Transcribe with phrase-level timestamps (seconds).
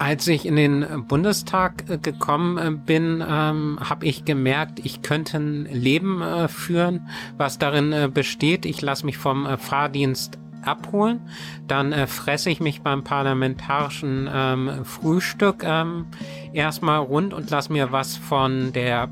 [0.00, 5.36] Als ich in den Bundestag äh, gekommen äh, bin, ähm, habe ich gemerkt, ich könnte
[5.36, 8.64] ein Leben äh, führen, was darin äh, besteht.
[8.64, 11.20] Ich lasse mich vom äh, Fahrdienst abholen,
[11.68, 16.06] dann äh, fresse ich mich beim parlamentarischen ähm, Frühstück ähm,
[16.54, 19.10] erstmal rund und lass mir was von der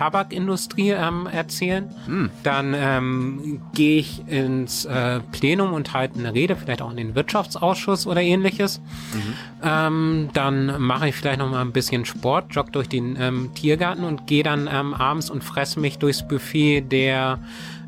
[0.00, 1.94] Tabakindustrie ähm, erzählen.
[2.06, 2.30] Hm.
[2.42, 7.14] Dann ähm, gehe ich ins äh, Plenum und halte eine Rede, vielleicht auch in den
[7.14, 8.80] Wirtschaftsausschuss oder ähnliches.
[9.12, 9.34] Mhm.
[9.62, 14.04] Ähm, dann mache ich vielleicht noch mal ein bisschen Sport, jogge durch den ähm, Tiergarten
[14.04, 17.38] und gehe dann ähm, abends und fresse mich durchs Buffet der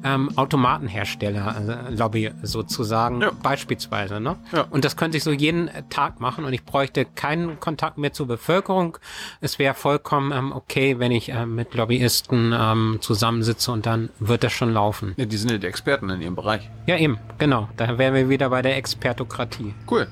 [0.05, 3.31] ähm, Automatenhersteller äh, Lobby sozusagen ja.
[3.43, 4.21] beispielsweise.
[4.21, 4.37] Ne?
[4.53, 4.67] Ja.
[4.71, 8.27] Und das könnte ich so jeden Tag machen und ich bräuchte keinen Kontakt mehr zur
[8.27, 8.99] Bevölkerung.
[9.41, 14.45] Es wäre vollkommen ähm, okay, wenn ich ähm, mit Lobbyisten ähm, zusammensitze und dann wird
[14.45, 15.15] das schon laufen.
[15.17, 16.69] Ja, die sind ja die Experten in ihrem Bereich.
[16.87, 17.69] Ja, eben, genau.
[17.77, 19.75] Da wären wir wieder bei der Expertokratie.
[19.91, 20.09] Cool.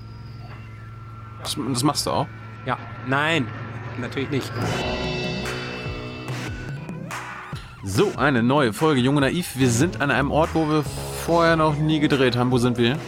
[1.43, 2.27] Das, das machst du auch?
[2.67, 3.47] Ja, nein,
[3.99, 4.53] natürlich nicht.
[7.83, 9.53] So, eine neue Folge Junge Naiv.
[9.57, 10.85] Wir sind an einem Ort, wo wir
[11.25, 12.51] vorher noch nie gedreht haben.
[12.51, 12.99] Wo sind wir?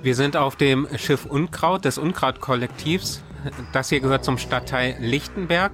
[0.00, 3.20] Wir sind auf dem Schiff Unkraut des Unkraut-Kollektivs.
[3.72, 5.72] Das hier gehört zum Stadtteil Lichtenberg.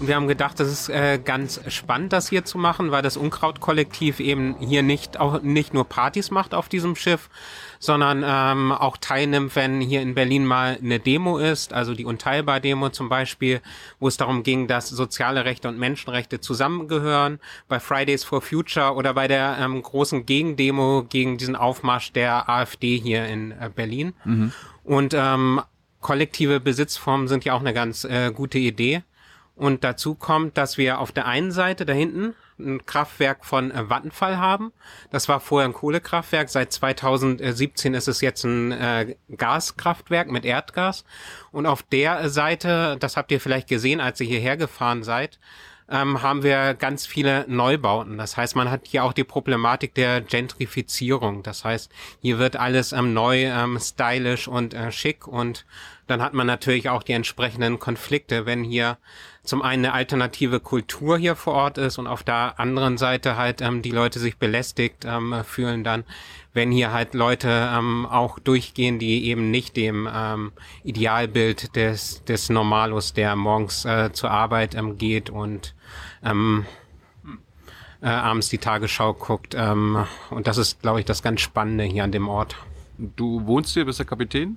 [0.00, 3.16] Und wir haben gedacht, das ist äh, ganz spannend, das hier zu machen, weil das
[3.16, 7.28] Unkraut-Kollektiv eben hier nicht, auch nicht nur Partys macht auf diesem Schiff,
[7.84, 12.88] sondern ähm, auch teilnimmt, wenn hier in Berlin mal eine Demo ist, also die Unteilbar-Demo
[12.88, 13.60] zum Beispiel,
[14.00, 19.12] wo es darum ging, dass soziale Rechte und Menschenrechte zusammengehören, bei Fridays for Future oder
[19.12, 24.14] bei der ähm, großen Gegendemo gegen diesen Aufmarsch der AfD hier in äh, Berlin.
[24.24, 24.52] Mhm.
[24.82, 25.60] Und ähm,
[26.00, 29.02] kollektive Besitzformen sind ja auch eine ganz äh, gute Idee.
[29.56, 33.88] Und dazu kommt, dass wir auf der einen Seite da hinten ein Kraftwerk von äh,
[33.88, 34.72] Vattenfall haben.
[35.10, 36.48] Das war vorher ein Kohlekraftwerk.
[36.48, 41.04] Seit 2017 ist es jetzt ein äh, Gaskraftwerk mit Erdgas.
[41.50, 45.38] Und auf der Seite, das habt ihr vielleicht gesehen, als ihr hierher gefahren seid,
[45.88, 48.18] ähm, haben wir ganz viele Neubauten.
[48.18, 51.42] Das heißt, man hat hier auch die Problematik der Gentrifizierung.
[51.42, 55.66] Das heißt, hier wird alles ähm, neu, ähm, stylisch und äh, schick und
[56.06, 58.98] dann hat man natürlich auch die entsprechenden Konflikte, wenn hier
[59.42, 63.60] zum einen eine alternative Kultur hier vor Ort ist und auf der anderen Seite halt
[63.62, 66.04] ähm, die Leute sich belästigt ähm, fühlen dann,
[66.54, 70.52] wenn hier halt Leute ähm, auch durchgehen, die eben nicht dem ähm,
[70.84, 75.74] Idealbild des, des Normalos, der morgens äh, zur Arbeit ähm, geht und
[76.22, 76.64] ähm,
[78.00, 79.54] äh, abends die Tagesschau guckt.
[79.58, 82.56] Ähm, und das ist, glaube ich, das ganz Spannende hier an dem Ort.
[82.98, 84.56] Du wohnst hier, bist der Kapitän?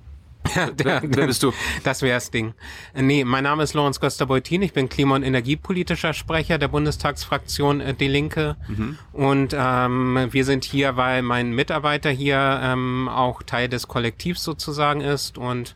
[0.54, 1.52] Ja, der, wer, bist du?
[1.84, 2.54] Das wäre das Ding.
[2.94, 4.62] Nee, mein Name ist Lorenz Göster-Beutin.
[4.62, 8.56] Ich bin Klima- und Energiepolitischer Sprecher der Bundestagsfraktion äh, Die Linke.
[8.68, 8.98] Mhm.
[9.12, 15.00] Und ähm, wir sind hier, weil mein Mitarbeiter hier ähm, auch Teil des Kollektivs sozusagen
[15.00, 15.38] ist.
[15.38, 15.74] Und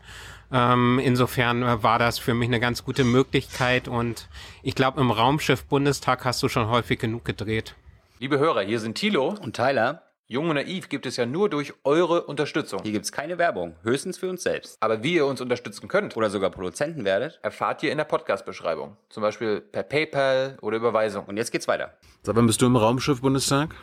[0.51, 3.87] ähm, insofern äh, war das für mich eine ganz gute Möglichkeit.
[3.87, 4.27] Und
[4.61, 7.75] ich glaube, im Raumschiff Bundestag hast du schon häufig genug gedreht.
[8.19, 10.03] Liebe Hörer, hier sind Thilo und Tyler.
[10.27, 12.79] Jung und Naiv gibt es ja nur durch eure Unterstützung.
[12.81, 14.77] Hier gibt es keine Werbung, höchstens für uns selbst.
[14.79, 18.95] Aber wie ihr uns unterstützen könnt oder sogar Produzenten werdet, erfahrt ihr in der Podcast-Beschreibung.
[19.09, 21.25] Zum Beispiel per PayPal oder Überweisung.
[21.25, 21.97] Und jetzt geht's weiter.
[22.21, 23.75] Seit wann bist du im Raumschiff Bundestag?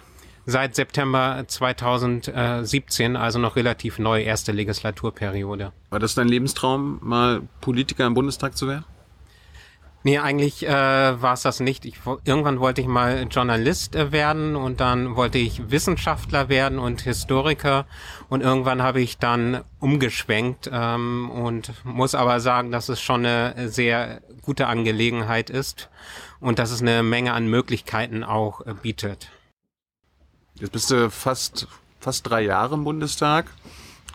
[0.47, 5.75] Seit September 2017, also noch relativ neu, erste Legislaturperiode.
[5.91, 8.87] War das dein Lebenstraum, mal Politiker im Bundestag zu werden?
[10.03, 11.84] Nee, eigentlich äh, war es das nicht.
[11.84, 17.03] Ich, irgendwann wollte ich mal Journalist äh, werden und dann wollte ich Wissenschaftler werden und
[17.03, 17.84] Historiker
[18.31, 23.69] und irgendwann habe ich dann umgeschwenkt ähm, und muss aber sagen, dass es schon eine
[23.69, 25.91] sehr gute Angelegenheit ist
[26.41, 29.28] und dass es eine Menge an Möglichkeiten auch äh, bietet.
[30.55, 31.69] Jetzt bist du fast
[32.00, 33.47] fast drei Jahre im Bundestag.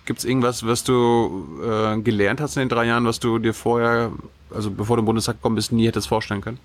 [0.05, 3.53] Gibt es irgendwas, was du äh, gelernt hast in den drei Jahren, was du dir
[3.53, 4.11] vorher
[4.51, 6.59] also bevor du im Bundestag gekommen bist, nie hättest vorstellen können?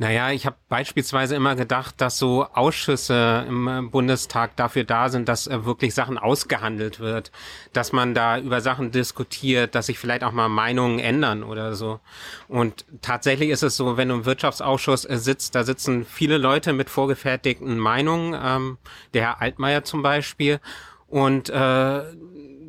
[0.00, 5.28] Naja, ich habe beispielsweise immer gedacht, dass so Ausschüsse im äh, Bundestag dafür da sind,
[5.28, 7.30] dass äh, wirklich Sachen ausgehandelt wird,
[7.74, 12.00] dass man da über Sachen diskutiert, dass sich vielleicht auch mal Meinungen ändern oder so.
[12.48, 16.72] Und tatsächlich ist es so, wenn du im Wirtschaftsausschuss äh, sitzt, da sitzen viele Leute
[16.72, 18.78] mit vorgefertigten Meinungen, ähm,
[19.12, 20.60] der Herr Altmaier zum Beispiel.
[21.08, 22.02] Und äh,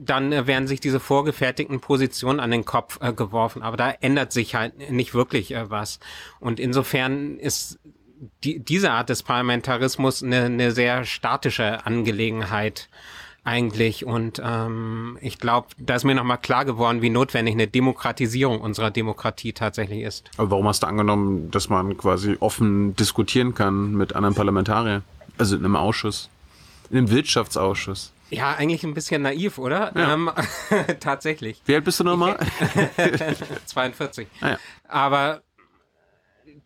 [0.01, 3.62] dann äh, werden sich diese vorgefertigten Positionen an den Kopf äh, geworfen.
[3.62, 6.00] Aber da ändert sich halt nicht wirklich äh, was.
[6.39, 7.80] Und insofern ist
[8.44, 12.89] die, diese Art des Parlamentarismus eine, eine sehr statische Angelegenheit
[13.44, 14.06] eigentlich.
[14.06, 18.92] Und ähm, ich glaube, da ist mir nochmal klar geworden, wie notwendig eine Demokratisierung unserer
[18.92, 20.30] Demokratie tatsächlich ist.
[20.38, 25.03] Aber warum hast du angenommen, dass man quasi offen diskutieren kann mit anderen Parlamentariern?
[25.38, 26.30] Also in einem Ausschuss,
[26.89, 28.13] in einem Wirtschaftsausschuss?
[28.31, 29.91] Ja, eigentlich ein bisschen naiv, oder?
[29.95, 30.13] Ja.
[30.13, 30.31] Ähm,
[30.99, 31.61] tatsächlich.
[31.65, 32.37] Wie alt bist du nochmal?
[33.65, 34.27] 42.
[34.41, 34.57] Ah, ja.
[34.87, 35.41] Aber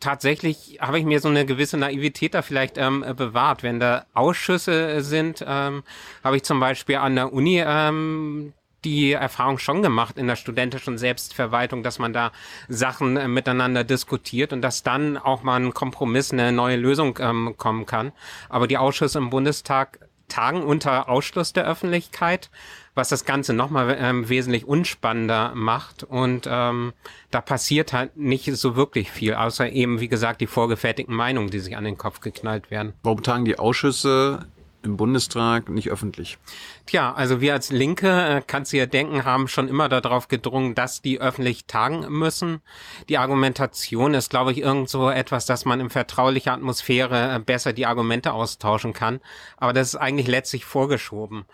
[0.00, 3.62] tatsächlich habe ich mir so eine gewisse Naivität da vielleicht ähm, bewahrt.
[3.62, 5.82] Wenn da Ausschüsse sind, ähm,
[6.22, 8.52] habe ich zum Beispiel an der Uni ähm,
[8.84, 12.30] die Erfahrung schon gemacht in der studentischen Selbstverwaltung, dass man da
[12.68, 17.54] Sachen äh, miteinander diskutiert und dass dann auch mal ein Kompromiss, eine neue Lösung ähm,
[17.56, 18.12] kommen kann.
[18.48, 19.98] Aber die Ausschüsse im Bundestag
[20.28, 22.50] tagen unter Ausschluss der Öffentlichkeit,
[22.94, 26.02] was das Ganze nochmal ähm, wesentlich unspannender macht.
[26.02, 26.92] Und ähm,
[27.30, 31.60] da passiert halt nicht so wirklich viel, außer eben, wie gesagt, die vorgefertigten Meinungen, die
[31.60, 32.94] sich an den Kopf geknallt werden.
[33.02, 34.46] Warum tagen die Ausschüsse
[34.86, 36.38] im Bundestag nicht öffentlich?
[36.86, 40.74] Tja, also wir als Linke, äh, kannst du ja denken, haben schon immer darauf gedrungen,
[40.74, 42.62] dass die öffentlich tagen müssen.
[43.08, 47.74] Die Argumentation ist, glaube ich, irgend so etwas, dass man in vertraulicher Atmosphäre äh, besser
[47.74, 49.20] die Argumente austauschen kann.
[49.58, 51.44] Aber das ist eigentlich letztlich vorgeschoben.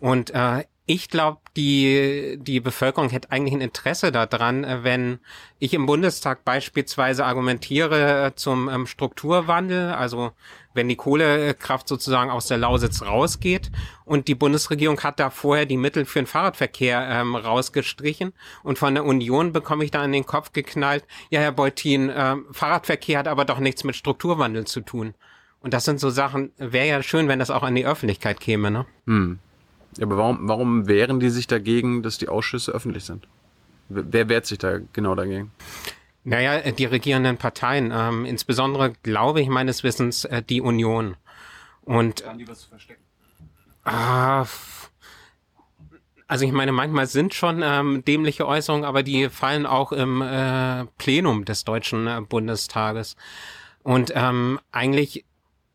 [0.00, 5.18] Und äh, ich glaube, die, die Bevölkerung hätte eigentlich ein Interesse daran, äh, wenn
[5.58, 10.32] ich im Bundestag beispielsweise argumentiere äh, zum ähm, Strukturwandel, also
[10.72, 13.70] wenn die Kohlekraft sozusagen aus der Lausitz rausgeht
[14.06, 18.32] und die Bundesregierung hat da vorher die Mittel für den Fahrradverkehr ähm, rausgestrichen
[18.62, 22.36] und von der Union bekomme ich da in den Kopf geknallt, ja Herr Beutin, äh,
[22.50, 25.14] Fahrradverkehr hat aber doch nichts mit Strukturwandel zu tun.
[25.60, 28.70] Und das sind so Sachen, wäre ja schön, wenn das auch an die Öffentlichkeit käme,
[28.70, 28.86] ne?
[29.06, 29.40] Hm.
[29.98, 33.26] Ja, aber warum, warum wehren die sich dagegen, dass die Ausschüsse öffentlich sind?
[33.88, 35.50] Wer wehrt sich da genau dagegen?
[36.24, 41.16] Naja, äh, die regierenden Parteien, ähm, insbesondere glaube ich meines Wissens äh, die Union.
[41.82, 43.02] Und Haben die was zu verstecken?
[43.84, 44.90] ah, f-
[46.26, 50.84] also ich meine, manchmal sind schon ähm, dämliche Äußerungen, aber die fallen auch im äh,
[50.98, 53.16] Plenum des Deutschen äh, Bundestages.
[53.82, 55.24] Und ähm, eigentlich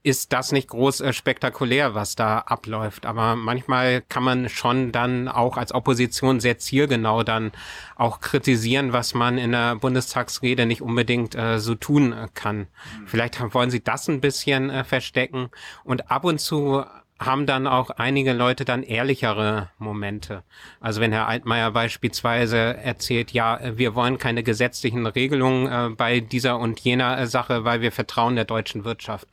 [0.03, 3.05] ist das nicht groß äh, spektakulär, was da abläuft.
[3.05, 7.53] Aber manchmal kann man schon dann auch als Opposition sehr zielgenau dann
[7.95, 12.67] auch kritisieren, was man in der Bundestagsrede nicht unbedingt äh, so tun äh, kann.
[13.05, 15.49] Vielleicht haben- wollen sie das ein bisschen äh, verstecken.
[15.85, 16.83] Und ab und zu
[17.19, 20.43] haben dann auch einige Leute dann ehrlichere Momente.
[20.81, 26.59] Also wenn Herr Altmaier beispielsweise erzählt, ja, wir wollen keine gesetzlichen Regelungen äh, bei dieser
[26.59, 29.29] und jener äh, Sache, weil wir vertrauen der deutschen Wirtschaft.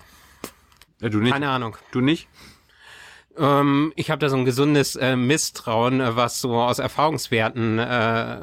[1.01, 1.33] Ja, du nicht?
[1.33, 1.77] Keine Ahnung.
[1.93, 2.29] Du nicht?
[3.37, 8.39] Ähm, ich habe da so ein gesundes äh, Misstrauen, äh, was so aus Erfahrungswerten äh,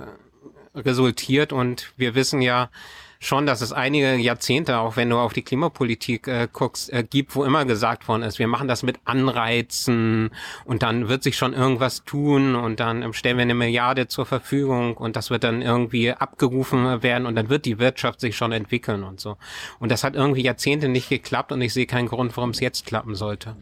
[0.75, 1.53] resultiert.
[1.53, 2.69] Und wir wissen ja
[3.19, 7.35] schon, dass es einige Jahrzehnte, auch wenn du auf die Klimapolitik äh, guckst, äh, gibt,
[7.35, 10.31] wo immer gesagt worden ist, wir machen das mit Anreizen
[10.65, 14.95] und dann wird sich schon irgendwas tun und dann stellen wir eine Milliarde zur Verfügung
[14.95, 19.03] und das wird dann irgendwie abgerufen werden und dann wird die Wirtschaft sich schon entwickeln
[19.03, 19.37] und so.
[19.79, 22.85] Und das hat irgendwie Jahrzehnte nicht geklappt und ich sehe keinen Grund, warum es jetzt
[22.85, 23.55] klappen sollte.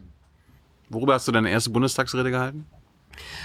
[0.88, 2.66] Worüber hast du deine erste Bundestagsrede gehalten?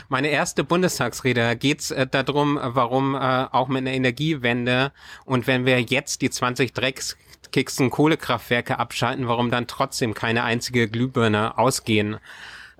[0.09, 4.91] Meine erste Bundestagsrede geht's äh, darum, warum äh, auch mit einer Energiewende
[5.25, 11.57] und wenn wir jetzt die 20 Dreckskixen Kohlekraftwerke abschalten, warum dann trotzdem keine einzige Glühbirne
[11.57, 12.17] ausgehen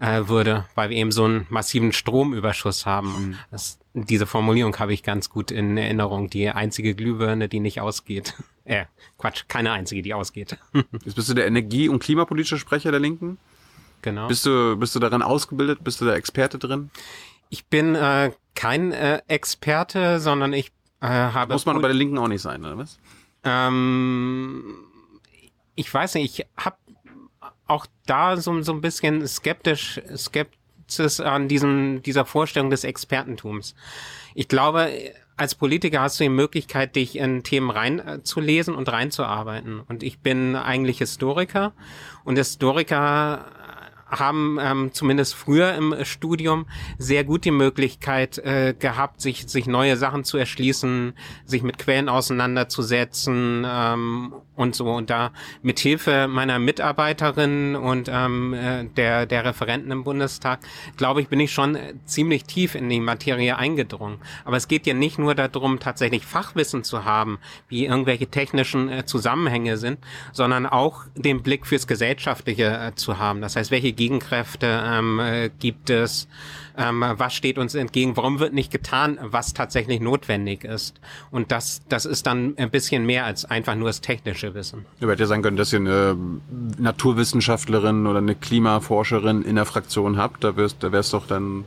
[0.02, 3.38] äh, würde, weil wir eben so einen massiven Stromüberschuss haben.
[3.52, 6.30] Das, diese Formulierung habe ich ganz gut in Erinnerung.
[6.30, 8.34] Die einzige Glühbirne, die nicht ausgeht.
[8.64, 8.86] Äh,
[9.18, 10.56] Quatsch, keine einzige, die ausgeht.
[11.04, 13.40] Jetzt bist du der Energie- und klimapolitische Sprecher der Linken.
[14.02, 14.28] Genau.
[14.28, 15.84] Bist du, bist du daran ausgebildet?
[15.84, 16.90] Bist du der Experte drin?
[17.50, 20.72] Ich bin äh, kein äh, Experte, sondern ich
[21.02, 23.00] äh, habe Muss man bei der Linken auch nicht sein, oder was?
[23.44, 24.76] Ähm,
[25.76, 26.78] ich weiß nicht, ich habe
[27.68, 33.76] auch da so, so ein bisschen skeptisch, Skepsis an diesem, dieser Vorstellung des Expertentums.
[34.36, 34.92] Ich glaube,
[35.38, 39.80] als Politiker hast du die Möglichkeit, dich in Themen reinzulesen und reinzuarbeiten.
[39.80, 41.74] Und ich bin eigentlich Historiker
[42.24, 43.46] und Historiker
[44.12, 46.66] haben ähm, zumindest früher im Studium
[46.98, 51.14] sehr gut die Möglichkeit äh, gehabt, sich sich neue Sachen zu erschließen,
[51.46, 58.54] sich mit Quellen auseinanderzusetzen ähm, und so und da mit Hilfe meiner Mitarbeiterin und ähm,
[58.54, 60.60] äh, der der Referenten im Bundestag,
[60.98, 64.20] glaube ich, bin ich schon äh, ziemlich tief in die Materie eingedrungen.
[64.46, 67.40] Aber es geht ja nicht nur darum, tatsächlich Fachwissen zu haben,
[67.70, 70.00] wie irgendwelche technischen äh, Zusammenhänge sind,
[70.32, 73.42] sondern auch den Blick fürs Gesellschaftliche äh, zu haben.
[73.42, 76.28] Das heißt, welche Gegenkräfte ähm, äh, gibt es?
[76.76, 78.18] Ähm, was steht uns entgegen?
[78.18, 81.00] Warum wird nicht getan, was tatsächlich notwendig ist?
[81.30, 84.86] Und das, das ist dann ein bisschen mehr als einfach nur das technische Wissen.
[85.00, 86.18] Ja, hätte ja sein können, dass ihr eine
[86.80, 90.44] Naturwissenschaftlerin oder eine Klimaforscherin in der Fraktion habt.
[90.44, 91.66] Da wär's, da wär's doch dann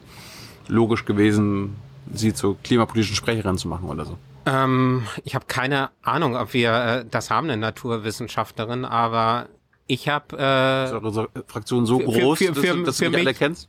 [0.66, 1.76] logisch gewesen,
[2.12, 4.18] sie zur klimapolitischen Sprecherin zu machen oder so.
[4.46, 9.48] Ähm, ich habe keine Ahnung, ob wir äh, das haben, eine Naturwissenschaftlerin, aber
[9.86, 13.04] ich habe Ist äh, eure Fraktion so Für- groß, für- dass, für- du- dass du
[13.08, 13.68] nicht alle mich- kennst?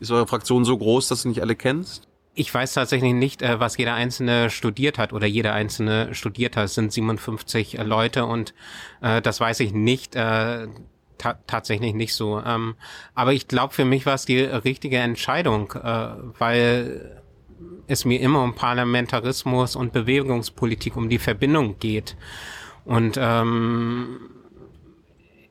[0.00, 2.08] Ist eure Fraktion so groß, dass du nicht alle kennst?
[2.34, 6.64] Ich weiß tatsächlich nicht, äh, was jeder Einzelne studiert hat oder jeder Einzelne studiert hat.
[6.64, 8.54] Es sind 57 äh, Leute und
[9.02, 10.16] äh, das weiß ich nicht.
[10.16, 10.66] Äh,
[11.16, 12.42] ta tatsächlich nicht so.
[12.44, 12.74] Ähm,
[13.14, 17.22] aber ich glaube, für mich war es die richtige Entscheidung, äh, weil
[17.86, 22.16] es mir immer um Parlamentarismus und Bewegungspolitik, um die Verbindung geht.
[22.84, 24.18] Und ähm,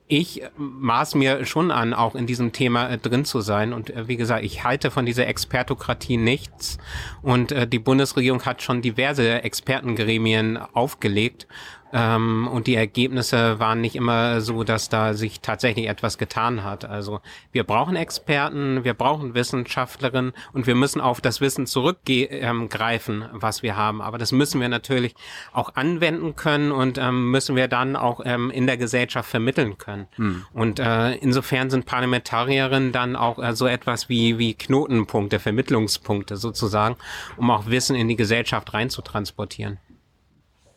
[0.06, 3.72] ich maß mir schon an, auch in diesem Thema äh, drin zu sein.
[3.72, 6.78] Und äh, wie gesagt, ich halte von dieser Expertokratie nichts.
[7.22, 11.46] Und äh, die Bundesregierung hat schon diverse Expertengremien aufgelegt.
[11.94, 16.84] Ähm, und die Ergebnisse waren nicht immer so, dass da sich tatsächlich etwas getan hat.
[16.84, 17.20] Also
[17.52, 23.62] wir brauchen Experten, wir brauchen Wissenschaftlerinnen und wir müssen auf das Wissen zurückgreifen, ähm, was
[23.62, 24.02] wir haben.
[24.02, 25.14] Aber das müssen wir natürlich
[25.52, 30.08] auch anwenden können und ähm, müssen wir dann auch ähm, in der Gesellschaft vermitteln können.
[30.16, 30.44] Hm.
[30.52, 36.96] Und äh, insofern sind Parlamentarierinnen dann auch äh, so etwas wie, wie Knotenpunkte, Vermittlungspunkte sozusagen,
[37.36, 39.78] um auch Wissen in die Gesellschaft reinzutransportieren.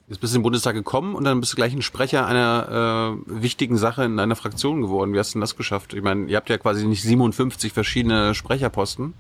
[0.08, 3.18] Jetzt bist du in den Bundestag gekommen und dann bist du gleich ein Sprecher einer
[3.28, 5.14] äh, wichtigen Sache in einer Fraktion geworden.
[5.14, 5.94] Wie hast du denn das geschafft?
[5.94, 9.14] Ich meine, ihr habt ja quasi nicht 57 verschiedene Sprecherposten.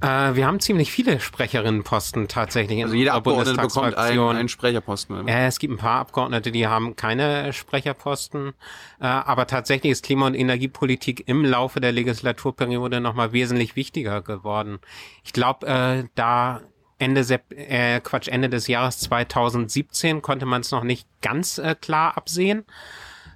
[0.00, 2.82] Äh, wir haben ziemlich viele Sprecherinnenposten tatsächlich.
[2.82, 5.28] Also jeder Abgeordnete bekommt einen, einen Sprecherposten.
[5.28, 8.54] Äh, es gibt ein paar Abgeordnete, die haben keine Sprecherposten.
[8.98, 14.78] Äh, aber tatsächlich ist Klima- und Energiepolitik im Laufe der Legislaturperiode nochmal wesentlich wichtiger geworden.
[15.22, 16.62] Ich glaube, äh, da
[17.00, 21.74] Ende, Sep äh, Quatsch, Ende des Jahres 2017 konnte man es noch nicht ganz äh,
[21.74, 22.64] klar absehen,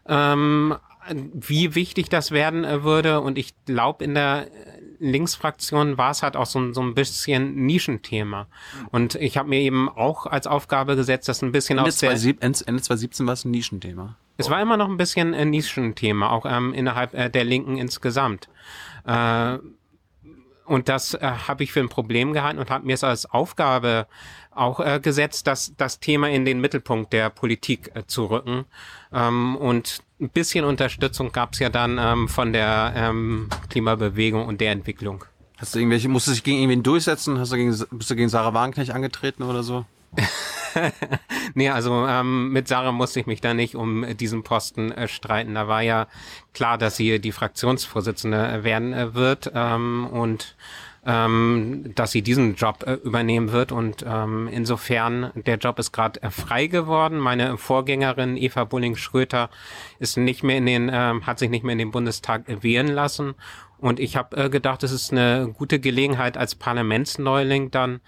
[0.07, 0.77] ähm,
[1.33, 3.21] wie wichtig das werden äh, würde.
[3.21, 4.49] Und ich glaube, in der
[4.99, 8.47] Linksfraktion war es halt auch so, so ein bisschen Nischenthema.
[8.91, 12.11] Und ich habe mir eben auch als Aufgabe gesetzt, das ein bisschen Ende aus der...
[12.13, 14.17] Ende 2017 war es ein Nischenthema.
[14.37, 18.49] Es war immer noch ein bisschen ein Nischenthema, auch ähm, innerhalb äh, der Linken insgesamt.
[19.07, 19.59] Äh,
[20.65, 24.07] und das äh, habe ich für ein Problem gehalten und habe mir es als Aufgabe
[24.51, 28.65] auch äh, gesetzt, das, das Thema in den Mittelpunkt der Politik äh, zu rücken.
[29.13, 34.61] Ähm, und ein bisschen Unterstützung gab es ja dann ähm, von der ähm, Klimabewegung und
[34.61, 35.25] der Entwicklung.
[35.59, 37.39] Hast du irgendwelche, musst du dich gegen irgendwen durchsetzen?
[37.39, 39.85] Hast du gegen, bist du gegen Sarah Wagenknecht angetreten oder so?
[41.55, 45.55] nee, also ähm, mit Sarah musste ich mich da nicht um diesen Posten äh, streiten.
[45.55, 46.07] Da war ja
[46.53, 50.57] klar, dass sie die Fraktionsvorsitzende werden äh, wird ähm, und
[51.07, 53.73] ähm, dass sie diesen Job äh, übernehmen wird.
[53.73, 57.19] Und ähm, insofern, der Job ist gerade äh, frei geworden.
[57.19, 59.51] Meine Vorgängerin Eva Bulling-Schröter
[59.99, 63.35] ist nicht mehr in den, ähm, hat sich nicht mehr in den Bundestag wählen lassen.
[63.79, 68.01] Und ich habe äh, gedacht, es ist eine gute Gelegenheit als Parlamentsneuling dann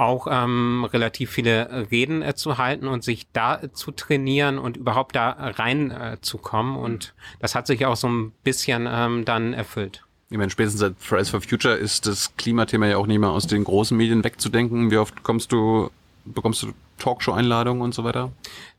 [0.00, 4.76] auch ähm, relativ viele Reden äh, zu halten und sich da äh, zu trainieren und
[4.76, 6.76] überhaupt da rein äh, zu kommen.
[6.76, 10.02] Und das hat sich auch so ein bisschen ähm, dann erfüllt.
[10.30, 13.46] Ich meine, spätestens seit Fridays for Future ist das Klimathema ja auch nicht mehr aus
[13.46, 14.90] den großen Medien wegzudenken.
[14.90, 15.90] Wie oft kommst du,
[16.24, 18.32] bekommst du Talkshow-Einladungen und so weiter?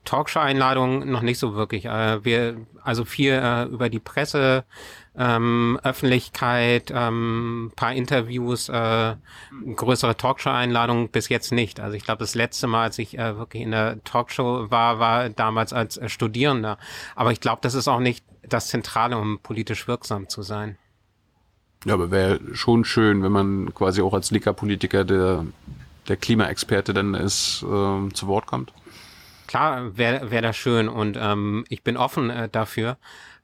[0.05, 1.85] Talkshow-Einladungen noch nicht so wirklich.
[1.85, 4.63] Äh, wir, also viel äh, über die Presse,
[5.21, 9.15] ähm, Öffentlichkeit, ähm, paar Interviews, äh,
[9.75, 11.79] größere Talkshow-Einladungen bis jetzt nicht.
[11.79, 15.29] Also ich glaube, das letzte Mal, als ich äh, wirklich in der Talkshow war, war
[15.29, 16.79] damals als äh, Studierender.
[17.15, 20.77] Aber ich glaube, das ist auch nicht das Zentrale, um politisch wirksam zu sein.
[21.85, 25.45] Ja, aber wäre schon schön, wenn man quasi auch als Lika-Politiker der,
[26.07, 28.73] der Klimaexperte dann ist, äh, zu Wort kommt.
[29.45, 32.97] Klar, wäre wär das schön und ähm, ich bin offen äh, dafür.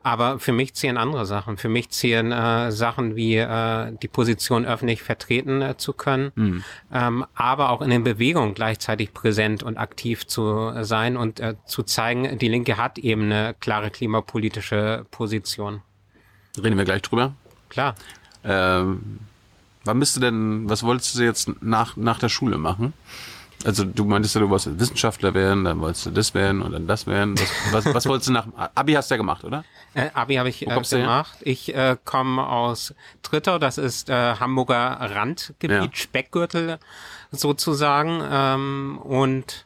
[0.07, 1.57] Aber für mich zählen andere Sachen.
[1.57, 6.63] Für mich zählen äh, Sachen wie äh, die Position öffentlich vertreten äh, zu können, mhm.
[6.93, 11.83] ähm, aber auch in den Bewegungen gleichzeitig präsent und aktiv zu sein und äh, zu
[11.83, 15.81] zeigen, die Linke hat eben eine klare klimapolitische Position.
[16.57, 17.33] Reden wir gleich drüber.
[17.67, 17.95] Klar.
[18.45, 19.19] Ähm,
[19.83, 22.93] wann bist du denn, was wolltest du jetzt nach, nach der Schule machen?
[23.67, 26.87] Also du meintest ja, du wolltest Wissenschaftler werden, dann wolltest du das werden und dann
[26.87, 27.35] das werden.
[27.71, 29.65] Was, was, was wolltest du nach Abi hast du ja gemacht, oder?
[29.93, 31.37] Äh, Abi habe ich äh, gemacht.
[31.41, 35.89] Ich äh, komme aus Trittau, das ist äh, Hamburger Randgebiet, ja.
[35.91, 36.79] Speckgürtel
[37.31, 38.21] sozusagen.
[38.31, 39.65] Ähm, und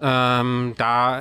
[0.00, 1.20] ähm, da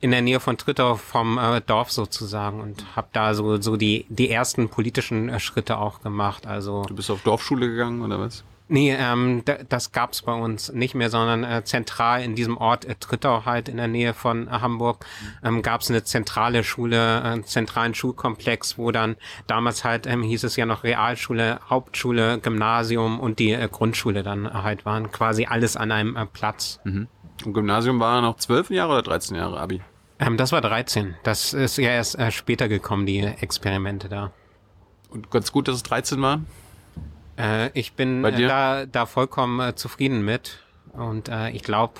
[0.00, 4.04] in der Nähe von Trittau vom äh, Dorf sozusagen und habe da so so die
[4.08, 6.44] die ersten politischen äh, Schritte auch gemacht.
[6.44, 8.42] Also du bist auf Dorfschule gegangen oder was?
[8.72, 12.94] Nee, ähm, das gab's bei uns nicht mehr, sondern äh, zentral in diesem Ort äh,
[12.94, 15.04] Trittau halt in der Nähe von äh, Hamburg
[15.44, 20.44] ähm, gab's eine zentrale Schule, äh, einen zentralen Schulkomplex, wo dann damals halt ähm, hieß
[20.44, 25.12] es ja noch Realschule, Hauptschule, Gymnasium und die äh, Grundschule dann halt waren.
[25.12, 26.80] Quasi alles an einem äh, Platz.
[26.84, 27.08] Mhm.
[27.44, 29.82] Und Gymnasium war noch zwölf Jahre oder 13 Jahre Abi?
[30.18, 31.14] Ähm, das war 13.
[31.24, 34.32] Das ist ja erst äh, später gekommen, die Experimente da.
[35.10, 36.40] Und ganz gut, dass es 13 war?
[37.38, 40.58] Äh, ich bin äh, da, da vollkommen äh, zufrieden mit.
[40.92, 41.94] Und äh, ich glaube,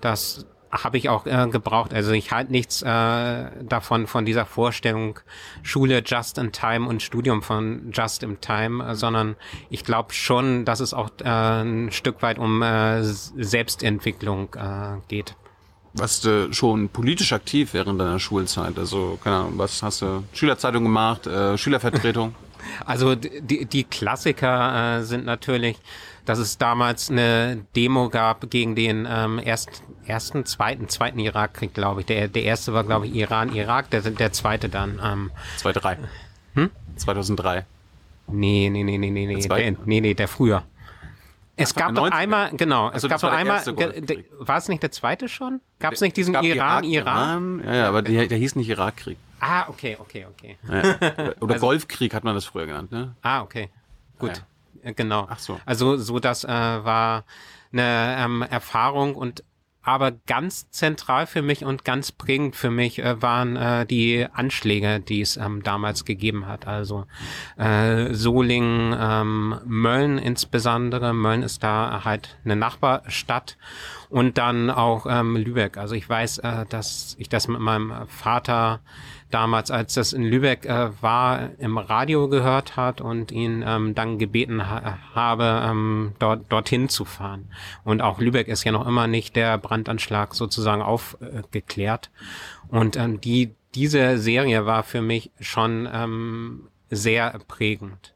[0.00, 1.94] das habe ich auch äh, gebraucht.
[1.94, 5.18] Also ich halte nichts äh, davon, von dieser Vorstellung
[5.62, 9.36] Schule just in time und Studium von just in time, äh, sondern
[9.70, 15.34] ich glaube schon, dass es auch äh, ein Stück weit um äh, Selbstentwicklung äh, geht.
[15.94, 18.78] Warst du schon politisch aktiv während deiner Schulzeit?
[18.78, 20.24] Also, keine Ahnung, was hast du?
[20.34, 22.34] Schülerzeitung gemacht, äh, Schülervertretung?
[22.84, 25.76] Also die, die Klassiker äh, sind natürlich,
[26.24, 32.00] dass es damals eine Demo gab gegen den ähm, erst, ersten, zweiten, zweiten Irakkrieg, glaube
[32.00, 32.06] ich.
[32.06, 35.00] Der, der erste war, glaube ich, Iran-Irak, der, der zweite dann.
[35.02, 35.98] Ähm, 2003.
[36.54, 36.70] Hm?
[36.96, 37.64] 2003.
[38.28, 40.64] nee, nee, nee, nee, nee, nee, der, nee, nee, der früher.
[41.56, 42.12] Es gab doch 90er.
[42.12, 43.64] einmal, genau, es so, gab doch einmal,
[44.38, 45.60] war es nicht der zweite schon?
[45.78, 47.62] Gab es nicht diesen Es Iran-Iran?
[47.64, 49.16] Ja, ja, aber der, der hieß nicht Irakkrieg.
[49.40, 50.58] Ah, okay, okay, okay.
[50.68, 51.32] Ja.
[51.40, 53.14] Oder Also Golfkrieg hat man das früher genannt, ne?
[53.22, 53.70] Ah, okay.
[54.18, 54.42] Gut.
[54.82, 55.26] Äh, Genau.
[55.28, 55.58] Ach so.
[55.66, 57.24] Also so das äh, war
[57.72, 59.42] eine ähm, Erfahrung und
[59.86, 64.98] aber ganz zentral für mich und ganz prägend für mich äh, waren äh, die Anschläge,
[64.98, 66.66] die es ähm, damals gegeben hat.
[66.66, 67.06] Also
[67.56, 71.14] äh, Solingen, ähm, Mölln insbesondere.
[71.14, 73.56] Mölln ist da halt eine Nachbarstadt
[74.08, 75.76] und dann auch ähm, Lübeck.
[75.76, 78.80] Also ich weiß, äh, dass ich das mit meinem Vater
[79.30, 84.18] damals, als das in Lübeck äh, war, im Radio gehört hat und ihn ähm, dann
[84.18, 87.48] gebeten ha habe, ähm, dort, dorthin zu fahren.
[87.84, 92.10] Und auch Lübeck ist ja noch immer nicht der Brandanschlag sozusagen aufgeklärt.
[92.68, 98.14] und ähm, die, diese Serie war für mich schon ähm, sehr prägend.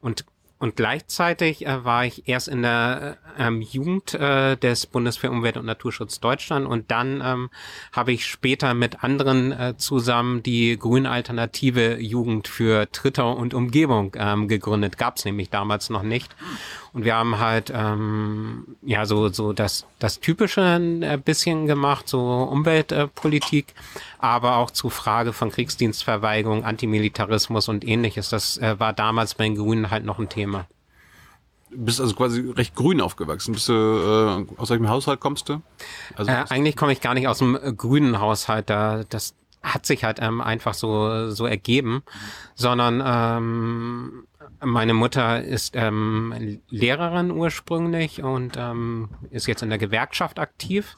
[0.00, 0.24] Und
[0.58, 5.30] und gleichzeitig äh, war ich erst in der äh, ähm, Jugend äh, des Bundes für
[5.30, 7.50] Umwelt und Naturschutz Deutschland und dann ähm,
[7.92, 14.48] habe ich später mit anderen äh, zusammen die Grün-Alternative Jugend für Tritter und Umgebung ähm,
[14.48, 14.96] gegründet.
[14.96, 16.34] Gab es nämlich damals noch nicht.
[16.96, 22.08] Und wir haben halt ähm, ja so so das das typische ein äh, bisschen gemacht,
[22.08, 23.74] so Umweltpolitik,
[24.18, 28.30] aber auch zu Frage von Kriegsdienstverweigerung, Antimilitarismus und ähnliches.
[28.30, 30.64] Das äh, war damals bei den Grünen halt noch ein Thema.
[31.70, 33.52] Du bist also quasi recht grün aufgewachsen.
[33.52, 35.60] Bist du, äh, aus welchem Haushalt kommst du?
[36.14, 39.84] Also, Äh, eigentlich komme ich gar nicht aus dem äh, grünen Haushalt, da das hat
[39.84, 42.02] sich halt ähm, einfach so so ergeben,
[42.54, 44.25] sondern ähm,
[44.64, 50.96] meine Mutter ist ähm, Lehrerin ursprünglich und ähm, ist jetzt in der Gewerkschaft aktiv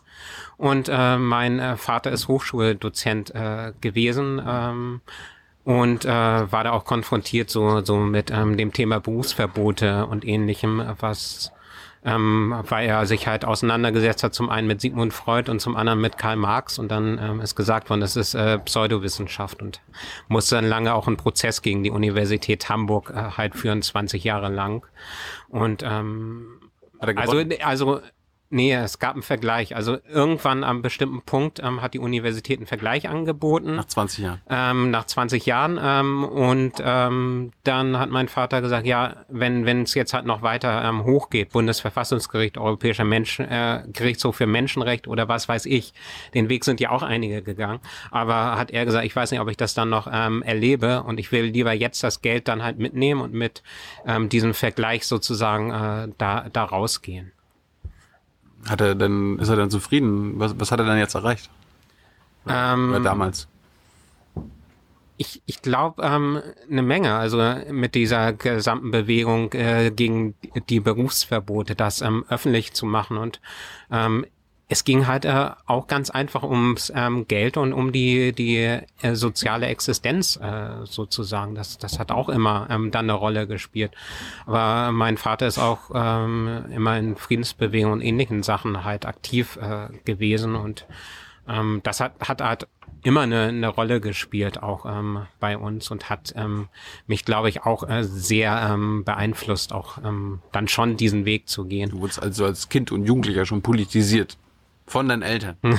[0.56, 4.42] und äh, mein äh, Vater ist Hochschuldozent äh, gewesen.
[4.46, 5.00] Ähm,
[5.64, 10.82] und äh, war da auch konfrontiert so so mit ähm, dem Thema Berufsverbote und ähnlichem,
[10.98, 11.52] was
[12.04, 16.00] ähm, weil er sich halt auseinandergesetzt hat, zum einen mit Sigmund Freud und zum anderen
[16.00, 19.80] mit Karl Marx und dann ähm, ist gesagt worden, das ist äh, Pseudowissenschaft und
[20.28, 24.48] musste dann lange auch einen Prozess gegen die Universität Hamburg äh, halt führen, 20 Jahre
[24.48, 24.86] lang.
[25.48, 26.60] Und ähm,
[27.00, 28.00] also, also,
[28.50, 29.76] nee, es gab einen Vergleich.
[29.76, 34.40] Also irgendwann am bestimmten Punkt ähm, hat die Universität einen Vergleich angeboten nach 20 Jahren.
[34.48, 35.78] ähm, nach 20 Jahren.
[35.82, 40.42] Ähm, und ähm, dann hat mein Vater gesagt, ja, wenn wenn es jetzt halt noch
[40.42, 45.92] weiter ähm, hochgeht, Bundesverfassungsgericht, Europäischer Menschen, äh, Gerichtshof für Menschenrecht oder was weiß ich,
[46.34, 47.80] den Weg sind ja auch einige gegangen.
[48.10, 51.20] Aber hat er gesagt, ich weiß nicht, ob ich das dann noch ähm, erlebe und
[51.20, 53.62] ich will lieber jetzt das Geld dann halt mitnehmen und mit
[54.06, 57.32] ähm, diesem Vergleich sozusagen äh, da, da rausgehen.
[58.66, 60.38] Hat er denn, ist er dann zufrieden?
[60.38, 61.50] Was, was hat er denn jetzt erreicht?
[62.48, 63.48] Ähm, Oder damals?
[65.16, 66.40] Ich, ich glaube ähm,
[66.70, 67.38] eine Menge, also
[67.70, 70.34] mit dieser gesamten Bewegung äh, gegen
[70.68, 73.16] die Berufsverbote, das ähm, öffentlich zu machen.
[73.16, 73.40] Und
[73.90, 74.24] ähm,
[74.70, 79.14] es ging halt äh, auch ganz einfach ums ähm, Geld und um die, die äh,
[79.14, 81.54] soziale Existenz äh, sozusagen.
[81.54, 83.92] Das, das hat auch immer ähm, dann eine Rolle gespielt.
[84.46, 89.88] Aber mein Vater ist auch ähm, immer in Friedensbewegung und ähnlichen Sachen halt aktiv äh,
[90.04, 90.86] gewesen und
[91.48, 92.68] ähm, das hat, hat halt
[93.02, 96.68] immer eine, eine Rolle gespielt, auch ähm, bei uns und hat ähm,
[97.06, 101.64] mich, glaube ich, auch äh, sehr ähm, beeinflusst, auch ähm, dann schon diesen Weg zu
[101.64, 101.90] gehen.
[101.90, 104.36] Du wurdest also als Kind und Jugendlicher schon politisiert.
[104.88, 105.56] Von deinen Eltern.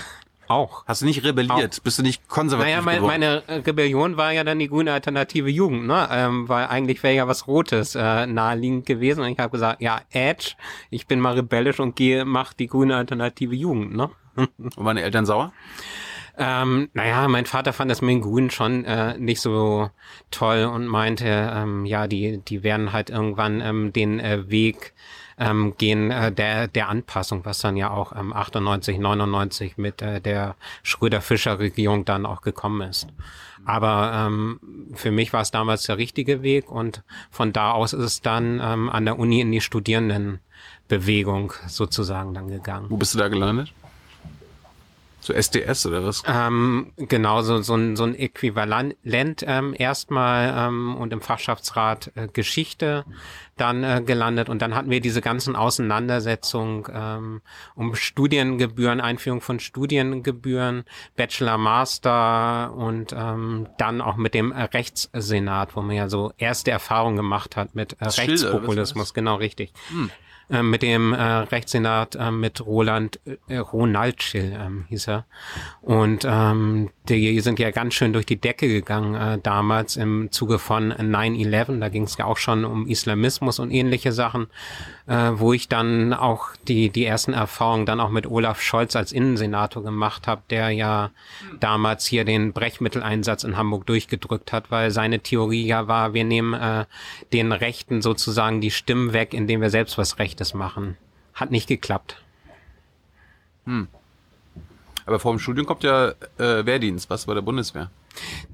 [0.50, 0.84] Auch.
[0.88, 1.84] Hast du nicht rebelliert?
[1.84, 5.48] Bist du nicht konservativ Naja, mein, meine äh, Rebellion war ja dann die grüne alternative
[5.48, 6.10] Jugend, ne?
[6.12, 9.22] Ähm, weil eigentlich wäre ja was Rotes äh, naheliegend gewesen.
[9.22, 10.54] Und ich habe gesagt, ja, Edge,
[10.90, 14.10] ich bin mal rebellisch und gehe, mach die grüne alternative Jugend, ne?
[14.36, 15.54] Und waren die Eltern sauer?
[16.36, 19.90] Ähm, naja, mein Vater fand das mit den Grünen schon äh, nicht so
[20.32, 24.94] toll und meinte, ähm, ja, die, die werden halt irgendwann ähm, den äh, Weg
[25.40, 30.20] ähm, gehen äh, der, der Anpassung, was dann ja auch ähm, 98, 99 mit äh,
[30.22, 33.08] der Schröder-Fischer-Regierung dann auch gekommen ist.
[33.66, 34.60] Aber ähm,
[34.94, 38.60] für mich war es damals der richtige Weg und von da aus ist es dann
[38.62, 42.88] ähm, an der Uni in die Studierendenbewegung sozusagen dann gegangen.
[42.90, 43.74] Wo bist du da gelandet?
[45.22, 46.24] So SDS oder was?
[46.26, 52.28] Ähm, genau, so, so, ein, so ein Äquivalent ähm, erstmal ähm, und im Fachschaftsrat äh,
[52.30, 53.06] Geschichte
[53.60, 57.42] dann äh, gelandet und dann hatten wir diese ganzen Auseinandersetzungen ähm,
[57.76, 60.84] um Studiengebühren, Einführung von Studiengebühren,
[61.16, 67.18] Bachelor, Master und ähm, dann auch mit dem Rechtssenat, wo man ja so erste Erfahrungen
[67.18, 69.74] gemacht hat mit äh, Rechtspopulismus, genau richtig.
[69.90, 70.10] Hm.
[70.50, 75.26] Äh, mit dem äh, Rechtssenat äh, mit Roland äh, Ronald Schill ähm, hieß er.
[75.82, 80.58] Und ähm, die sind ja ganz schön durch die Decke gegangen äh, damals im Zuge
[80.58, 81.80] von 9-11.
[81.80, 84.48] Da ging es ja auch schon um Islamismus und ähnliche Sachen,
[85.08, 89.12] äh, wo ich dann auch die, die ersten Erfahrungen dann auch mit Olaf Scholz als
[89.12, 91.10] Innensenator gemacht habe, der ja
[91.60, 96.54] damals hier den Brechmitteleinsatz in Hamburg durchgedrückt hat, weil seine Theorie ja war, wir nehmen
[96.54, 96.86] äh,
[97.34, 100.98] den Rechten sozusagen die Stimmen weg, indem wir selbst was Recht das machen.
[101.34, 102.22] Hat nicht geklappt.
[103.66, 103.88] Hm.
[105.10, 107.90] Aber vor dem Studium kommt ja äh, Wehrdienst, was bei der Bundeswehr?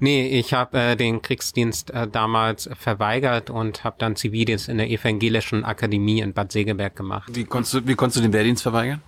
[0.00, 4.88] Nee, ich habe äh, den Kriegsdienst äh, damals verweigert und habe dann Zivildienst in der
[4.88, 7.28] Evangelischen Akademie in Bad Segeberg gemacht.
[7.30, 9.02] Wie konntest du, wie konntest du den Wehrdienst verweigern?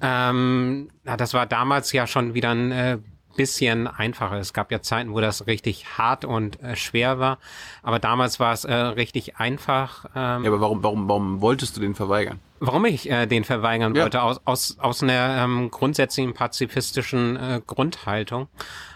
[0.00, 2.98] Ähm, na, das war damals ja schon wieder ein äh,
[3.36, 4.38] bisschen einfacher.
[4.38, 7.36] Es gab ja Zeiten, wo das richtig hart und äh, schwer war,
[7.82, 10.06] aber damals war es äh, richtig einfach.
[10.16, 12.40] Ähm, ja, aber warum, warum, warum wolltest du den verweigern?
[12.64, 14.04] Warum ich äh, den verweigern ja.
[14.04, 14.22] wollte?
[14.22, 18.46] Aus, aus, aus einer ähm, grundsätzlichen pazifistischen äh, Grundhaltung.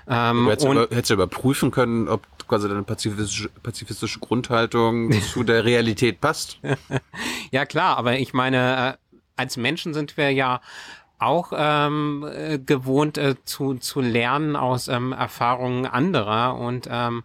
[0.07, 5.43] Ähm, du hättest, über, hättest du überprüfen können, ob quasi deine pazifistische, pazifistische Grundhaltung zu
[5.43, 6.61] der Realität passt.
[7.51, 10.61] ja klar, aber ich meine, äh, als Menschen sind wir ja
[11.19, 17.25] auch ähm, äh, gewohnt äh, zu, zu lernen aus ähm, Erfahrungen anderer und ähm,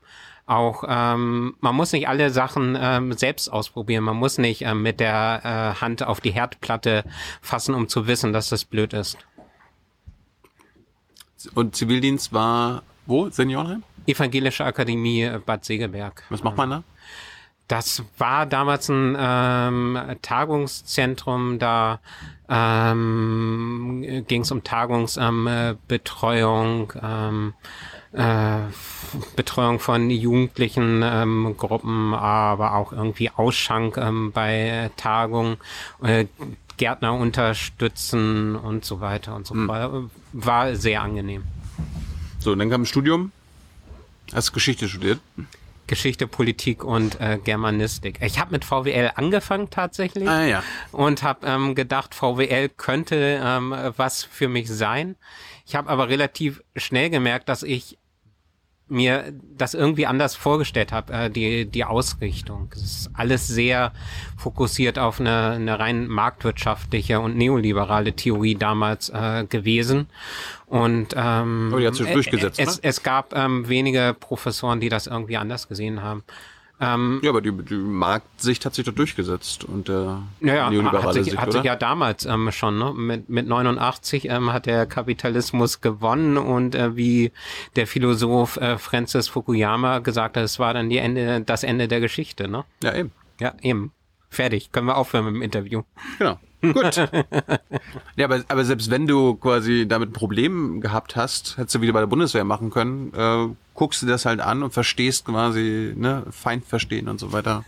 [0.52, 4.04] auch ähm, man muss nicht alle Sachen ähm, selbst ausprobieren.
[4.04, 7.06] Man muss nicht ähm, mit der äh, Hand auf die Herdplatte
[7.42, 9.18] fassen, um zu wissen, dass das blöd ist.
[11.56, 13.30] Und Zivildienst war wo?
[13.30, 13.84] Seniorenheim?
[14.06, 16.24] Evangelische Akademie äh, Bad Segeberg.
[16.30, 16.84] Was macht man da?
[17.68, 22.02] Das war damals ein ähm, Tagungszentrum, da
[22.50, 27.54] ähm, ging es um Tagungsbetreuung, ähm,
[28.14, 28.60] äh,
[29.36, 35.58] Betreuung von jugendlichen ähm, Gruppen, aber auch irgendwie Ausschank ähm, bei Tagungen,
[36.04, 36.26] äh,
[36.78, 39.68] Gärtner unterstützen und so weiter und so hm.
[39.68, 40.10] fort.
[40.34, 41.44] War sehr angenehm.
[42.40, 43.32] So, und dann kam ein Studium.
[44.34, 45.20] Hast du Geschichte studiert?
[45.88, 48.20] Geschichte, Politik und äh, Germanistik.
[48.22, 50.64] Ich habe mit VWL angefangen tatsächlich ah, ja.
[50.94, 55.18] und habe ähm, gedacht, VWL könnte ähm, was für mich sein.
[55.68, 57.98] Ich habe aber relativ schnell gemerkt, dass ich
[58.92, 62.70] mir das irgendwie anders vorgestellt habe, äh, die, die Ausrichtung.
[62.76, 63.94] Es ist alles sehr
[64.38, 70.08] fokussiert auf eine, eine rein marktwirtschaftliche und neoliberale Theorie damals äh, gewesen.
[70.68, 72.80] Und ähm, oh, die hat sich durchgesetzt, es, ne?
[72.84, 76.24] es gab ähm, wenige Professoren, die das irgendwie anders gesehen haben.
[76.82, 81.14] Ähm, ja, aber die, die Marktsicht hat sich doch durchgesetzt und der ja, neoliberale hat
[81.14, 82.92] sich, Sicht, hat sich ja damals ähm, schon, ne?
[82.94, 87.32] Mit, mit 89 ähm, hat der Kapitalismus gewonnen und äh, wie
[87.76, 92.00] der Philosoph äh, Francis Fukuyama gesagt hat, es war dann die Ende, das Ende der
[92.00, 92.66] Geschichte, ne?
[92.84, 93.12] Ja, eben.
[93.40, 93.92] Ja, eben.
[94.30, 94.72] Fertig.
[94.72, 95.84] Können wir aufhören mit dem Interview.
[96.18, 96.40] Genau.
[96.62, 96.96] Gut.
[98.16, 101.94] ja, aber, aber selbst wenn du quasi damit ein Problem gehabt hast, hättest du wieder
[101.94, 106.26] bei der Bundeswehr machen können, äh, guckst du das halt an und verstehst quasi, ne,
[106.30, 107.64] Feind verstehen und so weiter.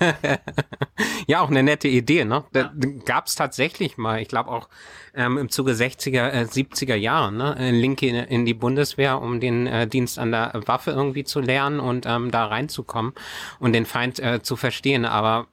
[1.27, 2.43] ja, auch eine nette Idee, ne?
[2.51, 2.71] Da ja.
[3.05, 4.69] gab's tatsächlich mal, ich glaube auch
[5.15, 9.65] ähm, im Zuge 60er, äh, 70er Jahren, ne, Linke in, in die Bundeswehr, um den
[9.65, 13.13] äh, Dienst an der Waffe irgendwie zu lernen und ähm, da reinzukommen
[13.59, 15.05] und den Feind äh, zu verstehen.
[15.05, 15.47] Aber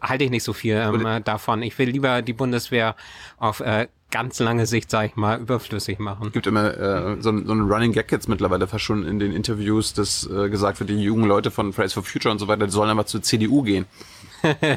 [0.00, 1.62] halte ich nicht so viel ähm, äh, davon.
[1.62, 2.96] Ich will lieber die Bundeswehr
[3.38, 6.28] auf äh, ganz lange Sicht, sag ich mal, überflüssig machen.
[6.28, 9.18] Es gibt immer äh, so, ein, so ein Running Gag jetzt mittlerweile fast schon in
[9.18, 12.48] den Interviews, dass äh, gesagt wird, die jungen Leute von Fridays for Future und so
[12.48, 13.86] weiter, die sollen einfach zur CDU gehen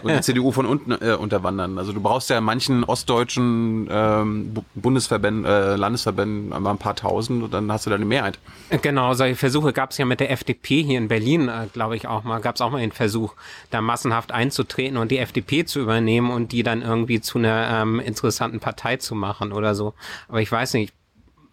[0.04, 1.78] und die CDU von unten äh, unterwandern.
[1.78, 7.44] Also du brauchst ja in manchen ostdeutschen ähm, Bundesverbänden, äh, Landesverbänden mal ein paar tausend
[7.44, 8.40] und dann hast du da eine Mehrheit.
[8.82, 12.08] Genau, solche Versuche gab es ja mit der FDP hier in Berlin, äh, glaube ich
[12.08, 13.34] auch mal, gab es auch mal den Versuch,
[13.70, 18.00] da massenhaft einzutreten und die FDP zu übernehmen und die dann irgendwie zu einer ähm,
[18.00, 19.94] interessanten Partei zu machen oder so.
[20.28, 20.94] Aber ich weiß nicht.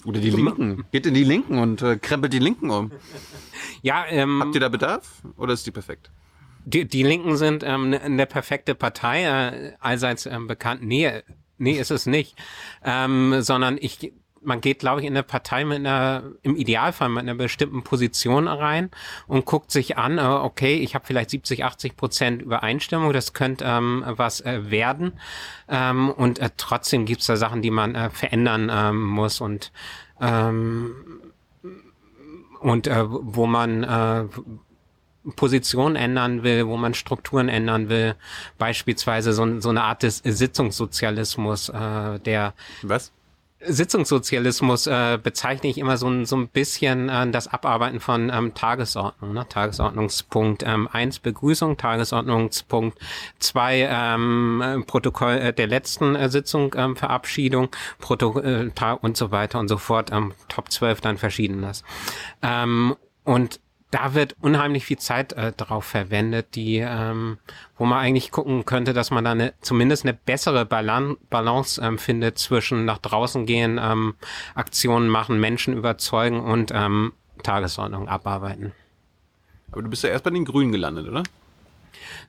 [0.05, 0.85] Oder die Linken.
[0.93, 2.91] Geht in die Linken und äh, krempelt die Linken um.
[3.83, 6.11] Ja, ähm, Habt ihr da Bedarf oder ist die perfekt?
[6.65, 10.83] Die, die Linken sind ähm, eine ne perfekte Partei, äh, allseits ähm, bekannt.
[10.83, 11.23] Nee,
[11.59, 12.37] nee, ist es nicht.
[12.85, 17.21] Ähm, sondern ich, man geht, glaube ich, in eine Partei mit einer, im Idealfall mit
[17.23, 18.91] einer bestimmten Position rein
[19.27, 23.65] und guckt sich an, äh, okay, ich habe vielleicht 70, 80 Prozent Übereinstimmung, das könnte
[23.67, 25.19] ähm, was äh, werden.
[25.69, 29.73] Ähm, und äh, trotzdem gibt's da Sachen, die man äh, verändern ähm, muss und
[30.21, 30.95] ähm,
[32.61, 34.25] und äh, wo man äh,
[35.37, 38.15] Position ändern will, wo man Strukturen ändern will,
[38.59, 43.13] beispielsweise so, so eine Art des Sitzungssozialismus, äh, der Was?
[43.63, 48.55] Sitzungssozialismus äh, bezeichne ich immer so, ein so ein bisschen äh, das Abarbeiten von ähm,
[48.55, 49.35] Tagesordnung.
[49.35, 49.47] Ne?
[49.49, 52.99] Tagesordnungspunkt ähm, 1 Begrüßung, Tagesordnungspunkt
[53.39, 59.59] 2 ähm, Protokoll äh, der letzten äh, Sitzung ähm, Verabschiedung Protokoll äh, und so weiter
[59.59, 60.11] und so fort.
[60.11, 61.85] Ähm, Top 12 dann verschiedenes.
[62.41, 67.39] Ähm, und da wird unheimlich viel Zeit äh, drauf verwendet, die, ähm,
[67.77, 71.99] wo man eigentlich gucken könnte, dass man da eine, zumindest eine bessere Balan Balance ähm,
[71.99, 74.15] findet zwischen nach draußen gehen, ähm,
[74.55, 78.73] Aktionen machen, Menschen überzeugen und ähm, Tagesordnung abarbeiten.
[79.73, 81.23] Aber du bist ja erst bei den Grünen gelandet, oder?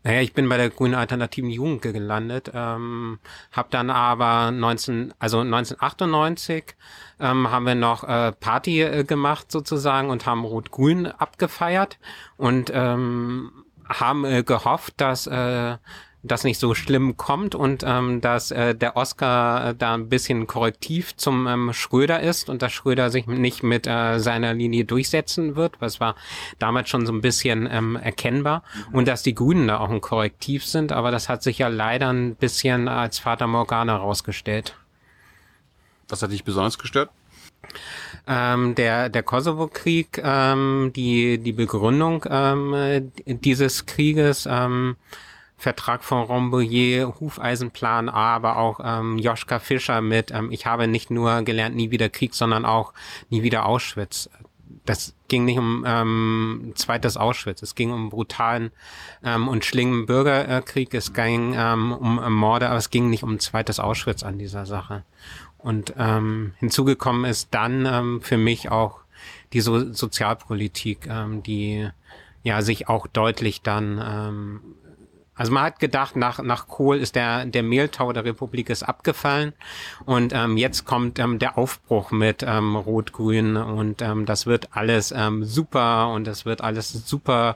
[0.03, 3.19] Naja, ich bin bei der Grünen Alternativen Jugend gelandet, ähm,
[3.51, 6.75] habe dann aber 19, also 1998
[7.19, 11.99] ähm, haben wir noch äh, Party äh, gemacht sozusagen und haben Rot-Grün abgefeiert
[12.37, 13.51] und ähm,
[13.87, 15.77] haben äh, gehofft, dass äh,
[16.23, 20.45] das nicht so schlimm kommt und ähm, dass äh, der Oscar äh, da ein bisschen
[20.45, 25.55] korrektiv zum ähm, Schröder ist und dass Schröder sich nicht mit äh, seiner Linie durchsetzen
[25.55, 26.15] wird, was war
[26.59, 30.65] damals schon so ein bisschen ähm, erkennbar und dass die Grünen da auch ein Korrektiv
[30.65, 34.75] sind, aber das hat sich ja leider ein bisschen als Vater Morgana rausgestellt.
[36.07, 37.09] Was hat dich besonders gestört?
[38.27, 44.97] Ähm, der der Kosovo-Krieg, ähm, die die Begründung ähm, dieses Krieges, ähm,
[45.61, 51.43] Vertrag von Rambouillet, Hufeisenplan, aber auch ähm, Joschka Fischer mit ähm, Ich habe nicht nur
[51.43, 52.93] gelernt, nie wieder Krieg, sondern auch
[53.29, 54.27] nie wieder Auschwitz.
[54.85, 58.71] Das ging nicht um ähm, zweites Auschwitz, es ging um brutalen
[59.23, 63.79] ähm, und schlimmen Bürgerkrieg, es ging ähm, um Morde, aber es ging nicht um zweites
[63.79, 65.03] Auschwitz an dieser Sache.
[65.59, 69.01] Und ähm, hinzugekommen ist dann ähm, für mich auch
[69.53, 71.87] die so Sozialpolitik, ähm, die
[72.41, 74.61] ja sich auch deutlich dann ähm,
[75.35, 79.53] also man hat gedacht, nach, nach Kohl ist der, der Mehltau der Republik ist abgefallen
[80.05, 85.13] und ähm, jetzt kommt ähm, der Aufbruch mit ähm, Rot-Grün und ähm, das wird alles
[85.15, 87.55] ähm, super und es wird alles super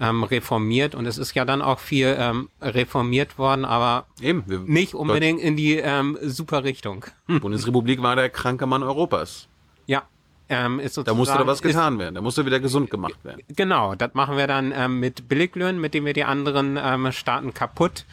[0.00, 4.94] ähm, reformiert und es ist ja dann auch viel ähm, reformiert worden, aber Eben, nicht
[4.94, 7.06] unbedingt in die ähm, super Richtung.
[7.26, 9.48] Bundesrepublik war der kranke Mann Europas.
[9.86, 10.02] Ja.
[10.48, 12.14] Ähm, ist Da musste da was ist, getan werden.
[12.14, 13.42] Da musste wieder gesund gemacht werden.
[13.56, 17.54] Genau, das machen wir dann ähm, mit Billiglöhnen, mit denen wir die anderen ähm, Staaten
[17.54, 18.04] kaputt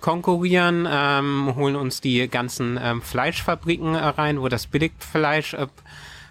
[0.00, 5.66] konkurrieren, ähm, holen uns die ganzen ähm, Fleischfabriken äh, rein, wo das Billigfleisch äh,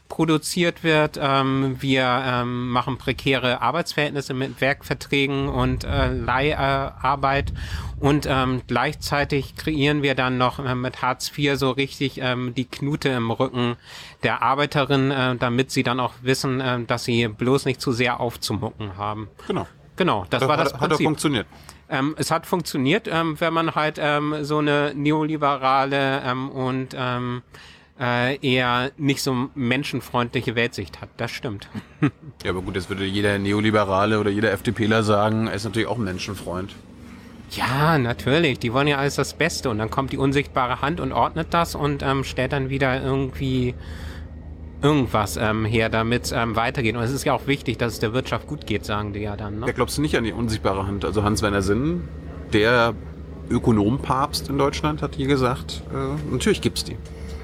[0.09, 1.19] produziert wird.
[1.21, 7.53] Ähm, wir ähm, machen prekäre Arbeitsverhältnisse mit Werkverträgen und äh, Leiharbeit
[7.99, 12.65] und ähm, gleichzeitig kreieren wir dann noch äh, mit Hartz IV so richtig ähm, die
[12.65, 13.75] Knute im Rücken
[14.23, 18.19] der Arbeiterin, äh, damit sie dann auch wissen, äh, dass sie bloß nicht zu sehr
[18.19, 19.29] aufzumucken haben.
[19.47, 19.67] Genau.
[19.95, 21.05] Genau, das war das hat, hat Prinzip.
[21.05, 21.47] funktioniert.
[21.89, 27.41] Ähm, es hat funktioniert, ähm, wenn man halt ähm, so eine neoliberale ähm, und ähm,
[27.99, 31.09] äh, eher nicht so menschenfreundliche Weltsicht hat.
[31.17, 31.67] Das stimmt.
[32.43, 35.97] Ja, aber gut, jetzt würde jeder Neoliberale oder jeder FDPler sagen, er ist natürlich auch
[35.97, 36.75] ein Menschenfreund.
[37.49, 38.59] Ja, natürlich.
[38.59, 41.73] Die wollen ja alles das Beste und dann kommt die unsichtbare Hand und ordnet das
[41.73, 43.73] und ähm, stellt dann wieder irgendwie
[44.83, 46.95] irgendwas ähm, her, damit es ähm, weitergeht.
[46.95, 49.35] Und es ist ja auch wichtig, dass es der Wirtschaft gut geht, sagen die ja
[49.35, 49.59] dann.
[49.61, 49.73] Da Ne?
[49.73, 51.03] glaubst du nicht an die unsichtbare Hand.
[51.05, 52.03] Also Hans-Werner Sinn,
[52.53, 52.93] der
[53.49, 56.97] Ökonompapst in Deutschland, hat hier gesagt, äh, natürlich gibt's die.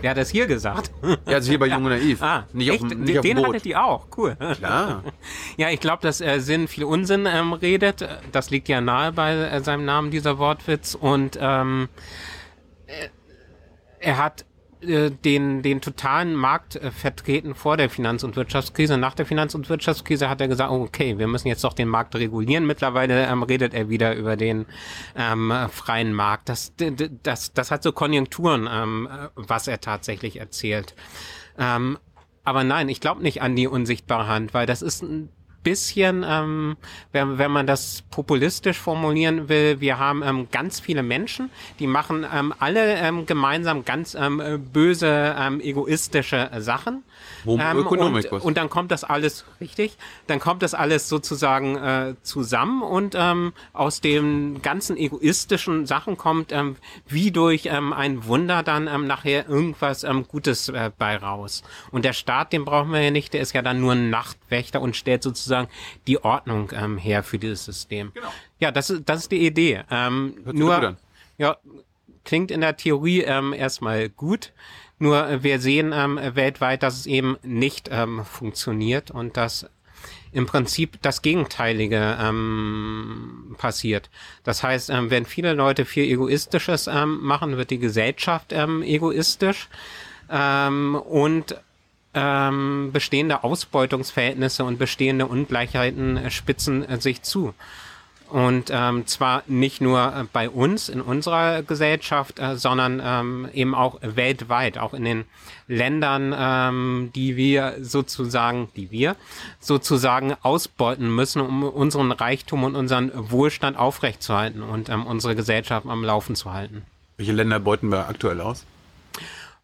[0.03, 0.91] Wer hat das hier gesagt?
[1.25, 2.21] Ja, also hier bei Jung und Naiv.
[2.21, 2.83] ah, nicht echt?
[2.83, 4.05] auf dem, Den- nicht auf dem Den hattet ihr auch.
[4.17, 4.35] Cool.
[4.35, 5.01] Klar.
[5.57, 8.05] Ja, ich glaube, dass äh, Sinn viel Unsinn ähm, redet.
[8.33, 10.93] Das liegt ja nahe bei äh, seinem Namen, dieser Wortwitz.
[10.93, 11.87] Und ähm,
[12.87, 13.07] äh,
[14.01, 14.43] er hat
[14.83, 18.97] äh, den, den totalen Markt äh, vertreten vor der Finanz- und Wirtschaftskrise.
[18.97, 21.87] Nach der Finanz- und Wirtschaftskrise hat er gesagt, oh, okay, wir müssen jetzt doch den
[21.87, 22.65] Markt regulieren.
[22.65, 24.65] Mittlerweile ähm, redet er wieder über den
[25.15, 26.49] ähm, äh, freien Markt.
[26.49, 26.73] Das,
[27.23, 30.95] das, das hat so Konjunkturen, ähm, äh, was er tatsächlich erzählt.
[31.57, 31.97] Ähm,
[32.43, 35.29] aber nein, ich glaube nicht an die unsichtbare Hand, weil das ist ein
[35.63, 36.77] bisschen, ähm,
[37.11, 41.49] wenn, wenn man das populistisch formulieren will, wir haben ähm, ganz viele Menschen,
[41.79, 47.03] die machen ähm, alle ähm, gemeinsam ganz ähm, böse, ähm, egoistische Sachen.
[47.45, 52.81] Ähm, und, und dann kommt das alles, richtig, dann kommt das alles sozusagen äh, zusammen
[52.81, 58.87] und ähm, aus den ganzen egoistischen Sachen kommt ähm, wie durch ähm, ein Wunder dann
[58.87, 61.63] ähm, nachher irgendwas ähm, Gutes äh, bei raus.
[61.91, 64.81] Und der Staat, den brauchen wir ja nicht, der ist ja dann nur ein Nachtwächter
[64.81, 65.67] und stellt sozusagen
[66.07, 68.11] die Ordnung her für dieses System.
[68.13, 68.31] Genau.
[68.59, 69.83] Ja, das ist, das ist die Idee.
[70.45, 70.97] Nur,
[71.37, 71.57] ja,
[72.23, 74.53] klingt in der Theorie erstmal gut.
[75.03, 79.65] Nur äh, wir sehen ähm, weltweit, dass es eben nicht ähm, funktioniert und dass
[80.31, 84.09] im Prinzip das Gegenteilige ähm, passiert.
[84.45, 89.67] Das heißt, ähm, wenn viele Leute viel Egoistisches ähm, machen, wird die Gesellschaft ähm, egoistisch
[90.31, 91.57] ähm, und
[92.13, 97.53] ähm, bestehende Ausbeutungsverhältnisse und bestehende Ungleichheiten äh, spitzen äh, sich zu.
[98.33, 103.75] Und ähm, zwar nicht nur äh, bei uns in unserer Gesellschaft, äh, sondern ähm, eben
[103.75, 105.25] auch weltweit, auch in den
[105.67, 109.17] Ländern, ähm, die wir sozusagen, die wir
[109.59, 116.03] sozusagen ausbeuten müssen, um unseren Reichtum und unseren Wohlstand aufrechtzuerhalten und ähm, unsere Gesellschaft am
[116.03, 116.81] Laufen zu halten.
[117.17, 118.65] Welche Länder beuten wir aktuell aus?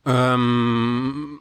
[0.05, 1.39] Ähm,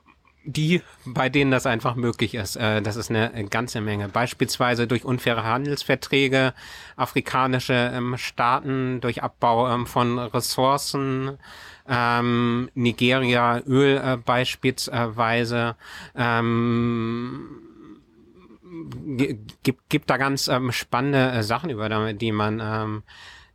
[0.48, 2.56] die, bei denen das einfach möglich ist.
[2.56, 4.08] Äh, das ist eine ganze Menge.
[4.08, 6.54] Beispielsweise durch unfaire Handelsverträge,
[6.96, 11.38] afrikanische ähm, Staaten, durch Abbau ähm, von Ressourcen,
[11.86, 15.76] ähm, Nigeria Öl äh, beispielsweise.
[19.62, 23.02] Gibt, gibt da ganz spannende äh, Sachen über die man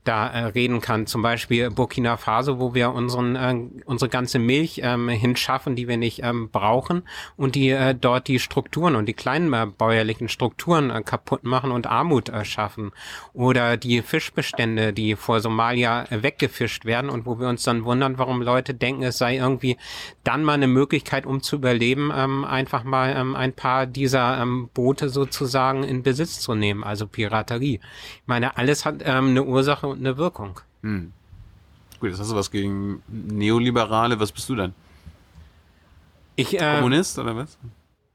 [0.04, 1.08] da äh, reden kann.
[1.08, 5.98] Zum Beispiel Burkina Faso, wo wir unseren, äh, unsere ganze Milch ähm, hinschaffen, die wir
[5.98, 7.04] nicht ähm, brauchen
[7.38, 11.72] und die äh, dort die Strukturen und die kleinen äh, bäuerlichen Strukturen äh, kaputt machen
[11.72, 12.92] und Armut äh, schaffen.
[13.34, 18.18] Oder die Fischbestände, die vor Somalia äh, weggefischt werden und wo wir uns dann wundern,
[18.18, 19.78] warum Leute denken, es sei irgendwie
[20.23, 24.69] dann mal eine Möglichkeit, um zu überleben, ähm, einfach mal ähm, ein paar dieser ähm,
[24.73, 27.79] Boote sozusagen in Besitz zu nehmen, also Piraterie.
[28.15, 30.59] Ich meine, alles hat ähm, eine Ursache und eine Wirkung.
[30.81, 31.12] Hm.
[31.99, 34.19] Gut, jetzt hast du was gegen Neoliberale.
[34.19, 34.73] Was bist du denn?
[36.36, 37.57] Ich, äh, Kommunist oder was?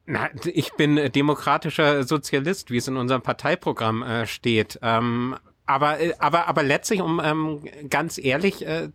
[0.07, 4.79] Na, ich bin demokratischer Sozialist, wie es in unserem Parteiprogramm äh, steht.
[4.83, 8.89] Ähm, aber, äh, aber, aber letztlich, um ähm, ganz ehrlich äh,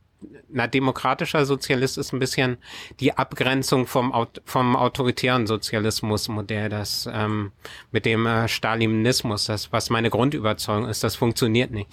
[0.49, 2.57] na, demokratischer Sozialist ist ein bisschen
[2.99, 4.13] die Abgrenzung vom,
[4.45, 7.51] vom autoritären Sozialismusmodell, das ähm,
[7.91, 11.89] mit dem äh, Stalinismus, das, was meine Grundüberzeugung ist, das funktioniert nicht.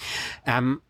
[0.46, 0.80] Ähm,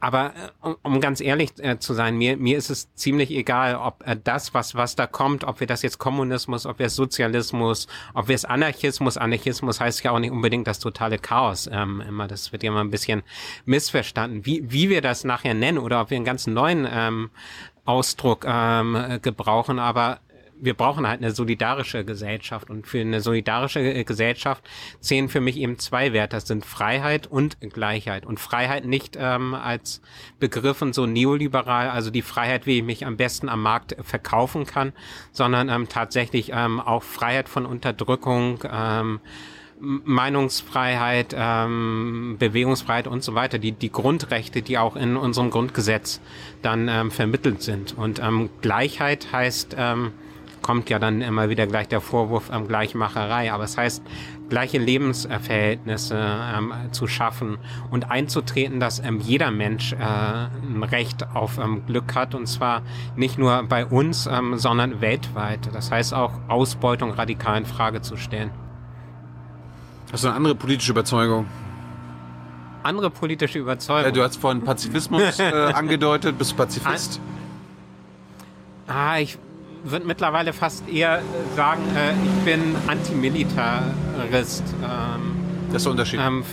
[0.00, 3.76] aber äh, um, um ganz ehrlich äh, zu sein, mir, mir ist es ziemlich egal,
[3.76, 6.96] ob äh, das, was, was da kommt, ob wir das jetzt Kommunismus, ob wir es
[6.96, 12.00] Sozialismus, ob wir es Anarchismus, Anarchismus heißt ja auch nicht unbedingt das totale Chaos ähm,
[12.00, 13.22] immer, das wird ja mal ein bisschen
[13.66, 17.30] missverstanden, wie, wie wir das nachher nennen oder ob wir einen ganz neuen ähm,
[17.84, 20.20] Ausdruck ähm, gebrauchen, aber
[20.60, 22.70] wir brauchen halt eine solidarische Gesellschaft.
[22.70, 24.68] Und für eine solidarische äh, Gesellschaft
[25.00, 26.36] zählen für mich eben zwei Werte.
[26.36, 28.26] Das sind Freiheit und Gleichheit.
[28.26, 30.00] Und Freiheit nicht ähm, als
[30.38, 34.92] Begriffen so neoliberal, also die Freiheit, wie ich mich am besten am Markt verkaufen kann,
[35.32, 39.20] sondern ähm, tatsächlich ähm, auch Freiheit von Unterdrückung, ähm,
[39.80, 46.20] Meinungsfreiheit, ähm, Bewegungsfreiheit und so weiter, die, die Grundrechte, die auch in unserem Grundgesetz
[46.62, 47.96] dann ähm, vermittelt sind.
[47.96, 50.12] Und ähm, Gleichheit heißt, ähm,
[50.62, 53.52] kommt ja dann immer wieder gleich der Vorwurf ähm, Gleichmacherei.
[53.52, 54.02] Aber es heißt,
[54.48, 57.58] gleiche Lebensverhältnisse ähm, zu schaffen
[57.90, 62.82] und einzutreten, dass ähm, jeder Mensch äh, ein Recht auf ähm, Glück hat und zwar
[63.16, 65.70] nicht nur bei uns, ähm, sondern weltweit.
[65.72, 68.50] Das heißt auch Ausbeutung radikal in Frage zu stellen.
[70.12, 71.46] Hast du eine andere politische Überzeugung?
[72.82, 74.10] Andere politische Überzeugung?
[74.10, 76.36] Äh, du hast vorhin Pazifismus äh, angedeutet.
[76.38, 77.20] Bist du Pazifist?
[78.88, 79.38] Ah, ich
[79.84, 81.22] würde mittlerweile fast eher äh,
[81.56, 84.64] sagen, äh, ich bin Antimilitarist.
[84.82, 85.36] Ähm,
[85.68, 86.20] das ist der Unterschied.
[86.20, 86.44] Ähm,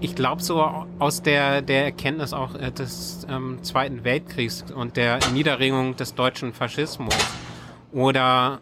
[0.00, 0.62] ich glaube so
[0.98, 6.52] aus der, der Erkenntnis auch äh, des ähm, Zweiten Weltkriegs und der Niederringung des deutschen
[6.52, 7.14] Faschismus.
[7.92, 8.60] Oder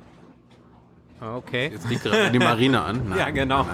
[1.21, 1.71] okay.
[1.73, 3.03] Jetzt liegt gerade die Marine an.
[3.09, 3.67] Nein, ja, genau.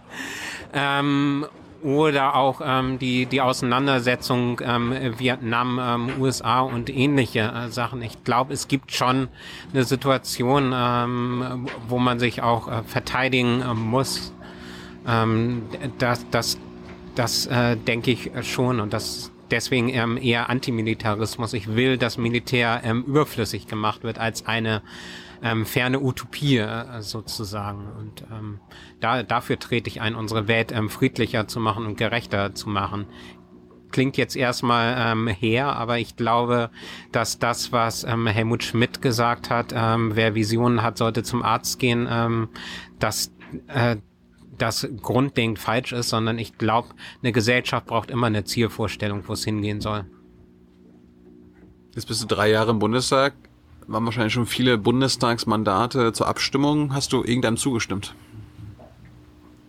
[0.72, 1.46] ähm,
[1.86, 8.02] oder auch ähm, die, die Auseinandersetzung ähm, Vietnam, ähm, USA und ähnliche äh, Sachen.
[8.02, 9.28] Ich glaube, es gibt schon
[9.72, 14.32] eine Situation, ähm, wo man sich auch äh, verteidigen äh, muss.
[15.06, 15.62] Ähm,
[15.98, 16.58] das das,
[17.14, 21.52] das äh, denke ich schon und das deswegen ähm, eher Antimilitarismus.
[21.52, 24.82] Ich will, dass Militär ähm, überflüssig gemacht wird als eine
[25.42, 27.86] ähm, ferne Utopie äh, sozusagen.
[27.98, 28.60] Und ähm,
[29.00, 33.06] da, dafür trete ich ein, unsere Welt ähm, friedlicher zu machen und gerechter zu machen.
[33.92, 36.70] Klingt jetzt erstmal ähm, her, aber ich glaube,
[37.12, 41.78] dass das, was ähm, Helmut Schmidt gesagt hat, ähm, wer Visionen hat, sollte zum Arzt
[41.78, 42.48] gehen, ähm,
[42.98, 43.32] dass
[43.68, 43.96] äh,
[44.58, 46.88] das grundlegend falsch ist, sondern ich glaube,
[47.22, 50.06] eine Gesellschaft braucht immer eine Zielvorstellung, wo es hingehen soll.
[51.94, 53.34] Jetzt bist du drei Jahre im Bundestag,
[53.86, 56.94] waren wahrscheinlich schon viele Bundestagsmandate zur Abstimmung.
[56.94, 58.14] Hast du irgendeinem zugestimmt?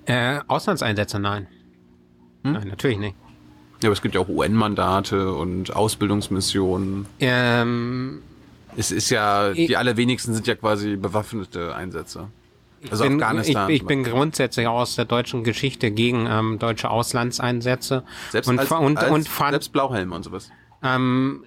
[0.06, 1.48] Äh, Auslandseinsätze, nein.
[2.44, 2.54] Hm?
[2.54, 3.16] Nein, natürlich nicht.
[3.82, 7.06] Ja, aber es gibt ja auch UN-Mandate und Ausbildungsmissionen.
[7.20, 8.24] Ähm,
[8.76, 12.28] es ist ja, die allerwenigsten sind ja quasi bewaffnete Einsätze.
[12.90, 13.70] Also bin, Afghanistan.
[13.70, 18.04] Ich, ich, bin grundsätzlich aus der deutschen Geschichte gegen ähm, deutsche Auslandseinsätze.
[18.32, 20.50] Selbst und, als, und, als, und selbst Blauhelm und sowas.
[20.84, 21.44] Ähm,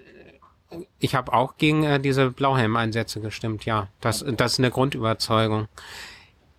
[0.99, 3.89] ich habe auch gegen äh, diese Blauhelm-Einsätze gestimmt, ja.
[4.01, 5.69] Das, das ist eine Grundüberzeugung.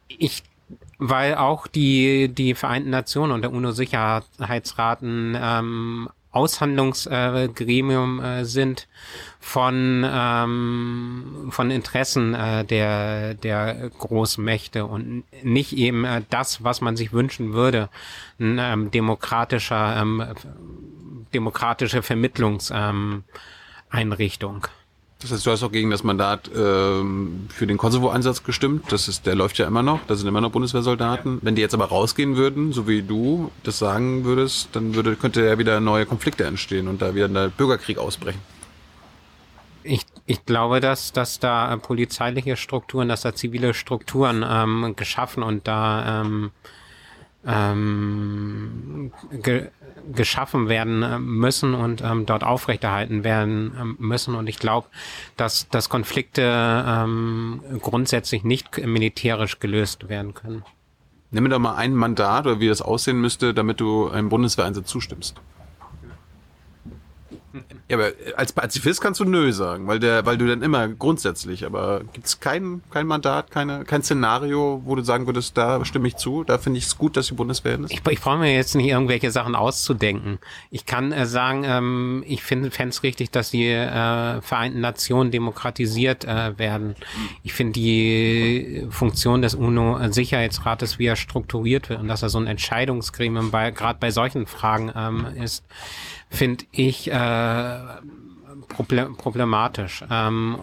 [0.08, 0.44] Ich,
[0.98, 8.88] weil auch die, die Vereinten Nationen und der UNO-Sicherheitsraten ähm, Aushandlungsgremium äh, sind
[9.40, 16.96] von ähm, von Interessen äh, der der Großmächte und nicht eben äh, das, was man
[16.96, 17.90] sich wünschen würde,
[18.40, 20.24] ein ähm, demokratischer ähm,
[21.34, 22.90] demokratische Vermittlungseinrichtung.
[22.90, 23.24] Ähm,
[25.22, 28.92] das heißt, du hast auch gegen das Mandat ähm, für den Kosovo-Einsatz gestimmt.
[28.92, 30.00] Das ist, der läuft ja immer noch.
[30.08, 31.40] Da sind immer noch Bundeswehrsoldaten.
[31.44, 35.46] Wenn die jetzt aber rausgehen würden, so wie du das sagen würdest, dann würde, könnte
[35.46, 38.42] ja wieder neue Konflikte entstehen und da wieder ein Bürgerkrieg ausbrechen.
[39.84, 45.68] Ich, ich glaube, dass, dass da polizeiliche Strukturen, dass da zivile Strukturen ähm, geschaffen und
[45.68, 46.52] da ähm,
[47.46, 49.70] ähm, ge
[50.14, 54.34] geschaffen werden äh, müssen und ähm, dort aufrechterhalten werden ähm, müssen.
[54.34, 54.88] Und ich glaube,
[55.38, 60.64] dass, dass Konflikte ähm, grundsätzlich nicht militärisch gelöst werden können.
[61.30, 64.88] Nimm mir doch mal ein Mandat oder wie das aussehen müsste, damit du einem Bundeswehreinsatz
[64.88, 65.40] zustimmst.
[67.92, 71.66] Ja, aber als Pazifist kannst du nö sagen, weil der, weil du dann immer grundsätzlich,
[71.66, 76.08] aber gibt es kein, kein Mandat, keine, kein Szenario, wo du sagen würdest, da stimme
[76.08, 77.92] ich zu, da finde ich es gut, dass die Bundeswehr ist?
[77.92, 80.40] Ich, ich brauche mir jetzt nicht irgendwelche Sachen auszudenken.
[80.70, 86.24] Ich kann äh, sagen, ähm, ich finde es richtig, dass die äh, Vereinten Nationen demokratisiert
[86.24, 86.96] äh, werden.
[87.44, 92.48] Ich finde die Funktion des UNO-Sicherheitsrates, wie er strukturiert wird und dass er so ein
[92.48, 95.66] Entscheidungsgremium bei, gerade bei solchen Fragen ähm, ist,
[96.32, 97.80] finde ich äh,
[99.18, 100.04] problematisch.
[100.10, 100.60] Ähm,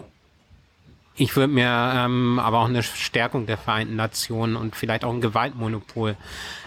[1.15, 5.21] ich würde mir ähm, aber auch eine Stärkung der Vereinten Nationen und vielleicht auch ein
[5.21, 6.15] Gewaltmonopol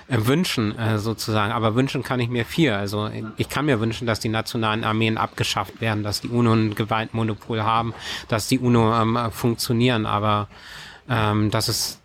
[0.09, 1.53] äh, wünschen, äh, sozusagen.
[1.53, 2.73] Aber wünschen kann ich mir viel.
[2.73, 6.75] Also ich kann mir wünschen, dass die nationalen Armeen abgeschafft werden, dass die UNO ein
[6.75, 7.95] Gewaltmonopol haben,
[8.29, 10.05] dass die UNO ähm, funktionieren.
[10.05, 10.49] Aber
[11.09, 12.03] ähm, das ist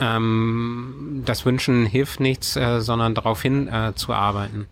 [0.00, 4.66] ähm, das Wünschen hilft nichts, äh, sondern darauf hin äh, zu arbeiten.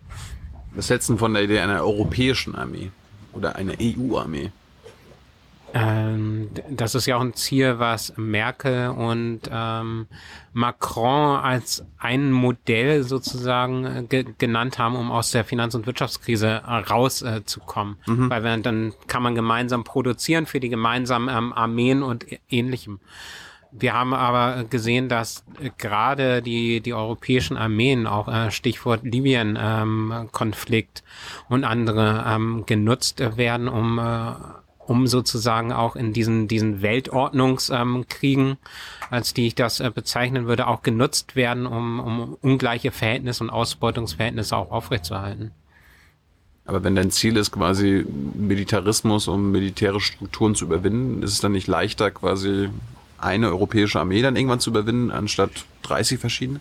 [0.75, 2.91] Was hältst du von der Idee einer europäischen Armee
[3.33, 4.51] oder einer EU-Armee?
[5.73, 10.07] Ähm, das ist ja auch ein Ziel, was Merkel und ähm,
[10.53, 16.61] Macron als ein Modell sozusagen äh, ge genannt haben, um aus der Finanz- und Wirtschaftskrise
[16.65, 17.97] rauszukommen.
[18.07, 18.29] Äh, mhm.
[18.29, 23.01] Weil wir, dann kann man gemeinsam produzieren für die gemeinsamen ähm, Armeen und ähnlichem.
[23.77, 25.43] Wir haben aber gesehen, dass
[25.77, 33.67] gerade die, die europäischen Armeen, auch äh, Stichwort Libyen-Konflikt ähm, und andere ähm, genutzt werden,
[33.67, 34.31] um, äh,
[34.79, 38.55] um sozusagen auch in diesen, diesen Weltordnungskriegen,
[39.09, 43.49] als die ich das äh, bezeichnen würde, auch genutzt werden, um, um ungleiche Verhältnisse und
[43.49, 45.51] Ausbeutungsverhältnisse auch aufrechtzuerhalten.
[46.63, 48.05] Aber wenn dein Ziel ist, quasi
[48.35, 52.69] Militarismus, um militärische Strukturen zu überwinden, ist es dann nicht leichter, quasi
[53.25, 55.51] eine europäische Armee dann irgendwann zu überwinden, anstatt
[55.83, 56.59] 30 verschiedene?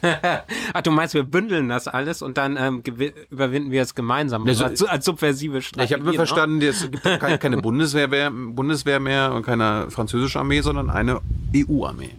[0.72, 2.82] Ach, du meinst, wir bündeln das alles und dann ähm,
[3.30, 5.84] überwinden wir es gemeinsam also, als, als subversive Strategie.
[5.86, 6.16] Ich habe immer ne?
[6.16, 11.20] verstanden, es gibt keine, keine Bundeswehr, mehr, Bundeswehr mehr und keine französische Armee, sondern eine
[11.54, 12.10] EU-Armee.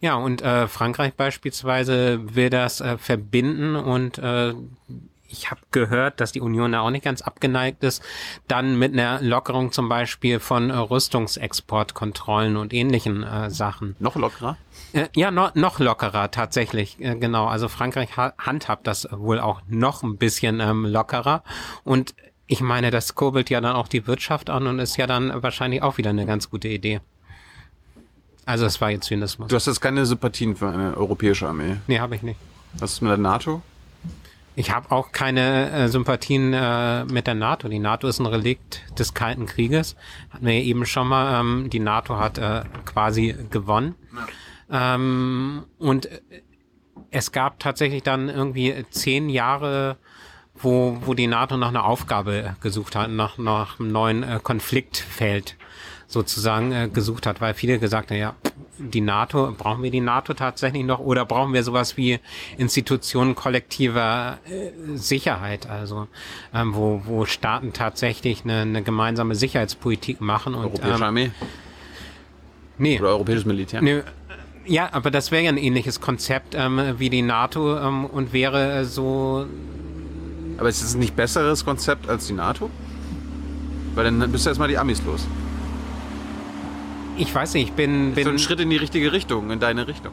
[0.00, 4.54] Ja, und äh, Frankreich beispielsweise will das äh, verbinden und äh,
[5.28, 8.02] ich habe gehört, dass die Union da auch nicht ganz abgeneigt ist,
[8.48, 13.96] dann mit einer Lockerung zum Beispiel von äh, Rüstungsexportkontrollen und ähnlichen äh, Sachen.
[13.98, 14.56] Noch lockerer?
[14.92, 17.46] Äh, ja, no, noch lockerer tatsächlich, äh, genau.
[17.46, 21.42] Also Frankreich ha handhabt das wohl auch noch ein bisschen ähm, lockerer
[21.84, 22.14] und
[22.48, 25.82] ich meine, das kurbelt ja dann auch die Wirtschaft an und ist ja dann wahrscheinlich
[25.82, 27.00] auch wieder eine ganz gute Idee.
[28.44, 29.48] Also es war jetzt Zynismus.
[29.48, 31.76] Du hast jetzt keine Sympathien für eine europäische Armee?
[31.88, 32.38] Nee, habe ich nicht.
[32.74, 33.62] Was ist mit der NATO?
[34.58, 37.68] Ich habe auch keine äh, Sympathien äh, mit der NATO.
[37.68, 39.96] Die NATO ist ein Relikt des Kalten Krieges.
[40.30, 41.38] Hatten wir ja eben schon mal.
[41.38, 43.96] Ähm, die NATO hat äh, quasi gewonnen.
[44.70, 44.94] Ja.
[44.94, 46.08] Ähm, und
[47.10, 49.98] es gab tatsächlich dann irgendwie zehn Jahre,
[50.54, 55.56] wo, wo die NATO nach einer Aufgabe gesucht hat, nach, nach einem neuen äh, Konfliktfeld
[56.06, 58.34] sozusagen äh, gesucht hat, weil viele gesagt haben, ja,
[58.78, 62.20] die NATO, brauchen wir die NATO tatsächlich noch oder brauchen wir sowas wie
[62.58, 66.08] Institutionen kollektiver äh, Sicherheit, also
[66.54, 71.30] ähm, wo, wo Staaten tatsächlich eine, eine gemeinsame Sicherheitspolitik machen und Europäische ähm, Armee
[72.78, 73.82] nee, oder europäisches Militär.
[73.82, 74.02] nee,
[74.66, 78.80] ja, aber das wäre ja ein ähnliches Konzept ähm, wie die NATO ähm, und wäre
[78.80, 79.46] äh, so
[80.58, 82.68] Aber ist es ein nicht besseres Konzept als die NATO?
[83.94, 85.26] Weil dann bist du erstmal die Amis los.
[87.18, 89.86] Ich weiß nicht, ich bin, So bin ein Schritt in die richtige Richtung, in deine
[89.86, 90.12] Richtung.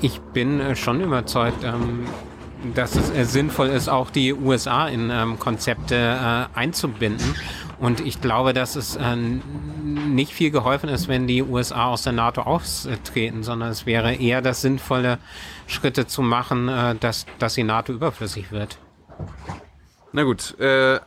[0.00, 2.06] Ich bin äh, schon überzeugt, ähm,
[2.74, 7.34] dass es äh, sinnvoll ist, auch die USA in ähm, Konzepte äh, einzubinden.
[7.78, 8.96] Und ich glaube, dass es
[9.82, 14.40] nicht viel geholfen ist, wenn die USA aus der NATO austreten, sondern es wäre eher
[14.40, 15.18] das sinnvolle,
[15.66, 16.70] Schritte zu machen,
[17.00, 18.78] dass, dass die NATO überflüssig wird.
[20.12, 21.00] Na gut, äh,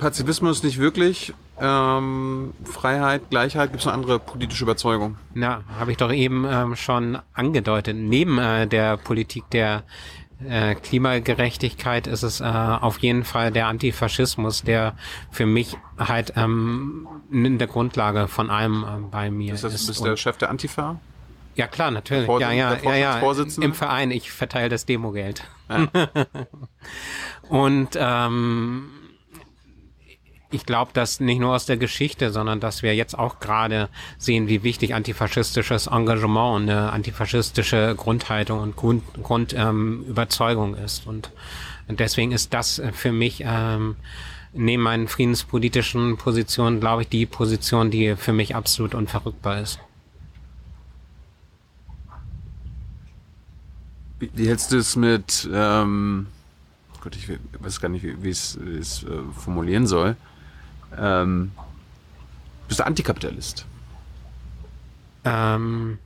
[0.00, 1.32] Pazifismus nicht wirklich.
[1.60, 5.16] Ähm, Freiheit, Gleichheit, gibt es eine andere politische Überzeugung?
[5.34, 7.96] Na, habe ich doch eben ähm, schon angedeutet.
[7.96, 9.82] Neben äh, der Politik der
[10.48, 14.94] äh, Klimagerechtigkeit ist es äh, auf jeden Fall der Antifaschismus, der
[15.30, 19.86] für mich halt ähm, in der Grundlage von allem äh, bei mir Ist das ist.
[19.86, 20.98] bist der Chef der Antifa?
[21.56, 22.24] ja klar, natürlich.
[22.26, 23.32] Vorsitz- Ja, ja, ja, ja.
[23.60, 24.10] Im Verein.
[24.12, 25.42] Ich verteile das Demogeld.
[25.68, 25.88] Ja.
[27.50, 28.88] Und ähm,
[30.50, 33.88] ich glaube, dass nicht nur aus der Geschichte, sondern dass wir jetzt auch gerade
[34.18, 41.06] sehen, wie wichtig antifaschistisches Engagement und eine antifaschistische Grundhaltung und Grund, Grundüberzeugung ähm, ist.
[41.06, 41.30] Und
[41.88, 43.96] deswegen ist das äh, für mich ähm,
[44.52, 49.78] neben meinen friedenspolitischen Positionen, glaube ich, die Position, die für mich absolut unverrückbar ist.
[54.18, 56.26] Wie, hältst du es mit, ähm,
[57.00, 57.28] Gott, ich
[57.58, 59.06] weiß gar nicht, wie wie ich es äh,
[59.38, 60.16] formulieren soll.
[60.98, 61.52] Ähm,
[62.68, 63.66] bist du Antikapitalist?
[65.24, 65.98] ähm,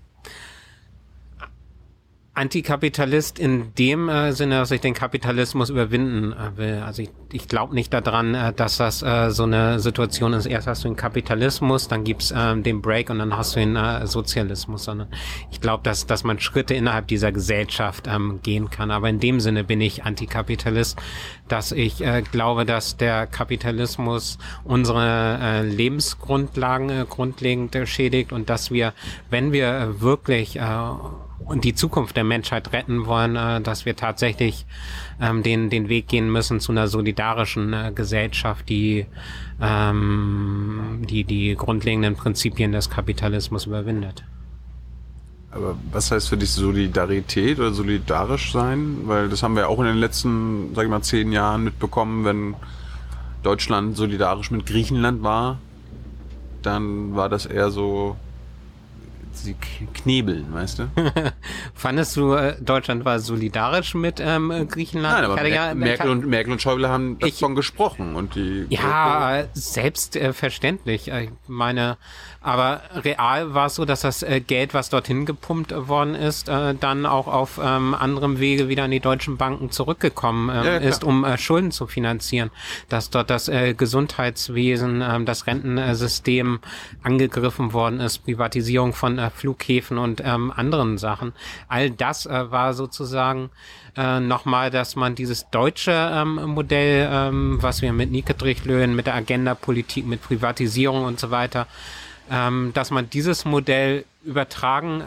[2.34, 6.82] Antikapitalist in dem äh, Sinne, dass ich den Kapitalismus überwinden äh, will.
[6.84, 10.46] Also ich, ich glaube nicht daran, äh, dass das äh, so eine Situation ist.
[10.46, 13.76] Erst hast du den Kapitalismus, dann gibt's ähm, den Break und dann hast du den
[13.76, 14.82] äh, Sozialismus.
[14.82, 15.08] Sondern
[15.52, 18.90] ich glaube, dass, dass man Schritte innerhalb dieser Gesellschaft ähm, gehen kann.
[18.90, 20.98] Aber in dem Sinne bin ich Antikapitalist,
[21.46, 28.92] dass ich äh, glaube, dass der Kapitalismus unsere Lebensgrundlagen grundlegend schädigt und dass wir,
[29.30, 30.58] wenn wir wirklich
[31.38, 34.66] und die Zukunft der Menschheit retten wollen, äh, dass wir tatsächlich
[35.20, 39.06] ähm, den, den Weg gehen müssen zu einer solidarischen äh, Gesellschaft, die,
[39.60, 44.24] ähm, die die grundlegenden Prinzipien des Kapitalismus überwindet.
[45.50, 49.02] Aber was heißt für dich Solidarität oder solidarisch sein?
[49.04, 52.56] Weil das haben wir auch in den letzten, sag ich mal, zehn Jahren mitbekommen, wenn
[53.44, 55.58] Deutschland solidarisch mit Griechenland war,
[56.62, 58.16] dann war das eher so
[59.36, 59.54] sie
[59.94, 60.90] knebeln, weißt du?
[61.74, 65.14] Fandest du, äh, Deutschland war solidarisch mit ähm, Griechenland?
[65.16, 69.40] Nein, aber Mer ja- Merkel, und, Merkel und Schäuble haben davon gesprochen und die Ja,
[69.40, 71.08] äh, selbstverständlich.
[71.08, 71.96] Ich meine,
[72.44, 76.74] aber real war es so, dass das äh, Geld, was dorthin gepumpt worden ist, äh,
[76.74, 81.04] dann auch auf ähm, anderem Wege wieder an die deutschen Banken zurückgekommen ähm, Ja, ist,
[81.04, 82.50] um äh, Schulden zu finanzieren.
[82.90, 86.60] Dass dort das Gesundheitswesen, ähm, das Rentensystem
[87.02, 91.32] angegriffen worden ist, Privatisierung von Flughäfen und anderen Sachen.
[91.68, 93.50] All das war sozusagen
[93.96, 99.14] äh, nochmal, dass man dieses deutsche ähm, Modell, ähm, was wir mit Niedriglöhnen, mit der
[99.14, 101.66] Agenda-Politik, mit Privatisierung und so weiter,
[102.30, 105.04] ähm, dass man dieses Modell übertragen, äh,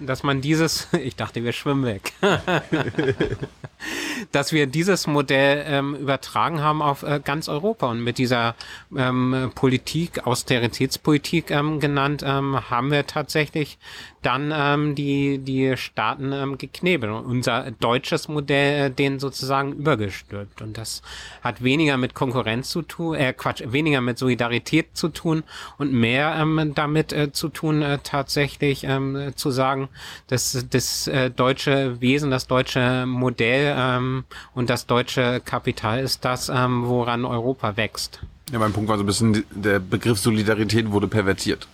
[0.00, 2.12] dass man dieses, ich dachte, wir schwimmen weg,
[4.32, 8.54] dass wir dieses Modell ähm, übertragen haben auf äh, ganz Europa und mit dieser
[8.96, 13.78] ähm, Politik, Austeritätspolitik ähm, genannt, ähm, haben wir tatsächlich
[14.26, 20.62] dann ähm, die, die Staaten ähm, geknebelt und unser deutsches Modell äh, denen sozusagen übergestülpt.
[20.62, 21.02] Und das
[21.42, 25.44] hat weniger mit Konkurrenz zu tun, äh, Quatsch, weniger mit Solidarität zu tun
[25.78, 29.88] und mehr ähm, damit äh, zu tun, äh, tatsächlich ähm, zu sagen,
[30.26, 34.24] dass das äh, deutsche Wesen, das deutsche Modell ähm,
[34.54, 38.18] und das deutsche Kapital ist das, ähm, woran Europa wächst.
[38.50, 41.68] Ja, mein Punkt war so ein bisschen, der Begriff Solidarität wurde pervertiert.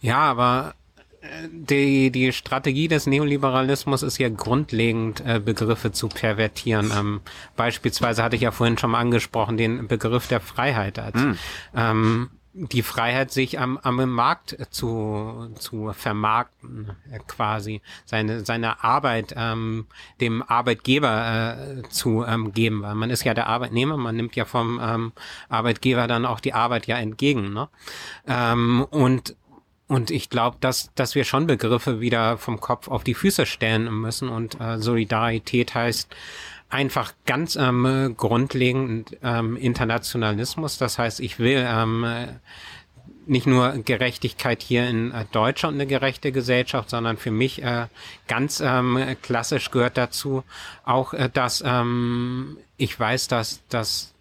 [0.00, 0.74] Ja, aber
[1.50, 6.92] die, die Strategie des Neoliberalismus ist ja grundlegend, äh, Begriffe zu pervertieren.
[6.96, 7.20] Ähm,
[7.56, 11.32] beispielsweise hatte ich ja vorhin schon mal angesprochen, den Begriff der Freiheit als mm.
[11.74, 19.34] ähm, die Freiheit, sich am, am Markt zu, zu vermarkten, äh, quasi, seine, seine Arbeit
[19.36, 19.86] ähm,
[20.22, 24.46] dem Arbeitgeber äh, zu ähm, geben, weil man ist ja der Arbeitnehmer, man nimmt ja
[24.46, 25.12] vom ähm,
[25.50, 27.52] Arbeitgeber dann auch die Arbeit ja entgegen.
[27.52, 27.68] Ne?
[28.26, 29.36] Ähm, und
[29.88, 33.92] und ich glaube, dass, dass wir schon Begriffe wieder vom Kopf auf die Füße stellen
[34.00, 34.28] müssen.
[34.28, 36.08] Und äh, Solidarität heißt
[36.68, 40.78] einfach ganz ähm, grundlegend ähm, Internationalismus.
[40.78, 42.04] Das heißt, ich will ähm,
[43.26, 47.86] nicht nur Gerechtigkeit hier in äh, Deutschland eine gerechte Gesellschaft, sondern für mich äh,
[48.28, 50.44] ganz ähm, klassisch gehört dazu
[50.84, 54.14] auch, äh, dass ähm, ich weiß, dass, dass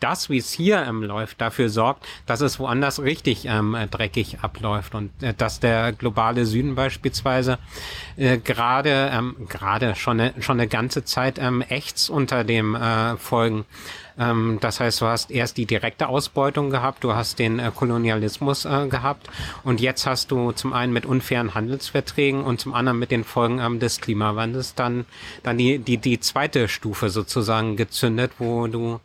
[0.00, 4.94] das, wie es hier ähm, läuft, dafür sorgt, dass es woanders richtig ähm, dreckig abläuft
[4.94, 7.58] und äh, dass der globale Süden beispielsweise
[8.16, 13.16] äh, gerade ähm, gerade schon eine, schon eine ganze Zeit ähm, ächzt unter dem äh,
[13.16, 13.64] Folgen.
[14.18, 18.64] Ähm, das heißt, du hast erst die direkte Ausbeutung gehabt, du hast den äh, Kolonialismus
[18.64, 19.28] äh, gehabt
[19.62, 23.60] und jetzt hast du zum einen mit unfairen Handelsverträgen und zum anderen mit den Folgen
[23.60, 25.06] ähm, des Klimawandels dann
[25.42, 29.00] dann die die die zweite Stufe sozusagen gezündet, wo du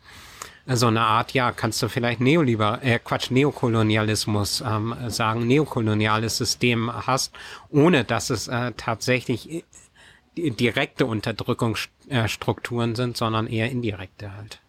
[0.65, 6.91] so eine Art, ja, kannst du vielleicht Neoliber, äh, Quatsch, Neokolonialismus ähm, sagen, neokoloniales System
[7.05, 7.33] hast,
[7.69, 9.65] ohne dass es äh, tatsächlich
[10.35, 14.59] direkte Unterdrückungsstrukturen sind, sondern eher indirekte halt.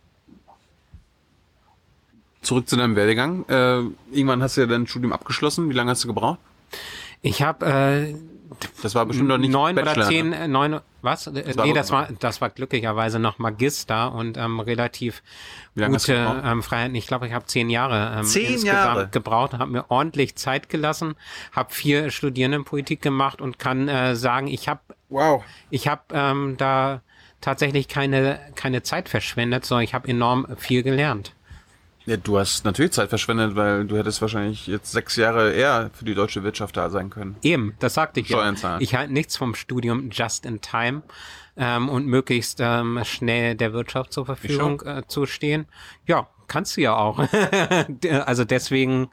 [2.42, 3.46] Zurück zu deinem Werdegang.
[3.48, 5.70] Äh, irgendwann hast du ja dein Studium abgeschlossen.
[5.70, 6.38] Wie lange hast du gebraucht?
[7.22, 8.14] Ich habe äh,
[8.82, 10.48] das war bestimmt noch nicht neun Bachelor, oder zehn, ne?
[10.48, 11.24] neun, was?
[11.24, 15.22] Das nee, das war, das war glücklicherweise noch Magister und ähm, relativ
[15.74, 16.92] gute ähm, Freiheit.
[16.94, 19.08] Ich glaube, ich habe zehn Jahre ähm, zehn insgesamt Jahre.
[19.08, 21.14] gebraucht, habe mir ordentlich Zeit gelassen,
[21.52, 27.00] habe vier Studierendenpolitik gemacht und kann äh, sagen, ich habe, wow, ich habe ähm, da
[27.40, 31.34] tatsächlich keine keine Zeit verschwendet, sondern ich habe enorm viel gelernt.
[32.06, 36.04] Ja, du hast natürlich Zeit verschwendet, weil du hättest wahrscheinlich jetzt sechs Jahre eher für
[36.04, 37.36] die deutsche Wirtschaft da sein können.
[37.42, 38.78] Eben, das sagte ich ja.
[38.78, 41.02] Ich halte nichts vom Studium just in time
[41.56, 45.66] ähm, und möglichst ähm, schnell der Wirtschaft zur Verfügung äh, zu stehen.
[46.06, 47.18] Ja, kannst du ja auch.
[48.26, 49.08] also deswegen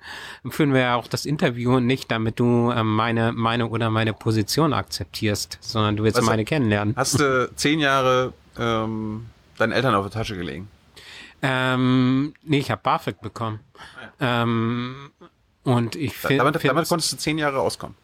[0.50, 4.74] führen wir ja auch das Interview nicht, damit du ähm, meine Meinung oder meine Position
[4.74, 6.94] akzeptierst, sondern du willst Was, meine kennenlernen.
[6.98, 9.28] Hast du zehn Jahre ähm,
[9.58, 10.68] deinen Eltern auf der Tasche gelegen?
[11.42, 13.60] Ähm, nee, ich habe BAföG bekommen.
[14.20, 14.44] Ja.
[14.44, 15.12] Ähm,
[15.64, 16.38] und ich finde.
[16.38, 17.96] Damit, damit konntest du zehn Jahre auskommen.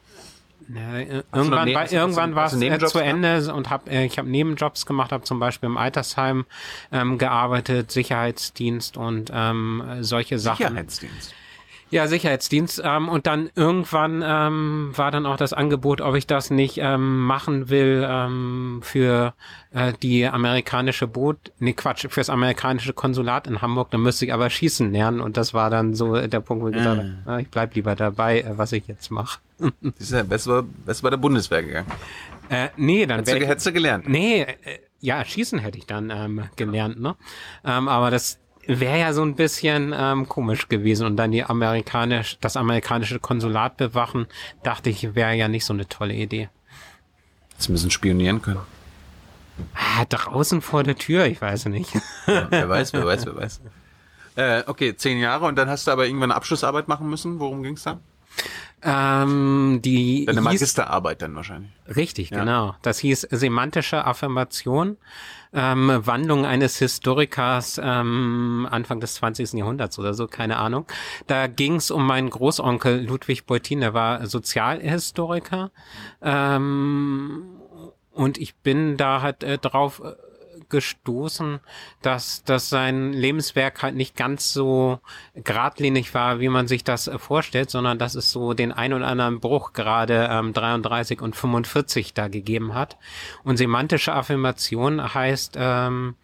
[0.69, 4.85] Ja, irgendwann war, irgendwann war es äh, zu Ende und hab, äh, ich habe Nebenjobs
[4.85, 6.45] gemacht, habe zum Beispiel im Altersheim
[6.91, 10.67] ähm, gearbeitet, Sicherheitsdienst und ähm, solche Sachen.
[10.67, 11.33] Sicherheitsdienst.
[11.89, 12.81] Ja, Sicherheitsdienst.
[12.83, 17.25] Ähm, und dann irgendwann ähm, war dann auch das Angebot, ob ich das nicht ähm,
[17.25, 19.33] machen will ähm, für
[19.71, 23.89] äh, die amerikanische Boot, nee Quatsch, fürs amerikanische Konsulat in Hamburg.
[23.91, 25.21] Dann müsste ich aber schießen lernen.
[25.21, 27.39] Und das war dann so der Punkt, wo ich gesagt habe, ah.
[27.39, 29.39] ich bleib lieber dabei, äh, was ich jetzt mache.
[29.97, 31.91] ist ja besser, besser bei der Bundeswehr gegangen.
[32.49, 34.09] Äh, nee, dann hättest, du, hättest du gelernt.
[34.09, 34.55] Nee, äh,
[34.99, 37.15] ja, schießen hätte ich dann ähm, gelernt, ne?
[37.63, 42.37] Ähm, aber das wäre ja so ein bisschen ähm, komisch gewesen und dann die amerikanisch,
[42.39, 44.27] das amerikanische Konsulat bewachen,
[44.63, 46.49] dachte ich, wäre ja nicht so eine tolle Idee.
[47.57, 48.59] Sie müssen spionieren können.
[49.73, 51.93] Ah, draußen vor der Tür, ich weiß nicht.
[52.27, 53.61] Ja, wer weiß, wer weiß, wer weiß.
[54.35, 57.39] Äh, okay, zehn Jahre und dann hast du aber irgendwann eine Abschlussarbeit machen müssen.
[57.39, 57.99] Worum ging's da?
[58.83, 61.71] Ähm, die Deine Magisterarbeit dann wahrscheinlich.
[61.95, 62.41] Richtig, ja.
[62.41, 62.75] genau.
[62.83, 64.97] Das hieß semantische Affirmation
[65.53, 69.53] ähm, Wandlung eines Historikers ähm, Anfang des 20.
[69.53, 70.85] Jahrhunderts oder so, keine Ahnung.
[71.27, 75.71] Da ging es um meinen Großonkel Ludwig Beutin, der war Sozialhistoriker.
[76.21, 77.57] Ähm,
[78.11, 80.13] und ich bin da halt äh, drauf äh,
[80.69, 81.59] gestoßen,
[82.01, 84.99] dass, dass sein Lebenswerk halt nicht ganz so
[85.35, 89.07] geradlinig war, wie man sich das äh, vorstellt, sondern dass es so den ein oder
[89.07, 92.97] anderen Bruch gerade ähm, 33 und 45 da gegeben hat.
[93.43, 96.15] Und semantische Affirmation heißt, ähm,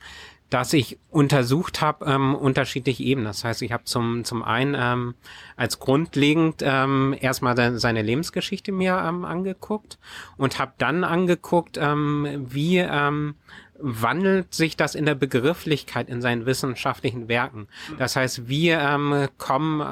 [0.53, 3.25] dass ich untersucht habe ähm, unterschiedliche Ebenen.
[3.25, 5.15] Das heißt, ich habe zum zum einen ähm,
[5.55, 9.97] als grundlegend ähm, erstmal seine Lebensgeschichte mir ähm, angeguckt
[10.37, 13.33] und habe dann angeguckt, ähm, wie ähm,
[13.79, 17.67] wandelt sich das in der Begrifflichkeit in seinen wissenschaftlichen Werken.
[17.97, 19.85] Das heißt, wir ähm, kommen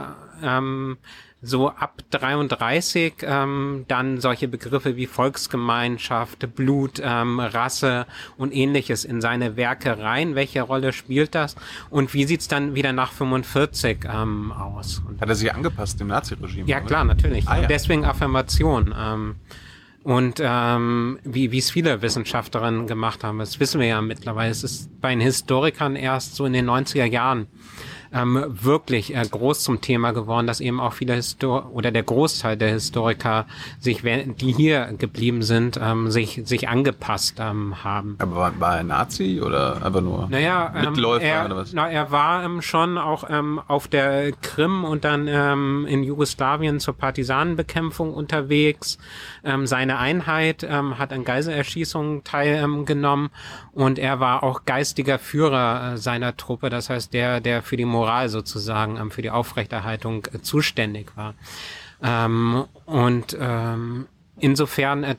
[0.44, 0.98] ähm,
[1.42, 8.06] so ab 33 ähm, dann solche Begriffe wie Volksgemeinschaft, Blut, ähm, Rasse
[8.38, 10.36] und ähnliches in seine Werke rein.
[10.36, 11.56] Welche Rolle spielt das?
[11.90, 15.02] Und wie sieht's dann wieder nach 45 ähm, aus?
[15.20, 16.68] Hat er sich angepasst dem Naziregime?
[16.68, 17.48] ja, klar, natürlich.
[17.48, 17.68] Ah, ja.
[17.68, 18.94] Deswegen Affirmation.
[18.96, 19.36] Ähm,
[20.04, 24.52] und ähm, wie wie es viele Wissenschaftlerinnen gemacht haben, das wissen wir ja mittlerweile.
[24.52, 27.48] Es ist bei den Historikern erst so in den 90er Jahren
[28.14, 32.58] ähm, wirklich äh, groß zum Thema geworden, dass eben auch viele Histor oder der Großteil
[32.58, 33.46] der Historiker
[33.80, 38.18] sich, die hier geblieben sind, ähm, sich sich angepasst ähm, haben.
[38.20, 41.74] Aber war, war er Nazi oder einfach nur Naja, ähm, Mitläufer er, oder was?
[41.74, 46.96] Na, er war ähm, schon auch ähm, auf der Krim und dann in Jugoslawien zur
[46.96, 48.98] Partisanenbekämpfung unterwegs.
[49.64, 53.30] Seine Einheit hat an Geiselerschießungen teilgenommen
[53.74, 57.86] und er war auch geistiger Führer äh, seiner Truppe, das heißt der, der für die
[58.02, 61.36] Moral sozusagen, ähm, für die Aufrechterhaltung äh, zuständig war.
[62.02, 64.08] Ähm, und ähm,
[64.40, 65.16] insofern, äh,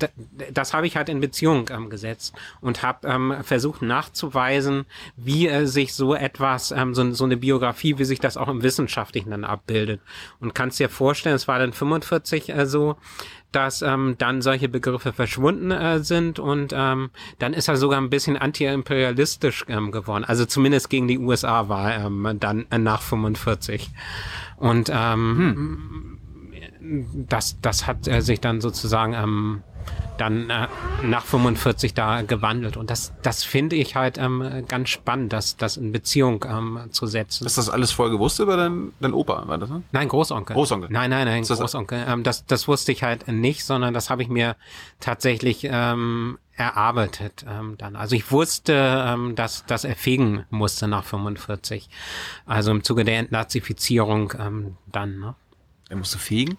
[0.52, 4.84] das habe ich halt in Beziehung ähm, gesetzt und habe ähm, versucht nachzuweisen,
[5.16, 8.64] wie äh, sich so etwas, ähm, so, so eine Biografie, wie sich das auch im
[8.64, 10.00] Wissenschaftlichen dann abbildet.
[10.40, 12.96] Und kannst dir vorstellen, es war dann 45 äh, so,
[13.52, 18.10] dass ähm, dann solche Begriffe verschwunden äh, sind und ähm, dann ist er sogar ein
[18.10, 20.24] bisschen anti-imperialistisch ähm, geworden.
[20.24, 23.90] Also zumindest gegen die USA war ähm, dann äh, nach 45.
[24.56, 26.18] Und ähm,
[27.28, 29.62] das, das hat äh, sich dann sozusagen ähm,
[30.18, 30.68] dann äh,
[31.02, 32.76] nach 45 da gewandelt.
[32.76, 37.06] Und das, das finde ich halt ähm, ganz spannend, das, das in Beziehung ähm, zu
[37.06, 37.44] setzen.
[37.44, 39.82] Du das alles vorher gewusst über dein, dein Opa, war das, ne?
[39.92, 40.54] Nein, Großonkel.
[40.54, 40.90] Großonkel.
[40.90, 42.04] Nein, nein, nein, Ist das- Großonkel.
[42.06, 44.56] Ähm, das, das wusste ich halt nicht, sondern das habe ich mir
[45.00, 47.96] tatsächlich ähm, erarbeitet ähm, dann.
[47.96, 48.74] Also ich wusste,
[49.06, 51.88] ähm, dass, dass er fegen musste nach 45.
[52.46, 55.18] Also im Zuge der Entnazifizierung ähm, dann.
[55.18, 55.34] Ne?
[55.88, 56.56] Er musste fegen?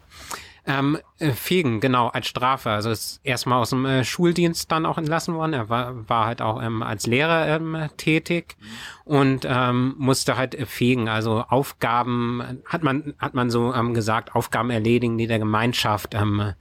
[0.66, 2.70] Ähm, äh, fegen, genau, als Strafe.
[2.70, 5.52] Also ist erstmal aus dem äh, Schuldienst dann auch entlassen worden.
[5.52, 8.56] Er war, war halt auch ähm, als Lehrer ähm, tätig
[9.04, 11.10] und ähm, musste halt äh, fegen.
[11.10, 16.54] Also Aufgaben, hat man, hat man so ähm, gesagt, Aufgaben erledigen, die der Gemeinschaft ähm,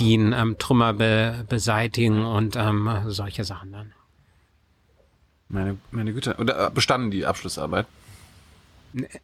[0.00, 3.92] dienen, ähm, Trümmer be beseitigen und ähm, solche Sachen dann.
[5.50, 6.34] Meine, meine Güte.
[6.34, 7.86] Und äh, bestanden die Abschlussarbeit?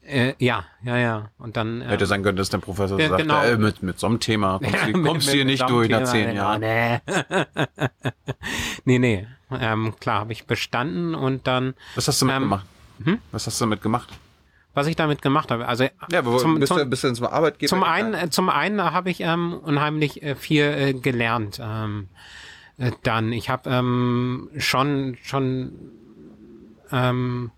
[0.06, 1.30] Äh, ja, ja, ja.
[1.38, 1.82] Und dann.
[1.82, 3.42] ähm, Hätte sein können, dass der Professor Ja, sagt, genau.
[3.42, 6.10] äh, mit, mit so einem Thema kommst du kommst hier nicht dem durch nach Thema,
[6.10, 6.60] zehn genau, Jahren.
[6.60, 7.00] Nee,
[8.84, 8.98] nee.
[8.98, 9.26] nee.
[9.50, 12.66] Ähm, klar, habe ich bestanden und dann, Was hast du damit Ähm, gemacht?
[13.32, 14.08] Was hast du damit gemacht?
[14.74, 17.68] was ich damit gemacht habe, also Ja, zum, bist, zum, du, bist du zum Arbeitgeber?
[17.68, 21.58] zum einen, äh, zum einen habe ich ähm, unheimlich äh, viel äh, gelernt.
[21.60, 22.06] Ähm,
[22.76, 25.72] äh, dann, ich habe ähm, schon schon
[26.92, 27.50] ähm,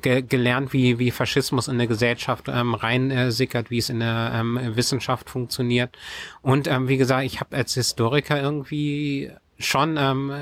[0.00, 3.30] ge gelernt, wie wie Faschismus in der Gesellschaft ähm, rein äh,
[3.68, 5.96] wie es in der ähm, Wissenschaft funktioniert.
[6.40, 10.32] Und ähm, wie gesagt, ich habe als Historiker irgendwie schon ähm,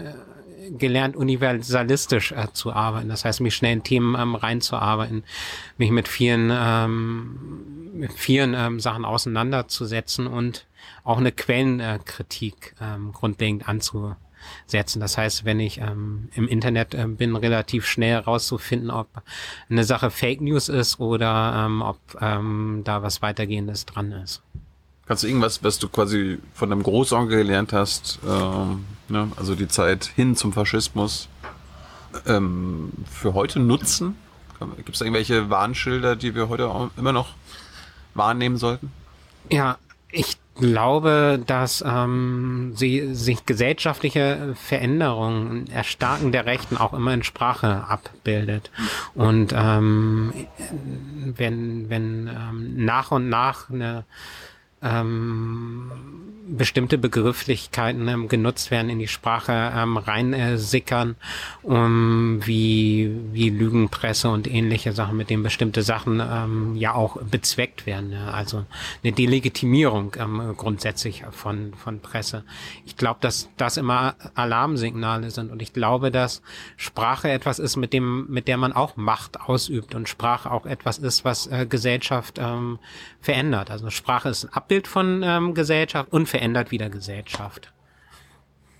[0.70, 3.08] gelernt, universalistisch äh, zu arbeiten.
[3.08, 5.24] Das heißt, mich schnell in Themen ähm, reinzuarbeiten,
[5.78, 10.66] mich mit vielen, ähm, mit vielen ähm, Sachen auseinanderzusetzen und
[11.04, 13.68] auch eine Quellenkritik ähm, grundlegend
[14.62, 15.00] anzusetzen.
[15.00, 19.08] Das heißt, wenn ich ähm, im Internet ähm, bin, relativ schnell rauszufinden, ob
[19.68, 24.42] eine Sache Fake News ist oder ähm, ob ähm, da was weitergehendes dran ist.
[25.06, 29.66] Kannst du irgendwas, was du quasi von deinem Großonkel gelernt hast, ähm, ne, also die
[29.66, 31.28] Zeit hin zum Faschismus,
[32.26, 34.16] ähm, für heute nutzen?
[34.76, 37.30] Gibt es irgendwelche Warnschilder, die wir heute immer noch
[38.14, 38.92] wahrnehmen sollten?
[39.48, 39.78] Ja,
[40.12, 47.84] ich glaube, dass ähm, sie, sich gesellschaftliche Veränderungen, Erstarken der Rechten auch immer in Sprache
[47.88, 48.70] abbildet.
[49.14, 50.32] Und ähm,
[51.36, 54.04] wenn, wenn ähm, nach und nach eine
[54.82, 55.90] ähm,
[56.56, 61.16] bestimmte Begrifflichkeiten ähm, genutzt werden, in die Sprache ähm, rein äh, sickern,
[61.62, 67.86] um wie, wie Lügenpresse und ähnliche Sachen, mit denen bestimmte Sachen ähm, ja auch bezweckt
[67.86, 68.12] werden.
[68.12, 68.30] Ja?
[68.30, 68.64] Also
[69.02, 72.44] eine Delegitimierung ähm, grundsätzlich von, von Presse.
[72.86, 76.42] Ich glaube, dass das immer Alarmsignale sind und ich glaube, dass
[76.76, 80.98] Sprache etwas ist, mit dem, mit der man auch Macht ausübt und Sprache auch etwas
[80.98, 82.78] ist, was äh, Gesellschaft ähm,
[83.20, 83.70] verändert.
[83.70, 87.70] Also Sprache ist ein Abbild von ähm, Gesellschaft und verändert wieder Gesellschaft.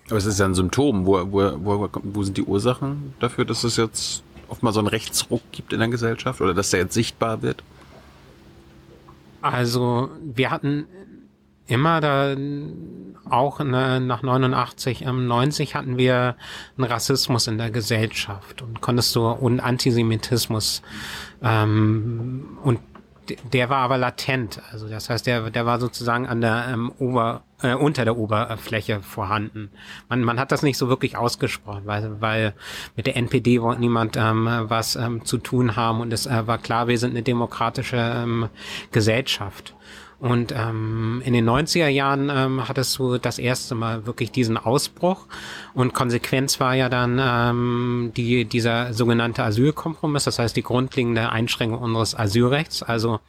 [0.08, 1.04] Aber es ist ja ein Symptom.
[1.04, 4.88] Wo, wo, wo, wo sind die Ursachen dafür, dass es jetzt oft mal so einen
[4.88, 7.62] Rechtsruck gibt in der Gesellschaft oder dass der jetzt sichtbar wird?
[9.42, 10.86] Also wir hatten
[11.66, 12.34] immer da
[13.28, 16.36] auch ne, nach 89, ähm, 90 hatten wir
[16.76, 20.82] einen Rassismus in der Gesellschaft und konntest du und Antisemitismus
[21.42, 22.80] ähm, und
[23.52, 24.60] der war aber latent.
[24.72, 29.00] Also das heißt, der, der war sozusagen an der ähm, Ober, äh, unter der Oberfläche
[29.02, 29.70] vorhanden.
[30.08, 32.54] Man, man hat das nicht so wirklich ausgesprochen, weil, weil
[32.96, 36.58] mit der NPD wollte niemand ähm, was ähm, zu tun haben und es äh, war
[36.58, 38.48] klar, wir sind eine demokratische ähm,
[38.92, 39.74] Gesellschaft.
[40.20, 45.26] Und ähm, in den 90er Jahren ähm, hattest du das erste Mal wirklich diesen Ausbruch.
[45.72, 51.80] Und Konsequenz war ja dann ähm, die, dieser sogenannte Asylkompromiss, das heißt die grundlegende Einschränkung
[51.80, 52.82] unseres Asylrechts.
[52.82, 53.20] Also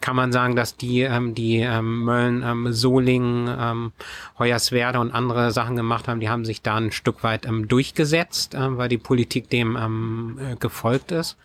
[0.00, 3.92] kann man sagen, dass die, ähm, die ähm, Mölln, ähm, Solingen, ähm,
[4.38, 8.54] Hoyerswerda und andere Sachen gemacht haben, die haben sich da ein Stück weit ähm, durchgesetzt,
[8.54, 11.38] ähm, weil die Politik dem ähm, äh, gefolgt ist.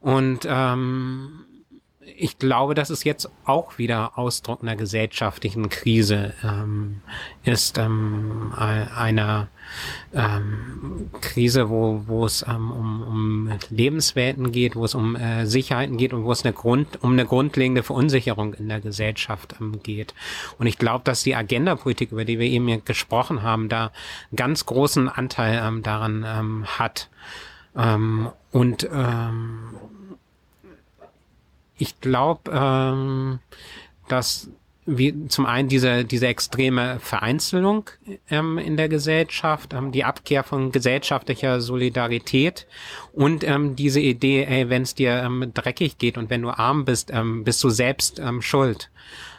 [0.00, 1.43] Und ähm,
[2.16, 7.00] ich glaube, dass es jetzt auch wieder Ausdruck einer gesellschaftlichen Krise ähm,
[7.44, 9.48] ist, ähm, einer
[10.12, 15.96] ähm, Krise, wo, wo es ähm, um, um Lebenswelten geht, wo es um äh, Sicherheiten
[15.96, 20.14] geht und wo es eine Grund, um eine grundlegende Verunsicherung in der Gesellschaft ähm, geht.
[20.58, 23.90] Und ich glaube, dass die Agenda-Politik, über die wir eben gesprochen haben, da
[24.30, 27.08] einen ganz großen Anteil ähm, daran ähm, hat.
[27.76, 29.74] Ähm, und ähm,
[31.78, 33.38] ich glaube, ähm,
[34.08, 34.50] dass
[34.86, 37.88] wie zum einen diese diese extreme Vereinzelung
[38.28, 42.66] ähm, in der Gesellschaft, ähm, die Abkehr von gesellschaftlicher Solidarität
[43.12, 46.84] und ähm, diese Idee, ey, wenn es dir ähm, dreckig geht und wenn du arm
[46.84, 48.90] bist, ähm, bist du selbst ähm, schuld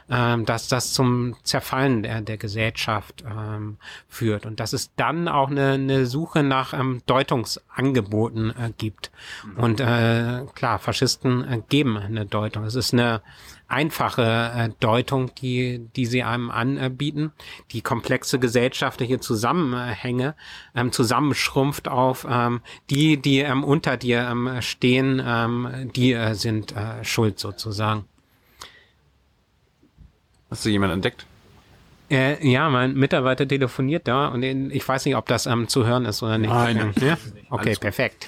[0.10, 3.78] ähm, dass das zum Zerfallen der, der Gesellschaft ähm,
[4.08, 9.12] führt und dass es dann auch eine, eine Suche nach ähm, Deutungsangeboten äh, gibt.
[9.44, 9.64] Mhm.
[9.64, 12.66] Und äh, klar, Faschisten äh, geben eine Deutung.
[12.66, 13.22] Es ist eine
[13.68, 17.32] einfache äh, Deutung, die, die sie einem anbieten,
[17.72, 20.36] die komplexe gesellschaftliche Zusammenhänge
[20.76, 26.76] ähm, zusammenschrumpft auf ähm, die, die ähm, unter dir ähm, stehen, ähm, die äh, sind
[26.76, 28.06] äh, schuld sozusagen.
[30.56, 31.26] Hast du jemanden entdeckt?
[32.10, 36.06] Äh, ja, mein Mitarbeiter telefoniert da und ich weiß nicht, ob das ähm, zu hören
[36.06, 36.50] ist oder nicht.
[36.50, 36.94] Nein.
[37.02, 37.18] Ja?
[37.50, 38.28] Okay, perfekt.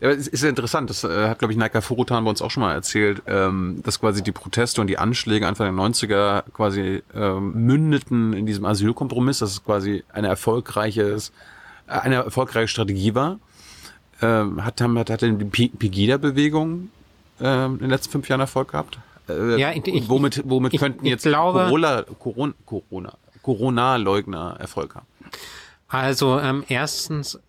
[0.00, 2.50] Ja, es ist ja interessant, das äh, hat, glaube ich, Naika Furutan bei uns auch
[2.50, 7.02] schon mal erzählt, ähm, dass quasi die Proteste und die Anschläge Anfang der 90er quasi
[7.14, 11.30] ähm, mündeten in diesem Asylkompromiss, dass es quasi eine erfolgreiches,
[11.88, 13.38] äh, eine erfolgreiche Strategie war.
[14.22, 16.88] Ähm, hat, hat, hat denn die Pegida-Bewegung
[17.42, 18.98] ähm, in den letzten fünf Jahren Erfolg gehabt?
[19.28, 25.06] Äh, ja, ich, womit womit ich, könnten jetzt glaube, Corona, Corona, Corona, Corona-Leugner Erfolg haben?
[25.88, 27.40] Also ähm, erstens,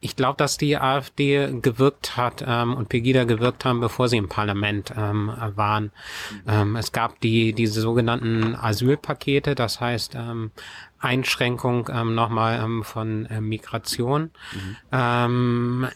[0.00, 4.28] ich glaube, dass die AfD gewirkt hat ähm, und Pegida gewirkt haben, bevor sie im
[4.28, 5.92] Parlament ähm, waren.
[6.46, 10.50] Ähm, es gab die diese sogenannten Asylpakete, das heißt ähm,
[10.98, 14.30] Einschränkung ähm, nochmal ähm, von äh, Migration.
[14.52, 14.76] Mhm.
[14.92, 15.88] Ähm,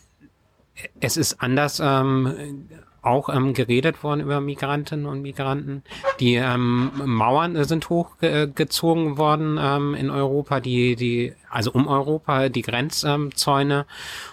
[1.01, 2.66] es ist anders ähm,
[3.03, 5.82] auch ähm, geredet worden über Migrantinnen und Migranten.
[6.18, 12.62] Die ähm, Mauern sind hochgezogen worden ähm, in Europa, die, die, also um Europa, die
[12.62, 13.86] Grenzzäune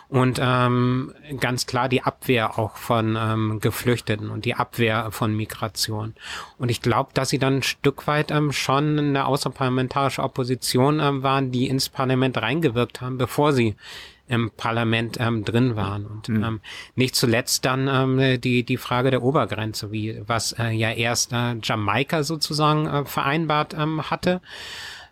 [0.10, 6.14] und ähm, ganz klar die Abwehr auch von ähm, Geflüchteten und die Abwehr von Migration.
[6.58, 11.24] Und ich glaube, dass sie dann ein Stück weit ähm, schon eine außerparlamentarische Opposition ähm,
[11.24, 13.76] waren, die ins Parlament reingewirkt haben, bevor sie
[14.28, 16.06] im Parlament ähm, drin waren.
[16.06, 16.44] Und mhm.
[16.44, 16.60] ähm,
[16.96, 21.56] nicht zuletzt dann ähm, die, die Frage der Obergrenze, wie was äh, ja erst äh,
[21.64, 24.42] Jamaika sozusagen äh, vereinbart ähm, hatte.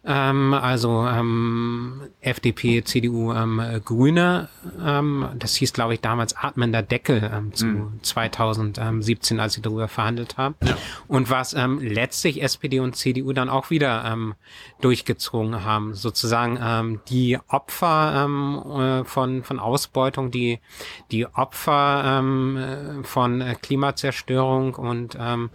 [0.08, 4.50] Ähm, also ähm, FDP, CDU, ähm, Grüne.
[4.84, 8.00] Ähm, das hieß, glaube ich, damals atmender Deckel ähm, zu mhm.
[8.04, 10.56] 2017, als sie darüber verhandelt haben.
[10.64, 10.78] Ja.
[11.08, 14.36] Und was ähm, letztlich SPD und CDU dann auch wieder ähm,
[14.82, 20.60] durchgezogen haben, sozusagen ähm, die Opfer ähm, äh, von von Ausbeutung, die
[21.12, 25.50] die Opfer ähm, äh, von äh, Klimazerstörung und ähm,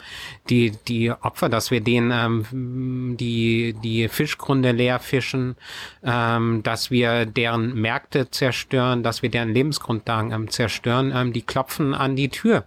[0.49, 5.57] die die Opfer, dass wir denen ähm, die die Fisch Fischgründe leer fischen,
[6.03, 11.95] ähm, dass wir deren Märkte zerstören, dass wir deren Lebensgrundlagen ähm, zerstören, ähm, die klopfen
[11.95, 12.65] an die Tür.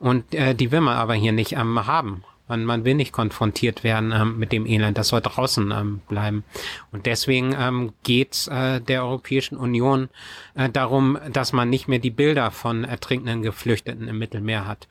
[0.00, 2.24] Und äh, die will man aber hier nicht ähm, haben.
[2.48, 6.44] Man, man will nicht konfrontiert werden ähm, mit dem Elend, das soll draußen ähm, bleiben.
[6.90, 10.08] Und deswegen ähm, geht äh, der Europäischen Union
[10.54, 14.88] äh, darum, dass man nicht mehr die Bilder von ertrinkenden Geflüchteten im Mittelmeer hat.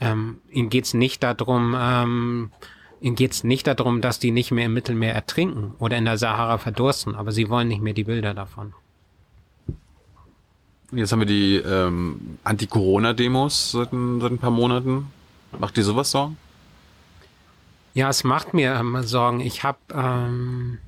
[0.00, 2.52] Ähm, ihnen geht es nicht darum, ähm,
[3.00, 6.58] geht es nicht darum, dass die nicht mehr im Mittelmeer ertrinken oder in der Sahara
[6.58, 8.72] verdursten, aber sie wollen nicht mehr die Bilder davon.
[10.92, 15.10] Jetzt haben wir die ähm, Anti-Corona-Demos seit, seit ein paar Monaten.
[15.58, 16.36] Macht dir sowas Sorgen?
[17.94, 19.40] Ja, es macht mir ähm, Sorgen.
[19.40, 20.78] Ich habe ähm,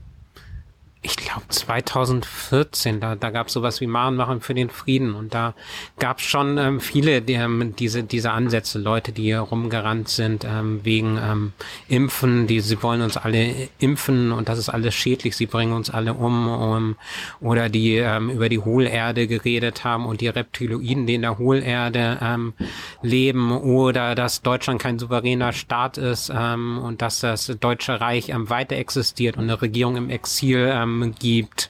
[1.08, 5.14] ich glaube 2014, da, da gab es sowas wie Mahnmachen für den Frieden.
[5.14, 5.54] Und da
[5.98, 10.44] gab es schon ähm, viele die, ähm, diese, diese Ansätze, Leute, die hier rumgerannt sind
[10.44, 11.52] ähm, wegen ähm,
[11.88, 15.88] Impfen, die sie wollen uns alle impfen und das ist alles schädlich, sie bringen uns
[15.88, 16.96] alle um, um
[17.40, 22.18] oder die ähm, über die Hohlerde geredet haben und die Reptiloiden, die in der Hohlerde
[22.20, 22.52] ähm,
[23.00, 28.50] leben oder dass Deutschland kein souveräner Staat ist ähm, und dass das Deutsche Reich ähm,
[28.50, 31.68] weiter existiert und eine Regierung im Exil ähm, gibt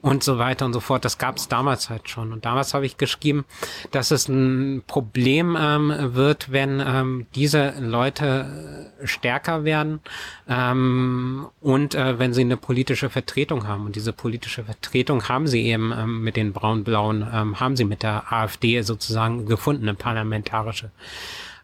[0.00, 1.04] und so weiter und so fort.
[1.04, 2.32] Das gab es damals halt schon.
[2.32, 3.44] Und damals habe ich geschrieben,
[3.90, 10.00] dass es ein Problem ähm, wird, wenn ähm, diese Leute äh, stärker werden
[10.48, 13.86] ähm, und äh, wenn sie eine politische Vertretung haben.
[13.86, 18.02] Und diese politische Vertretung haben sie eben ähm, mit den braun-blauen, ähm, haben sie mit
[18.02, 20.90] der AfD sozusagen gefunden, eine parlamentarische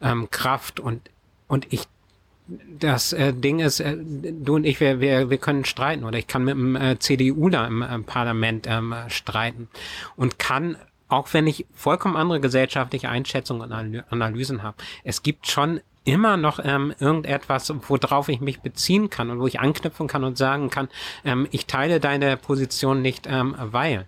[0.00, 0.80] ähm, Kraft.
[0.80, 1.10] Und
[1.46, 1.84] und ich
[2.46, 6.26] das äh, Ding ist, äh, du und ich, wir, wir, wir können streiten oder ich
[6.26, 9.68] kann mit dem äh, CDUler im äh, Parlament ähm, streiten
[10.16, 10.76] und kann,
[11.08, 16.60] auch wenn ich vollkommen andere gesellschaftliche Einschätzungen und Analysen habe, es gibt schon immer noch
[16.62, 20.88] ähm, irgendetwas, worauf ich mich beziehen kann und wo ich anknüpfen kann und sagen kann,
[21.24, 24.06] ähm, ich teile deine Position nicht, ähm, weil.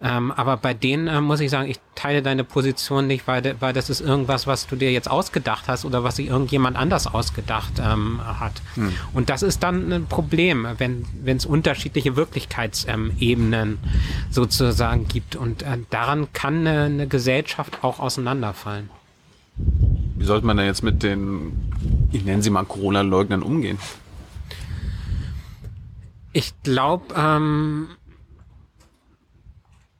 [0.00, 3.54] Ähm, aber bei denen äh, muss ich sagen, ich teile deine Position nicht, weil, de,
[3.60, 7.06] weil das ist irgendwas, was du dir jetzt ausgedacht hast oder was sich irgendjemand anders
[7.06, 8.52] ausgedacht ähm, hat.
[8.74, 8.92] Hm.
[9.14, 13.78] Und das ist dann ein Problem, wenn es unterschiedliche Wirklichkeitsebenen ähm,
[14.30, 15.34] sozusagen gibt.
[15.34, 18.90] Und äh, daran kann eine, eine Gesellschaft auch auseinanderfallen.
[20.16, 21.52] Wie sollte man denn jetzt mit den,
[22.12, 23.78] ich nenne sie mal Corona-Leugnern umgehen?
[26.32, 27.88] Ich glaube, ähm,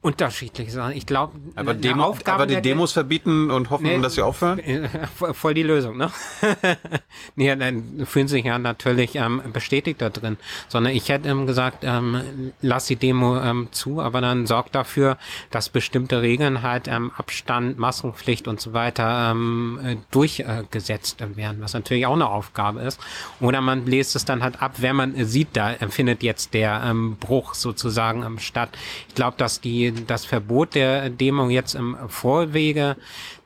[0.07, 0.95] unterschiedlich sein.
[0.95, 4.61] Ich glaube, aber, Demo, aber die Demos verbieten und hoffen, nee, dass sie aufhören?
[5.33, 6.09] Voll die Lösung, ne?
[7.35, 10.37] nee, dann fühlen sich ja natürlich ähm, bestätigt da drin.
[10.69, 15.17] Sondern ich hätte ähm, gesagt, ähm, lass die Demo ähm, zu, aber dann sorgt dafür,
[15.51, 21.57] dass bestimmte Regeln halt ähm, Abstand, Maskenpflicht und so weiter ähm, äh, durchgesetzt äh, werden,
[21.59, 22.97] was natürlich auch eine Aufgabe ist.
[23.41, 27.17] Oder man bläst es dann halt ab, wenn man sieht, da findet jetzt der ähm,
[27.19, 28.69] Bruch sozusagen ähm, statt.
[29.09, 32.95] Ich glaube, dass die das Verbot der Demo jetzt im Vorwege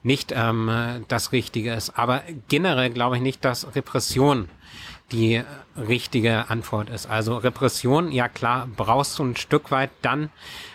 [0.03, 1.97] nicht ähm, das Richtige ist.
[1.97, 4.49] Aber generell glaube ich nicht, dass Repression
[5.11, 5.43] die
[5.75, 7.09] richtige Antwort ist.
[7.09, 10.29] Also Repression, ja klar, brauchst du ein Stück weit dann,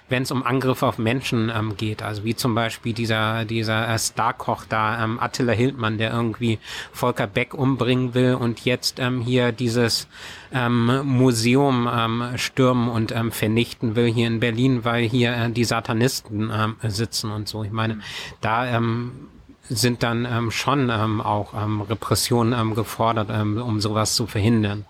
[0.08, 2.02] wenn es um Angriffe auf Menschen ähm, geht.
[2.02, 6.58] Also wie zum Beispiel dieser, dieser äh, Starkoch da, ähm, Attila Hildmann, der irgendwie
[6.92, 10.08] Volker Beck umbringen will und jetzt ähm, hier dieses
[10.52, 15.64] ähm, Museum ähm, stürmen und ähm, vernichten will hier in Berlin, weil hier äh, die
[15.64, 17.64] Satanisten ähm, sitzen und so.
[17.64, 18.00] Ich meine,
[18.40, 19.28] da ähm,
[19.68, 24.84] sind dann ähm, schon ähm, auch ähm, Repressionen ähm, gefordert, ähm, um sowas zu verhindern.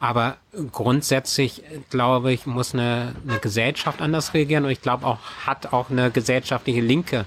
[0.00, 0.36] Aber
[0.70, 5.90] grundsätzlich, glaube ich, muss eine, eine Gesellschaft anders reagieren und ich glaube auch, hat auch
[5.90, 7.26] eine gesellschaftliche Linke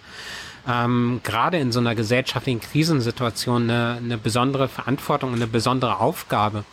[0.67, 6.63] ähm, gerade in so einer gesellschaftlichen Krisensituation eine, eine besondere Verantwortung und eine besondere Aufgabe.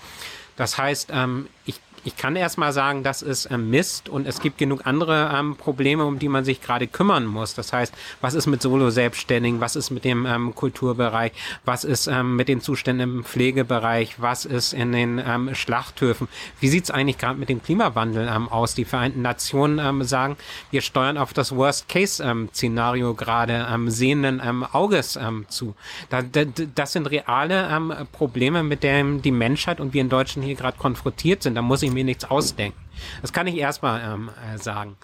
[0.57, 4.59] Das heißt, ähm, ich ich kann erstmal sagen, das ist ähm, Mist und es gibt
[4.59, 7.55] genug andere ähm, Probleme, um die man sich gerade kümmern muss.
[7.55, 11.33] Das heißt, was ist mit Solo-Selbstständigen, was ist mit dem ähm, Kulturbereich,
[11.65, 16.29] was ist ähm, mit den Zuständen im Pflegebereich, was ist in den ähm, Schlachthöfen.
[16.61, 18.75] Wie sieht's eigentlich gerade mit dem Klimawandel ähm, aus?
[18.75, 20.37] Die Vereinten Nationen sagen,
[20.71, 25.75] wir steuern auf das Worst-Case-Szenario gerade sehenden Auges zu.
[26.11, 30.57] Da, da, das sind reale Probleme, mit denen die Menschheit und wir in Deutschland hier
[30.57, 31.55] gerade konfrontiert sind.
[31.55, 32.79] Da muss ich mir nichts ausdenken.
[33.21, 34.97] Das kann ich erstmal ähm, äh, sagen.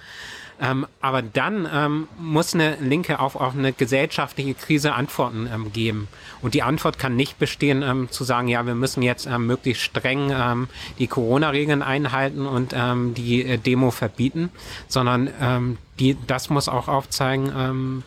[0.61, 6.09] Ähm, aber dann ähm, muss eine Linke auch auf eine gesellschaftliche Krise Antworten ähm, geben.
[6.43, 9.82] Und die Antwort kann nicht bestehen, ähm, zu sagen, ja, wir müssen jetzt ähm, möglichst
[9.84, 10.68] streng ähm,
[10.99, 14.51] die Corona-Regeln einhalten und ähm, die äh, Demo verbieten,
[14.89, 18.03] sondern ähm, die, das muss auch aufzeigen, ähm,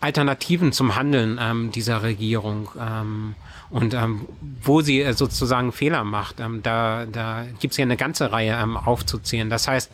[0.00, 2.70] Alternativen zum Handeln ähm, dieser Regierung.
[2.80, 3.34] Ähm,
[3.70, 4.26] und ähm,
[4.62, 8.58] wo sie äh, sozusagen Fehler macht, ähm, da, da gibt es ja eine ganze Reihe
[8.60, 9.48] ähm, aufzuzählen.
[9.48, 9.90] Das heißt,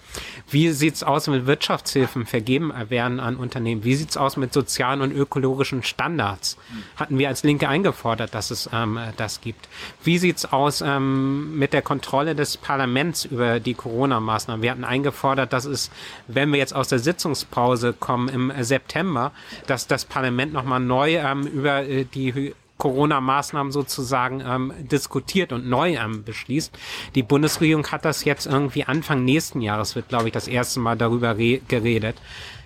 [0.51, 3.85] wie sieht's aus mit Wirtschaftshilfen vergeben werden an Unternehmen?
[3.85, 6.57] Wie sieht's aus mit sozialen und ökologischen Standards?
[6.97, 9.69] Hatten wir als Linke eingefordert, dass es ähm, das gibt.
[10.03, 14.63] Wie sieht's aus ähm, mit der Kontrolle des Parlaments über die Corona-Maßnahmen?
[14.63, 15.91] Wir hatten eingefordert, dass es,
[16.29, 19.33] wenn wir jetzt aus der Sitzungspause kommen im September,
[19.67, 25.97] dass das Parlament nochmal neu ähm, über äh, die Corona-Maßnahmen sozusagen ähm, diskutiert und neu
[25.97, 26.77] ähm, beschließt.
[27.15, 30.97] Die Bundesregierung hat das jetzt irgendwie Anfang nächsten Jahres, wird, glaube ich, das erste Mal
[30.97, 32.17] darüber geredet.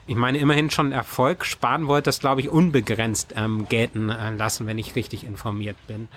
[0.07, 1.45] Ich meine, immerhin schon Erfolg.
[1.45, 6.09] Spahn wollte das, glaube ich, unbegrenzt ähm, gelten äh, lassen, wenn ich richtig informiert bin.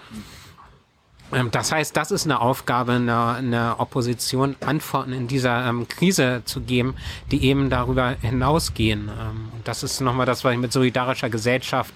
[1.32, 6.41] Ähm, das heißt, das ist eine Aufgabe einer, einer Opposition, Antworten in dieser ähm, Krise
[6.46, 6.96] zu geben,
[7.32, 9.10] die eben darüber hinausgehen.
[9.10, 11.94] Ähm, das ist nochmal das, was ich mit solidarischer Gesellschaft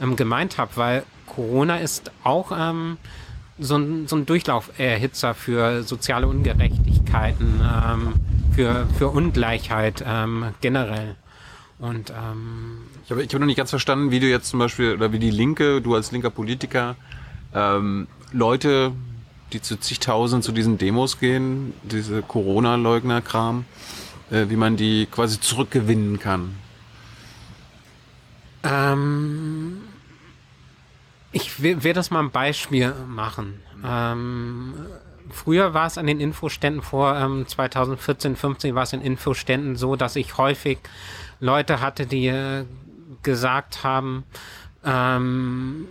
[0.00, 1.02] ähm, gemeint habe, weil
[1.34, 2.98] Corona ist auch ähm,
[3.58, 8.14] so ein, so ein Durchlauferhitzer für soziale Ungerechtigkeiten, ähm,
[8.54, 10.04] für, für Ungleichheit
[10.60, 11.16] generell.
[11.78, 14.92] Und ähm, ich habe ich hab noch nicht ganz verstanden, wie du jetzt zum Beispiel,
[14.92, 16.96] oder wie die Linke, du als linker Politiker,
[17.54, 18.92] ähm, Leute,
[19.52, 23.64] die zu zigtausend zu diesen Demos gehen, diese Corona-Leugner-Kram,
[24.30, 26.54] äh, wie man die quasi zurückgewinnen kann?
[28.62, 29.78] Ähm,
[31.32, 33.60] ich will, will das mal ein Beispiel machen.
[33.84, 34.74] Ähm,
[35.30, 39.96] früher war es an den Infoständen vor ähm, 2014, 15 war es in Infoständen so,
[39.96, 40.78] dass ich häufig
[41.40, 42.64] Leute hatte, die äh,
[43.22, 44.24] gesagt haben,
[44.84, 45.86] ähm,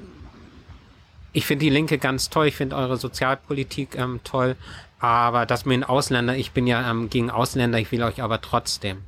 [1.34, 4.56] ich finde die Linke ganz toll, ich finde eure Sozialpolitik ähm, toll,
[5.00, 8.42] aber das mit den Ausländern, ich bin ja ähm, gegen Ausländer, ich will euch aber
[8.42, 9.00] trotzdem.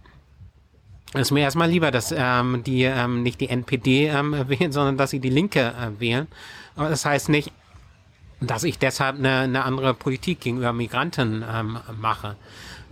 [1.14, 4.98] Es ist mir erstmal lieber, dass ähm, die ähm, nicht die NPD ähm, wählen, sondern
[4.98, 6.28] dass sie die Linke äh, wählen.
[6.76, 7.52] Aber das heißt nicht,
[8.42, 12.36] dass ich deshalb eine, eine andere Politik gegenüber Migranten ähm, mache,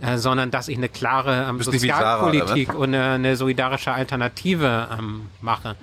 [0.00, 5.28] äh, sondern dass ich eine klare ähm, Sozialpolitik Sarah, und eine, eine, solidarische Alternative ähm,
[5.40, 5.76] mache.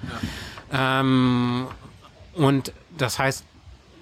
[0.72, 1.02] Ja.
[1.02, 1.68] Ähm,
[2.36, 3.44] und das heißt,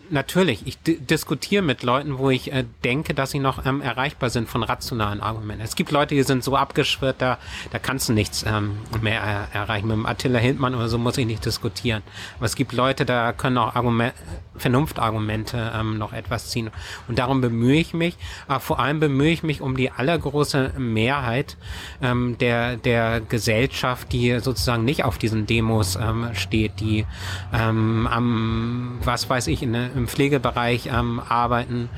[0.09, 4.49] natürlich, ich diskutiere mit Leuten, wo ich äh, denke, dass sie noch ähm, erreichbar sind
[4.49, 5.63] von rationalen Argumenten.
[5.63, 7.37] Es gibt Leute, die sind so abgeschwört, da,
[7.71, 9.87] da kannst du nichts ähm, mehr er erreichen.
[9.87, 12.03] Mit dem Attila Hildmann oder so muss ich nicht diskutieren.
[12.37, 14.13] Aber es gibt Leute, da können auch Argument,
[14.57, 16.69] Vernunftargumente ähm, noch etwas ziehen.
[17.07, 18.17] Und darum bemühe ich mich.
[18.47, 21.57] Aber vor allem bemühe ich mich um die allergroße Mehrheit
[22.01, 27.05] ähm, der, der Gesellschaft, die sozusagen nicht auf diesen Demos ähm, steht, die
[27.53, 31.89] ähm, am, was weiß ich, in, im Pflegebereich ähm, arbeiten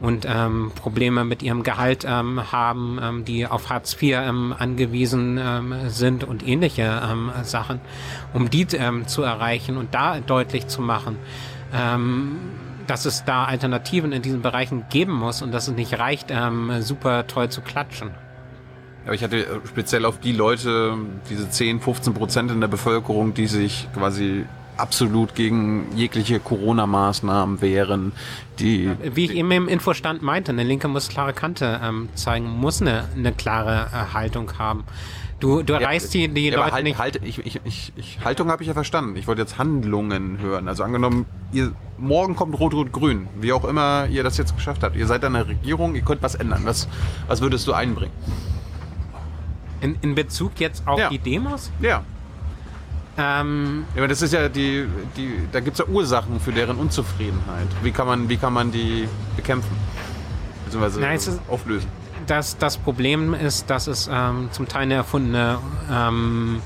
[0.00, 5.38] und ähm, Probleme mit ihrem Gehalt ähm, haben, ähm, die auf Hartz IV ähm, angewiesen
[5.40, 7.80] ähm, sind und ähnliche ähm, Sachen,
[8.32, 11.16] um die ähm, zu erreichen und da deutlich zu machen,
[11.74, 12.36] ähm,
[12.86, 16.80] dass es da Alternativen in diesen Bereichen geben muss und dass es nicht reicht, ähm,
[16.80, 18.10] super toll zu klatschen.
[19.04, 20.96] Aber ich hatte äh, speziell auf die Leute,
[21.30, 24.44] diese 10, 15 Prozent in der Bevölkerung, die sich quasi
[24.78, 28.12] absolut gegen jegliche Corona-Maßnahmen wehren.
[28.58, 32.80] Die, Wie ich eben im Infostand meinte, eine Linke muss klare Kante ähm, zeigen, muss
[32.80, 34.84] eine, eine klare äh, Haltung haben.
[35.40, 36.98] Du, du erreichst ja, die, die ja, Leute halt, nicht.
[36.98, 39.14] Halt, ich, ich, ich, ich, Haltung habe ich ja verstanden.
[39.16, 40.66] Ich wollte jetzt Handlungen hören.
[40.66, 44.96] Also angenommen, ihr, morgen kommt Rot-Rot-Grün, wie auch immer ihr das jetzt geschafft habt.
[44.96, 46.62] Ihr seid eine Regierung, ihr könnt was ändern.
[46.64, 46.88] Was,
[47.28, 48.12] was würdest du einbringen?
[49.80, 51.08] In, in Bezug jetzt auf ja.
[51.08, 51.70] die Demos?
[51.80, 52.02] Ja.
[53.18, 56.76] Ähm, ja, aber das ist ja die, die da gibt es ja Ursachen für deren
[56.76, 57.66] Unzufriedenheit.
[57.82, 59.76] Wie kann man, wie kann man die bekämpfen?
[60.64, 61.88] Beziehungsweise Nein, auflösen?
[62.28, 65.58] das, das Problem ist, dass es ähm, zum Teil eine erfundene,
[65.90, 66.60] ähm,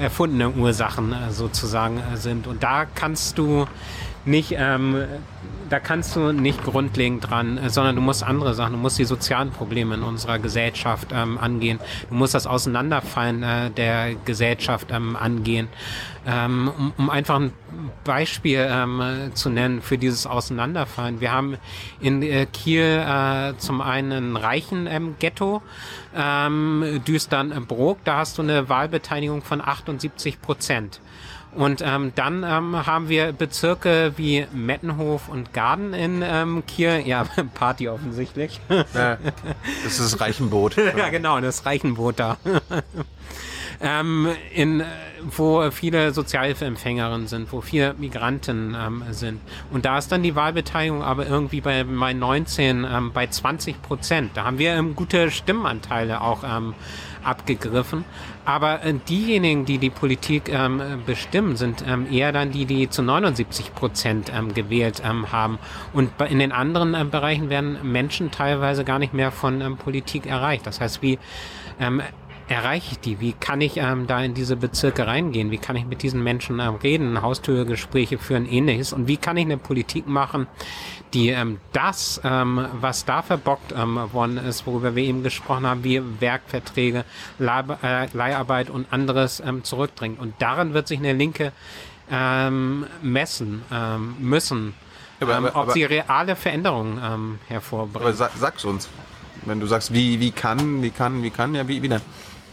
[0.00, 2.46] erfundene Ursachen äh, sozusagen äh, sind.
[2.46, 3.66] Und da kannst du
[4.24, 5.04] nicht, ähm,
[5.72, 9.06] da kannst du nicht grundlegend dran, äh, sondern du musst andere Sachen, du musst die
[9.06, 11.80] sozialen Probleme in unserer Gesellschaft ähm, angehen.
[12.10, 15.68] Du musst das Auseinanderfallen äh, der Gesellschaft ähm, angehen.
[16.26, 17.52] Ähm, um, um einfach ein
[18.04, 21.20] Beispiel ähm, zu nennen für dieses Auseinanderfallen.
[21.20, 21.56] Wir haben
[22.00, 25.62] in äh, Kiel äh, zum einen ein reichen ähm, Ghetto,
[26.14, 31.00] ähm, Düstern-Brook, da hast du eine Wahlbeteiligung von 78 Prozent.
[31.54, 37.02] Und ähm, dann ähm, haben wir Bezirke wie Mettenhof und Garden in ähm, Kiel.
[37.04, 38.60] Ja, Party offensichtlich.
[38.94, 39.16] Ja,
[39.84, 40.76] das ist das Reichenboot.
[40.96, 42.36] ja, genau, das Reichenboot da.
[43.80, 44.82] ähm, in,
[45.22, 49.40] wo viele Sozialhilfeempfängerinnen sind, wo viele Migranten ähm, sind.
[49.70, 54.32] Und da ist dann die Wahlbeteiligung aber irgendwie bei, bei 19, ähm, bei 20 Prozent.
[54.34, 56.74] Da haben wir ähm, gute Stimmenanteile auch ähm,
[57.22, 58.04] abgegriffen.
[58.44, 63.02] Aber äh, diejenigen, die die Politik ähm, bestimmen, sind ähm, eher dann die, die zu
[63.02, 65.58] 79 Prozent ähm, gewählt ähm, haben.
[65.92, 70.26] Und in den anderen äh, Bereichen werden Menschen teilweise gar nicht mehr von ähm, Politik
[70.26, 70.66] erreicht.
[70.66, 71.18] Das heißt, wie
[71.78, 72.02] ähm,
[72.48, 73.20] erreiche ich die?
[73.20, 75.50] Wie kann ich ähm, da in diese Bezirke reingehen?
[75.50, 78.92] Wie kann ich mit diesen Menschen ähm, reden, Haustürgespräche führen, ähnliches?
[78.92, 80.46] Und wie kann ich eine Politik machen,
[81.14, 85.84] die ähm, das, ähm, was da verbockt ähm, worden ist, worüber wir eben gesprochen haben,
[85.84, 87.04] wie Werkverträge,
[87.38, 90.18] äh, Leiharbeit und anderes ähm, zurückdringt.
[90.18, 91.52] Und daran wird sich eine Linke
[92.10, 94.74] ähm, messen ähm, müssen,
[95.20, 98.06] aber, aber, ähm, ob aber, sie reale Veränderungen ähm, hervorbringen.
[98.06, 98.88] Aber sag, sag's uns,
[99.44, 102.02] wenn du sagst, wie, wie kann, wie kann, wie kann, ja, wie, wie denn?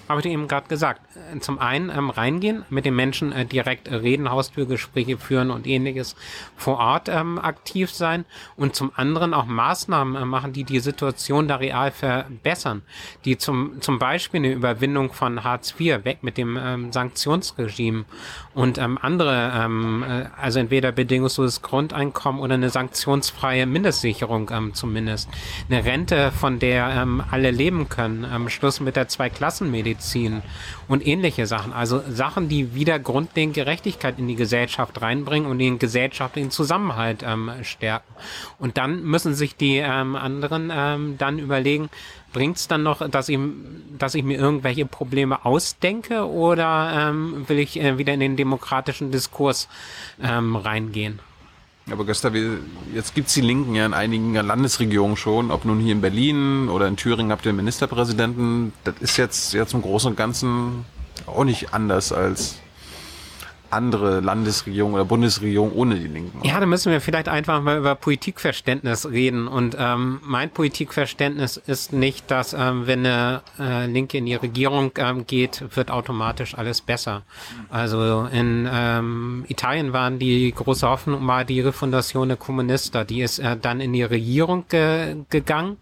[0.10, 1.02] Habe ich eben gerade gesagt.
[1.16, 5.68] Äh, zum einen ähm, reingehen, mit den Menschen äh, direkt äh, reden, Haustürgespräche führen und
[5.68, 6.16] ähnliches
[6.58, 8.26] vor Ort ähm, aktiv sein.
[8.56, 12.82] Und zum anderen auch Maßnahmen äh, machen, die die Situation da real verbessern,
[13.24, 18.06] die zum, zum Beispiel eine Überwindung von Hartz IV weg mit dem ähm, Sanktionsregime.
[18.56, 25.30] Und ähm, andere, ähm, äh, also entweder bedingungsloses Grundeinkommen oder eine sanktionsfreie Mindestsicherung ähm, zumindest,
[25.70, 29.99] eine Rente, von der ähm, alle leben können, ähm, Schluss mit der Zweiklassenmedizin
[30.88, 31.74] und ähnliche Sachen.
[31.74, 37.52] Also Sachen, die wieder grundlegend Gerechtigkeit in die Gesellschaft reinbringen und den gesellschaftlichen Zusammenhalt ähm,
[37.64, 38.14] stärken.
[38.58, 41.90] Und dann müssen sich die ähm, anderen ähm, dann überlegen,
[42.34, 43.40] bringt es dann noch, dass ich,
[43.98, 49.12] dass ich mir irgendwelche Probleme ausdenke oder ähm, will ich äh, wieder in den demokratischen
[49.12, 49.68] Diskurs
[50.22, 51.20] ähm, reingehen?
[51.92, 52.32] Aber Gösta,
[52.94, 56.88] jetzt gibt's die Linken ja in einigen Landesregionen schon, ob nun hier in Berlin oder
[56.88, 58.74] in Thüringen habt ihr einen Ministerpräsidenten.
[58.84, 60.86] Das ist jetzt ja zum Großen und Ganzen
[61.26, 62.56] auch nicht anders als
[63.72, 66.46] andere Landesregierung oder Bundesregierung ohne die Linken.
[66.46, 69.48] Ja, da müssen wir vielleicht einfach mal über Politikverständnis reden.
[69.48, 74.92] Und ähm, mein Politikverständnis ist nicht, dass ähm, wenn eine äh, Linke in die Regierung
[74.98, 77.24] ähm, geht, wird automatisch alles besser.
[77.70, 83.04] Also in ähm, Italien waren die große Hoffnung mal die Refundation der Kommunista.
[83.04, 85.78] Die ist äh, dann in die Regierung ge gegangen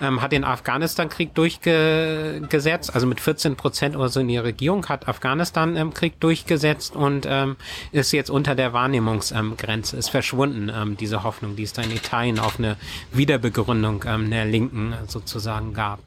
[0.00, 5.08] ähm, hat den Afghanistan-Krieg durchgesetzt, also mit 14 Prozent oder so in die Regierung, hat
[5.08, 7.56] Afghanistan im Krieg durchgesetzt und ähm,
[7.92, 12.38] ist jetzt unter der Wahrnehmungsgrenze, ist verschwunden, ähm, diese Hoffnung, die es da in Italien
[12.38, 12.76] auf eine
[13.12, 16.00] Wiederbegründung ähm, der Linken sozusagen gab.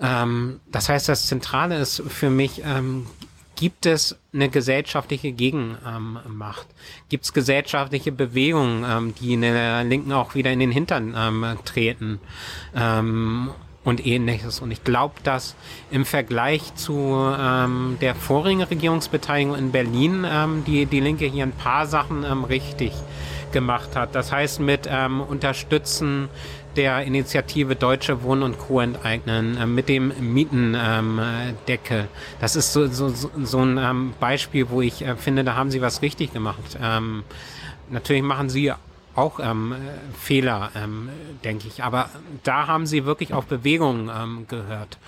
[0.00, 3.06] Ähm, das heißt, das Zentrale ist für mich, ähm,
[3.62, 6.66] gibt es eine gesellschaftliche Gegenmacht?
[7.08, 11.46] gibt es gesellschaftliche Bewegungen, ähm, die in der Linken auch wieder in den Hintern ähm,
[11.64, 12.18] treten?
[12.74, 13.52] Ähm,
[13.84, 14.60] und ähnliches.
[14.60, 15.54] Und ich glaube, dass
[15.90, 21.52] im Vergleich zu ähm, der vorigen Regierungsbeteiligung in Berlin ähm, die, die Linke hier ein
[21.52, 22.92] paar Sachen ähm, richtig
[23.52, 24.14] gemacht hat.
[24.14, 26.28] Das heißt mit ähm, Unterstützen
[26.76, 28.80] der Initiative Deutsche Wohnen und Co.
[28.80, 32.08] enteignen äh, mit dem Mietendeckel.
[32.40, 35.80] Das ist so, so, so ein ähm, Beispiel, wo ich äh, finde, da haben sie
[35.80, 36.78] was richtig gemacht.
[36.80, 37.24] Ähm,
[37.90, 38.72] natürlich machen sie
[39.14, 39.74] auch ähm,
[40.18, 41.10] Fehler, ähm,
[41.44, 42.08] denke ich, aber
[42.44, 44.98] da haben sie wirklich auf Bewegungen ähm, gehört.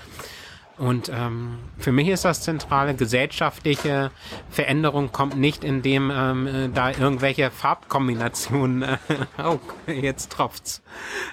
[0.76, 4.10] Und ähm, für mich ist das zentrale gesellschaftliche
[4.50, 8.96] Veränderung kommt nicht, indem ähm, äh, da irgendwelche Farbkombinationen, äh,
[9.44, 10.82] oh, jetzt tropft's,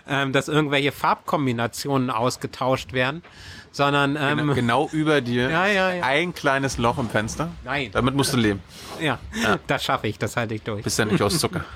[0.08, 3.24] ähm, dass irgendwelche Farbkombinationen ausgetauscht werden,
[3.72, 6.04] sondern ähm, genau, genau über dir ja, ja, ja.
[6.04, 7.50] ein kleines Loch im Fenster.
[7.64, 7.90] Nein.
[7.94, 8.62] Damit musst du leben.
[9.00, 9.58] Ja, ja.
[9.66, 10.84] das schaffe ich, das halte ich durch.
[10.84, 11.66] Bist ja nicht aus Zucker.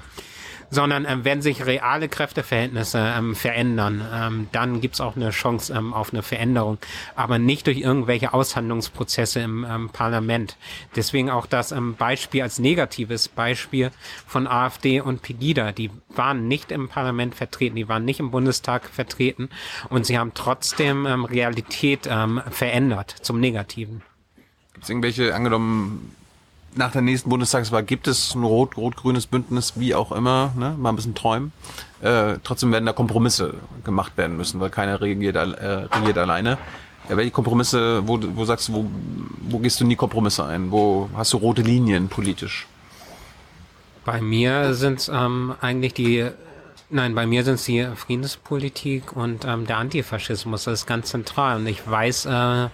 [0.75, 5.93] sondern ähm, wenn sich reale Kräfteverhältnisse ähm, verändern, ähm, dann gibt's auch eine Chance ähm,
[5.93, 6.77] auf eine Veränderung,
[7.15, 10.57] aber nicht durch irgendwelche Aushandlungsprozesse im ähm, Parlament.
[10.95, 13.91] Deswegen auch das ähm, Beispiel als negatives Beispiel
[14.27, 15.71] von AfD und Pegida.
[15.71, 19.49] Die waren nicht im Parlament vertreten, die waren nicht im Bundestag vertreten
[19.89, 24.01] und sie haben trotzdem ähm, Realität ähm, verändert zum Negativen.
[24.73, 26.13] Gibt es irgendwelche, angenommen,
[26.75, 30.75] nach der nächsten Bundestagswahl gibt es ein rot-rot-grünes Bündnis, wie auch immer, ne?
[30.77, 31.51] mal ein bisschen träumen.
[32.01, 36.57] Äh, trotzdem werden da Kompromisse gemacht werden müssen, weil keiner regiert, äh, regiert alleine.
[37.09, 38.85] Ja, welche Kompromisse, wo, wo sagst du, wo,
[39.49, 40.71] wo gehst du nie Kompromisse ein?
[40.71, 42.67] Wo hast du rote Linien politisch?
[44.05, 46.29] Bei mir sind es ähm, eigentlich die,
[46.89, 50.65] nein, bei mir sind es die Friedenspolitik und ähm, der Antifaschismus.
[50.65, 51.57] Das ist ganz zentral.
[51.57, 52.67] Und ich weiß, äh,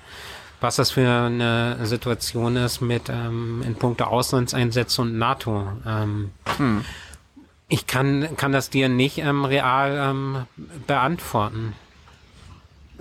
[0.61, 5.67] was das für eine Situation ist mit ähm, in puncto Auslandseinsätze und NATO.
[5.85, 6.85] Ähm, hm.
[7.67, 10.45] Ich kann, kann das dir nicht ähm, real ähm,
[10.87, 11.73] beantworten.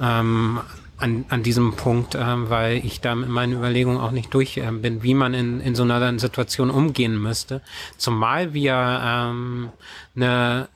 [0.00, 0.60] Ähm,
[1.00, 4.70] an, an diesem Punkt, ähm, weil ich da mit meinen Überlegungen auch nicht durch äh,
[4.70, 7.62] bin, wie man in, in so einer Situation umgehen müsste.
[7.96, 9.70] Zumal wir ähm,
[10.14, 10.68] eine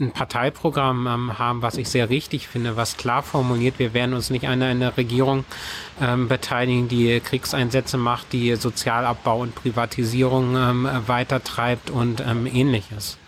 [0.00, 4.30] ein Parteiprogramm ähm, haben, was ich sehr richtig finde, was klar formuliert, wir werden uns
[4.30, 5.44] nicht an einer Regierung
[6.00, 13.18] ähm, beteiligen, die Kriegseinsätze macht, die Sozialabbau und Privatisierung ähm, weitertreibt und ähm, ähnliches.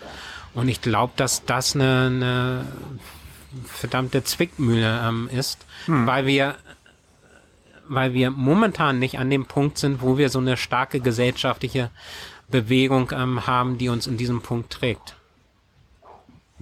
[0.53, 2.65] Und ich glaube, dass das eine, eine
[3.65, 6.07] verdammte Zwickmühle ähm, ist, hm.
[6.07, 6.55] weil wir
[7.85, 11.91] weil wir momentan nicht an dem Punkt sind, wo wir so eine starke gesellschaftliche
[12.49, 15.15] Bewegung ähm, haben, die uns in diesem Punkt trägt.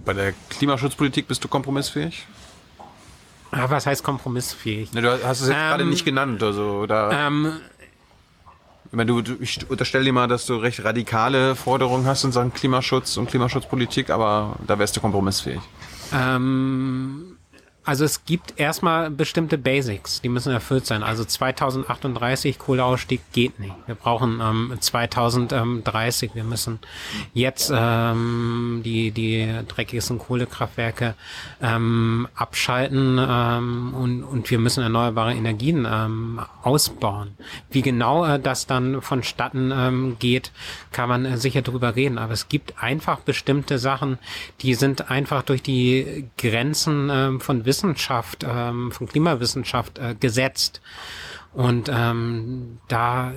[0.06, 2.26] Bei der Klimaschutzpolitik bist du kompromissfähig?
[3.52, 4.94] Ah, was heißt kompromissfähig?
[4.94, 7.28] Ne, du hast es jetzt ähm, gerade nicht genannt, also da.
[7.28, 7.60] Ähm,
[8.86, 12.54] ich meine, du, ich unterstelle dir mal, dass du recht radikale Forderungen hast in Sachen
[12.54, 15.62] Klimaschutz und Klimaschutzpolitik, aber da wärst du kompromissfähig.
[16.14, 17.31] Ähm,
[17.84, 21.02] Also es gibt erstmal bestimmte Basics, die müssen erfüllt sein.
[21.02, 23.74] Also 2038 Kohleausstieg geht nicht.
[23.88, 26.36] Wir brauchen ähm, 2030.
[26.36, 26.78] Wir müssen
[27.34, 31.16] jetzt ähm, die die dreckigsten Kohlekraftwerke
[31.60, 37.36] ähm, abschalten ähm, und und wir müssen erneuerbare Energien ähm, ausbauen.
[37.72, 40.52] Wie genau äh, das dann vonstatten ähm, geht,
[40.92, 42.20] kann man äh, sicher drüber reden.
[42.20, 44.20] Aber es gibt einfach bestimmte Sachen,
[44.62, 50.82] die sind einfach durch die Grenzen ähm, von Wissenschaft, ähm, von Klimawissenschaft äh, gesetzt.
[51.54, 53.32] Und ähm, da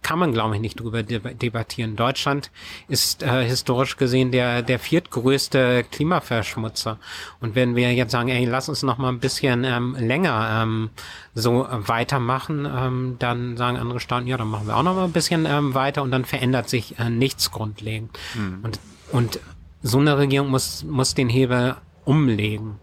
[0.00, 1.96] kann man, glaube ich, nicht drüber debattieren.
[1.96, 2.50] Deutschland
[2.88, 6.98] ist äh, historisch gesehen der, der viertgrößte Klimaverschmutzer.
[7.40, 10.90] Und wenn wir jetzt sagen, ey, lass uns noch mal ein bisschen ähm, länger ähm,
[11.34, 15.12] so weitermachen, ähm, dann sagen andere Staaten, ja, dann machen wir auch noch mal ein
[15.12, 18.10] bisschen ähm, weiter und dann verändert sich äh, nichts grundlegend.
[18.34, 18.58] Mhm.
[18.62, 18.80] Und,
[19.10, 19.40] und
[19.82, 22.78] so eine Regierung muss, muss den Hebel umlegen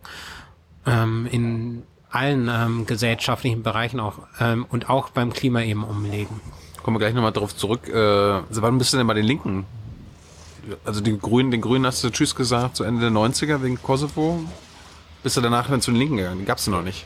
[0.85, 6.41] ähm, in allen ähm, gesellschaftlichen Bereichen auch ähm, und auch beim Klima eben umlegen.
[6.83, 7.87] Kommen wir gleich nochmal drauf zurück.
[7.87, 9.65] Äh, wann bist du denn bei den Linken?
[10.85, 14.43] Also den Grünen, den Grünen hast du Tschüss gesagt zu Ende der 90er wegen Kosovo.
[15.23, 16.39] Bist du danach dann zu den Linken gegangen?
[16.39, 17.05] Den gab's noch nicht.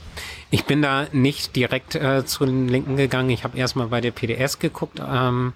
[0.49, 3.29] Ich bin da nicht direkt äh, zu den Linken gegangen.
[3.29, 5.01] Ich habe erstmal bei der PDS geguckt.
[5.05, 5.53] Ähm,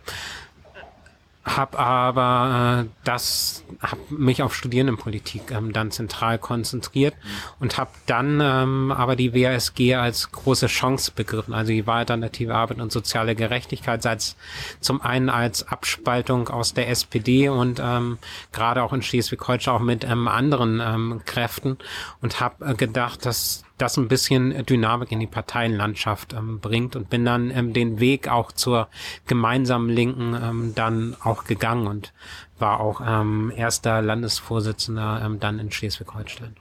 [1.45, 7.15] habe aber äh, das habe mich auf Studierendenpolitik ähm, dann zentral konzentriert
[7.59, 12.79] und habe dann ähm, aber die WASG als große Chance begriffen, also die alternative Arbeit
[12.79, 14.35] und soziale Gerechtigkeit, es
[14.81, 18.17] zum einen als Abspaltung aus der SPD und ähm,
[18.51, 21.77] gerade auch in Schleswig-Holstein auch mit ähm, anderen ähm, Kräften
[22.21, 27.09] und habe äh, gedacht, dass das ein bisschen Dynamik in die Parteienlandschaft ähm, bringt und
[27.09, 28.87] bin dann ähm, den Weg auch zur
[29.27, 32.13] gemeinsamen Linken ähm, dann auch gegangen und
[32.59, 36.55] war auch ähm, erster Landesvorsitzender ähm, dann in Schleswig-Holstein.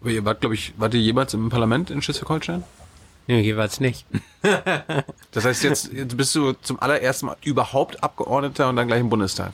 [0.00, 2.64] Aber ihr wart, glaube ich, wart ihr jemals im Parlament in Schleswig-Holstein?
[3.28, 4.06] Nee, jeweils nicht.
[5.32, 9.08] das heißt, jetzt, jetzt bist du zum allerersten Mal überhaupt Abgeordneter und dann gleich im
[9.08, 9.52] Bundestag.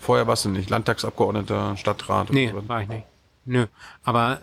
[0.00, 2.30] Vorher warst du nicht Landtagsabgeordneter, Stadtrat.
[2.30, 2.68] Nee, so.
[2.68, 3.04] war ich nicht.
[3.44, 3.66] Nö,
[4.02, 4.40] aber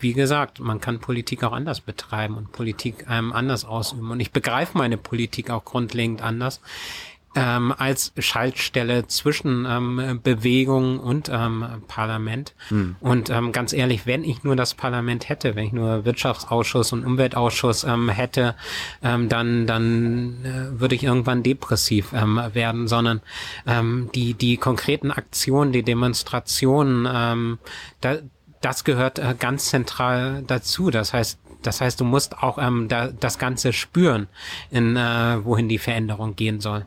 [0.00, 4.10] wie gesagt, man kann Politik auch anders betreiben und Politik ähm, anders ausüben.
[4.10, 6.60] Und ich begreife meine Politik auch grundlegend anders
[7.34, 12.54] ähm, als Schaltstelle zwischen ähm, Bewegung und ähm, Parlament.
[12.68, 12.96] Hm.
[13.00, 17.04] Und ähm, ganz ehrlich, wenn ich nur das Parlament hätte, wenn ich nur Wirtschaftsausschuss und
[17.04, 18.54] Umweltausschuss ähm, hätte,
[19.02, 23.20] ähm, dann dann äh, würde ich irgendwann depressiv ähm, werden, sondern
[23.66, 27.58] ähm, die die konkreten Aktionen, die Demonstrationen, ähm,
[28.00, 28.18] da,
[28.60, 30.90] das gehört äh, ganz zentral dazu.
[30.90, 34.28] Das heißt, das heißt, du musst auch ähm, da, das Ganze spüren,
[34.70, 36.86] in äh, wohin die Veränderung gehen soll.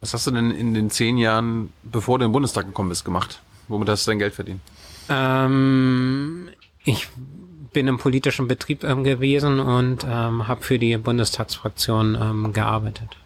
[0.00, 3.04] Was hast du denn in den zehn Jahren, bevor du in den Bundestag gekommen bist,
[3.04, 3.40] gemacht?
[3.68, 4.60] Womit hast du dein Geld verdient?
[5.08, 6.48] Ähm,
[6.84, 7.08] ich
[7.72, 13.16] bin im politischen Betrieb ähm, gewesen und ähm, habe für die Bundestagsfraktion ähm, gearbeitet.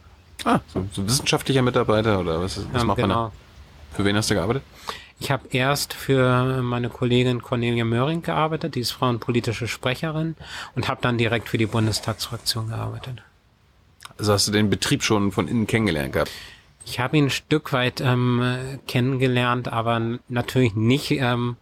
[0.45, 3.15] Ah, so, so wissenschaftlicher Mitarbeiter oder was, was ähm, macht genau.
[3.15, 3.97] man da?
[3.97, 4.63] Für wen hast du gearbeitet?
[5.19, 10.37] Ich habe erst für meine Kollegin Cornelia Möhring gearbeitet, die ist frauenpolitische Sprecherin,
[10.75, 13.23] und habe dann direkt für die Bundestagsfraktion gearbeitet.
[14.19, 16.31] Also hast du den Betrieb schon von innen kennengelernt gehabt?
[16.85, 21.57] Ich habe ihn ein Stück weit ähm, kennengelernt, aber natürlich nicht ähm,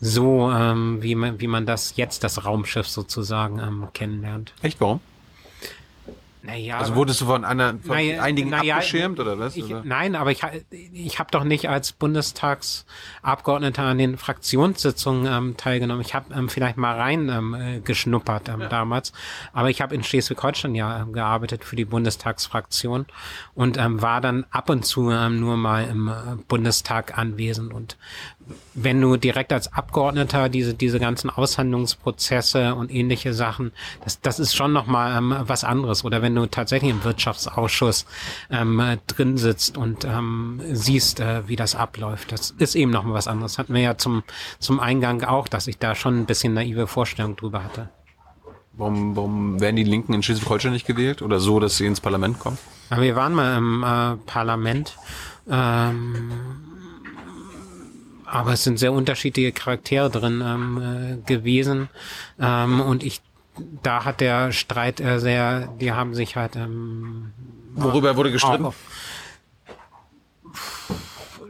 [0.00, 4.52] so, ähm, wie, man, wie man das jetzt, das Raumschiff sozusagen, ähm, kennenlernt.
[4.62, 5.00] Echt, warum?
[6.46, 9.56] Naja, also wurdest du von, einer, von naja, einigen naja, abgeschirmt oder was?
[9.56, 9.82] Ich, oder?
[9.82, 10.42] Nein, aber ich,
[10.92, 16.02] ich habe doch nicht als Bundestagsabgeordneter an den Fraktionssitzungen ähm, teilgenommen.
[16.02, 18.68] Ich habe ähm, vielleicht mal rein ähm, äh, geschnuppert ähm, ja.
[18.68, 19.14] damals,
[19.54, 23.06] aber ich habe in Schleswig-Holstein ja ähm, gearbeitet für die Bundestagsfraktion
[23.54, 26.12] und ähm, war dann ab und zu nur mal im äh,
[26.46, 27.96] Bundestag anwesend und
[28.74, 33.72] wenn du direkt als Abgeordneter diese diese ganzen Aushandlungsprozesse und ähnliche Sachen,
[34.02, 36.04] das das ist schon noch mal ähm, was anderes.
[36.04, 38.06] Oder wenn du tatsächlich im Wirtschaftsausschuss
[38.50, 43.14] ähm, drin sitzt und ähm, siehst, äh, wie das abläuft, das ist eben noch mal
[43.14, 43.58] was anderes.
[43.58, 44.22] Hatten wir ja zum
[44.58, 47.88] zum Eingang auch, dass ich da schon ein bisschen naive Vorstellung drüber hatte.
[48.76, 52.40] Warum, warum werden die Linken in Schleswig-Holstein nicht gewählt oder so, dass sie ins Parlament
[52.40, 52.58] kommen?
[52.90, 54.96] Aber wir waren mal im äh, Parlament.
[55.48, 56.30] Ähm,
[58.34, 61.88] aber es sind sehr unterschiedliche Charaktere drin ähm, äh, gewesen.
[62.40, 63.20] Ähm, und ich,
[63.82, 66.56] da hat der Streit äh, sehr, die haben sich halt.
[66.56, 67.32] Ähm,
[67.76, 68.66] Worüber wurde gestritten?
[68.66, 68.74] Auch,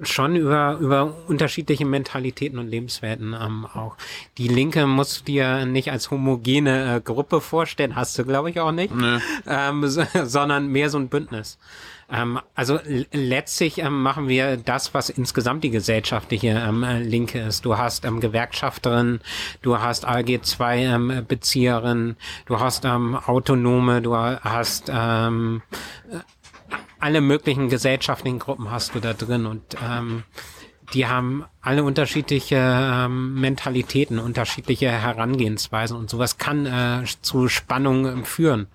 [0.02, 3.96] schon über, über unterschiedliche Mentalitäten und Lebenswelten ähm, auch.
[4.36, 8.60] Die Linke musst du dir nicht als homogene äh, Gruppe vorstellen, hast du glaube ich
[8.60, 9.18] auch nicht, nee.
[9.46, 11.58] ähm, so, sondern mehr so ein Bündnis.
[12.10, 12.78] Ähm, also
[13.12, 17.64] letztlich ähm, machen wir das, was insgesamt die gesellschaftliche ähm, Linke ist.
[17.64, 19.20] Du hast ähm, Gewerkschafterinnen,
[19.62, 22.16] du hast ALG-2-Bezieherinnen, ähm,
[22.46, 25.62] du hast ähm, Autonome, du hast ähm,
[26.98, 30.22] alle möglichen gesellschaftlichen Gruppen hast du da drin und ähm,
[30.94, 38.24] die haben alle unterschiedliche ähm, Mentalitäten, unterschiedliche Herangehensweisen und sowas kann äh, zu Spannungen ähm,
[38.24, 38.68] führen.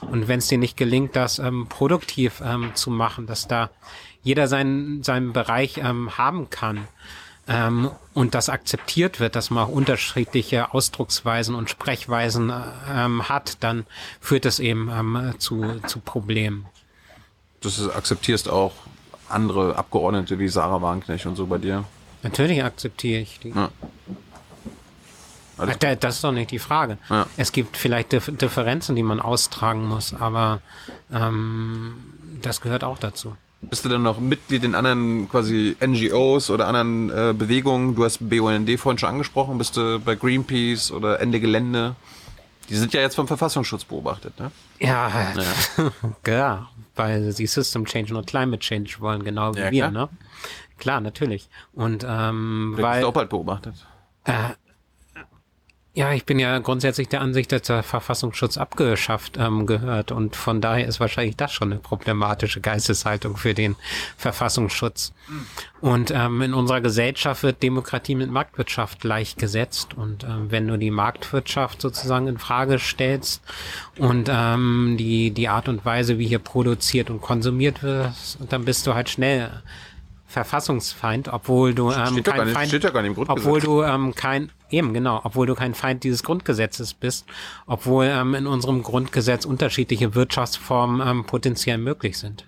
[0.00, 3.70] Und wenn es dir nicht gelingt, das ähm, produktiv ähm, zu machen, dass da
[4.22, 6.88] jeder seinen, seinen Bereich ähm, haben kann
[7.46, 12.52] ähm, und das akzeptiert wird, dass man auch unterschiedliche Ausdrucksweisen und Sprechweisen
[12.90, 13.84] ähm, hat, dann
[14.20, 16.66] führt es eben ähm, zu, zu Problemen.
[17.60, 18.72] Das akzeptierst auch
[19.28, 21.84] andere Abgeordnete wie Sarah Wagenknecht und so bei dir?
[22.22, 23.50] Natürlich akzeptiere ich die.
[23.50, 23.70] Ja.
[25.58, 26.98] Ach, das ist doch nicht die Frage.
[27.08, 27.26] Ja.
[27.36, 30.60] Es gibt vielleicht Differenzen, die man austragen muss, aber
[31.12, 31.94] ähm,
[32.42, 33.36] das gehört auch dazu.
[33.62, 37.94] Bist du dann noch Mitglied in anderen quasi NGOs oder anderen äh, Bewegungen?
[37.94, 39.56] Du hast BUND vorhin schon angesprochen.
[39.56, 41.96] Bist du bei Greenpeace oder Ende Gelände?
[42.68, 44.50] Die sind ja jetzt vom Verfassungsschutz beobachtet, ne?
[44.80, 45.92] Ja, ja.
[46.26, 50.08] ja weil sie System Change und Climate Change wollen, genau wie ja, wir, ne?
[50.78, 51.48] Klar, natürlich.
[51.72, 52.92] Und ähm, Vielleicht weil.
[52.92, 53.74] Bist du auch bald beobachtet.
[54.24, 54.32] Äh,
[55.96, 60.12] ja, ich bin ja grundsätzlich der Ansicht, dass der Verfassungsschutz abgeschafft ähm, gehört.
[60.12, 63.76] Und von daher ist wahrscheinlich das schon eine problematische Geisteshaltung für den
[64.18, 65.14] Verfassungsschutz.
[65.80, 69.94] Und ähm, in unserer Gesellschaft wird Demokratie mit Marktwirtschaft gleichgesetzt.
[69.94, 73.40] Und ähm, wenn du die Marktwirtschaft sozusagen in Frage stellst
[73.96, 78.12] und ähm, die die Art und Weise, wie hier produziert und konsumiert wird,
[78.50, 79.50] dann bist du halt schnell
[80.36, 84.92] Verfassungsfeind, obwohl du ähm, kein Feind, steht gar nicht im obwohl du ähm, kein eben
[84.92, 87.24] genau, obwohl du kein Feind dieses Grundgesetzes bist,
[87.66, 92.44] obwohl ähm, in unserem Grundgesetz unterschiedliche Wirtschaftsformen ähm, potenziell möglich sind.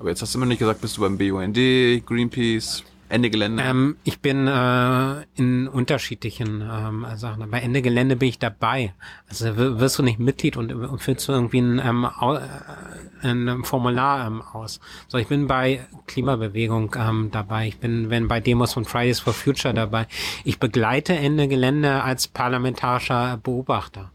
[0.00, 1.54] Aber jetzt hast du immer nicht gesagt, bist du beim BUND,
[2.04, 3.62] Greenpeace, Ende Gelände?
[3.62, 7.50] Ähm, ich bin äh, in unterschiedlichen ähm, Sachen.
[7.50, 8.92] Bei Ende Gelände bin ich dabei.
[9.28, 14.26] Also wirst du nicht Mitglied und, und füllst du irgendwie ein, ähm, äh, ein Formular
[14.26, 14.80] ähm, aus.
[15.08, 17.68] So, ich bin bei Klimabewegung ähm, dabei.
[17.68, 20.06] Ich bin wenn bei Demos von Fridays for Future dabei.
[20.44, 24.10] Ich begleite Ende Gelände als parlamentarischer Beobachter.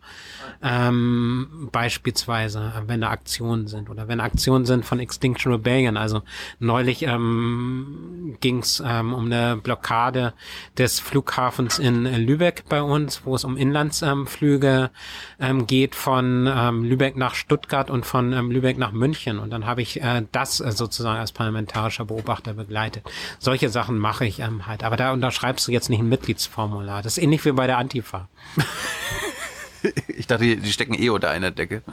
[0.63, 5.97] Ähm, beispielsweise, wenn da Aktionen sind oder wenn Aktionen sind von Extinction Rebellion.
[5.97, 6.21] Also
[6.59, 10.33] neulich ähm, ging es ähm, um eine Blockade
[10.77, 14.89] des Flughafens in Lübeck bei uns, wo es um Inlandsflüge
[15.39, 19.39] ähm, geht von ähm, Lübeck nach Stuttgart und von ähm, Lübeck nach München.
[19.39, 23.03] Und dann habe ich äh, das äh, sozusagen als parlamentarischer Beobachter begleitet.
[23.37, 24.85] Solche Sachen mache ich ähm, halt.
[24.85, 27.01] Aber da unterschreibst du jetzt nicht ein Mitgliedsformular.
[27.01, 28.29] Das ist ähnlich wie bei der Antifa.
[30.07, 31.83] ich dachte, die stecken eh unter einer Decke.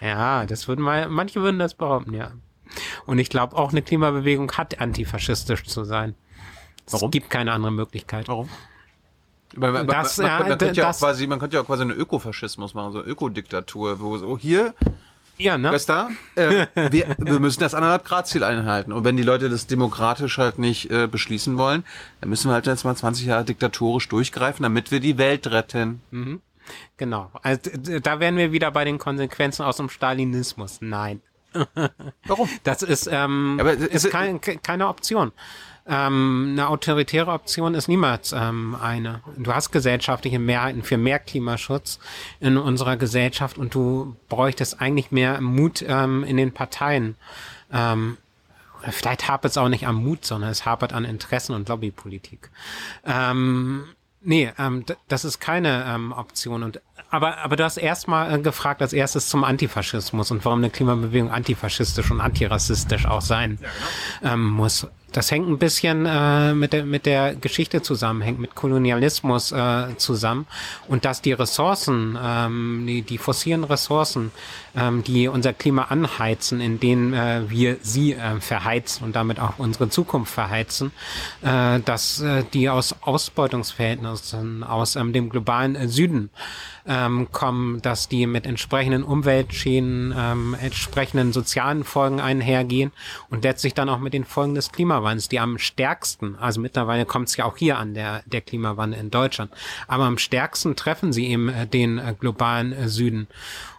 [0.00, 2.32] Ja, das würden mal, manche würden das behaupten, ja.
[3.06, 6.14] Und ich glaube, auch eine Klimabewegung hat antifaschistisch zu sein.
[6.88, 7.08] Warum?
[7.08, 8.28] Es gibt keine andere Möglichkeit.
[8.28, 8.48] Warum?
[9.56, 11.82] Man, man, das, man, man, man könnte ja das, quasi, man könnte ja auch quasi
[11.82, 14.74] eine Ökofaschismus machen, so eine Ökodiktatur, wo so hier,
[15.40, 15.72] ja, ne?
[15.72, 18.92] Weißt äh, wir, wir müssen das anderthalb Grad Ziel einhalten.
[18.92, 21.84] Und wenn die Leute das demokratisch halt nicht äh, beschließen wollen,
[22.20, 26.02] dann müssen wir halt jetzt mal 20 Jahre diktatorisch durchgreifen, damit wir die Welt retten.
[26.10, 26.42] Mhm.
[26.96, 27.30] Genau.
[27.42, 27.70] Also
[28.02, 30.78] da wären wir wieder bei den Konsequenzen aus dem Stalinismus.
[30.80, 31.20] Nein.
[32.26, 32.48] Warum?
[32.62, 35.32] Das ist, ähm, Aber ist, ist kein, keine Option.
[35.86, 39.22] Ähm, eine autoritäre Option ist niemals ähm, eine.
[39.36, 41.98] Du hast gesellschaftliche Mehrheiten für mehr Klimaschutz
[42.38, 47.16] in unserer Gesellschaft und du bräuchtest eigentlich mehr Mut ähm, in den Parteien.
[47.72, 48.18] Ähm,
[48.88, 52.50] vielleicht hapert es auch nicht am Mut, sondern es hapert an Interessen und Lobbypolitik.
[53.04, 53.84] Ähm,
[54.22, 56.62] Nee, ähm, das ist keine ähm, Option.
[56.62, 60.70] Und aber, aber du hast erstmal äh, gefragt als erstes zum Antifaschismus und warum eine
[60.70, 63.68] Klimabewegung antifaschistisch und antirassistisch auch sein ja,
[64.20, 64.34] genau.
[64.34, 64.86] ähm, muss.
[65.12, 69.96] Das hängt ein bisschen äh, mit, der, mit der Geschichte zusammen, hängt mit Kolonialismus äh,
[69.96, 70.46] zusammen
[70.86, 74.30] und dass die Ressourcen, ähm, die, die fossilen Ressourcen,
[74.76, 79.58] ähm, die unser Klima anheizen, in denen äh, wir sie äh, verheizen und damit auch
[79.58, 80.92] unsere Zukunft verheizen,
[81.42, 86.30] äh, dass äh, die aus Ausbeutungsverhältnissen aus ähm, dem globalen äh, Süden
[86.90, 92.90] ähm, kommen, dass die mit entsprechenden Umweltschäden, ähm, entsprechenden sozialen Folgen einhergehen
[93.30, 97.28] und letztlich dann auch mit den Folgen des Klimawandels, die am stärksten, also mittlerweile kommt
[97.28, 99.52] es ja auch hier an, der, der Klimawandel in Deutschland,
[99.86, 103.28] aber am stärksten treffen sie eben äh, den äh, globalen äh, Süden.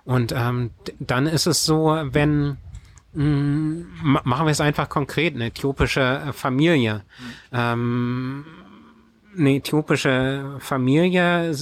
[0.06, 2.58] Und ähm, dann ist es so, wenn
[3.14, 7.02] Ma- Machen wir es einfach konkret, eine äthiopische äh, Familie.
[7.52, 8.46] Ähm,
[9.38, 11.56] eine äthiopische Familie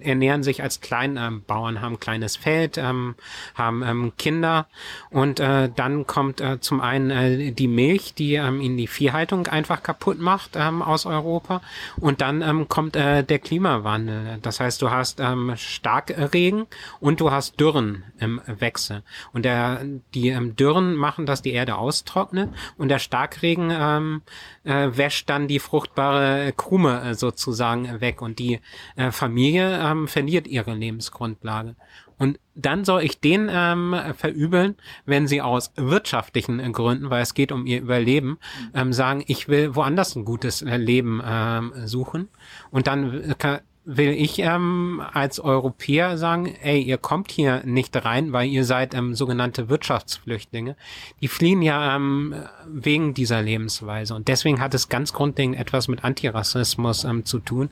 [0.00, 3.14] ernähren sich als Kleinbauern, haben ein kleines Feld, ähm,
[3.54, 4.66] haben ähm, Kinder.
[5.10, 9.46] Und äh, dann kommt äh, zum einen äh, die Milch, die ähm, ihnen die Viehhaltung
[9.46, 11.60] einfach kaputt macht ähm, aus Europa.
[11.98, 14.38] Und dann ähm, kommt äh, der Klimawandel.
[14.42, 16.66] Das heißt, du hast ähm, Starkregen
[17.00, 19.02] und du hast Dürren im Wechsel.
[19.32, 19.84] Und der
[20.14, 22.50] die ähm, Dürren machen, dass die Erde austrocknet.
[22.76, 24.22] Und der Starkregen ähm,
[24.64, 28.60] äh, wäscht dann die fruchtbare Krume äh, sozusagen weg und die
[28.96, 31.76] äh, Familie ähm, verliert ihre Lebensgrundlage.
[32.16, 37.34] Und dann soll ich den ähm, verübeln, wenn sie aus wirtschaftlichen äh, Gründen, weil es
[37.34, 38.38] geht um ihr Überleben,
[38.72, 42.28] ähm, sagen, ich will woanders ein gutes äh, Leben ähm, suchen.
[42.70, 47.94] Und dann äh, ka- will ich ähm, als Europäer sagen, ey, ihr kommt hier nicht
[48.04, 50.76] rein, weil ihr seid ähm, sogenannte Wirtschaftsflüchtlinge.
[51.20, 52.34] Die fliehen ja ähm,
[52.66, 54.14] wegen dieser Lebensweise.
[54.14, 57.68] Und deswegen hat es ganz grundlegend etwas mit Antirassismus ähm, zu tun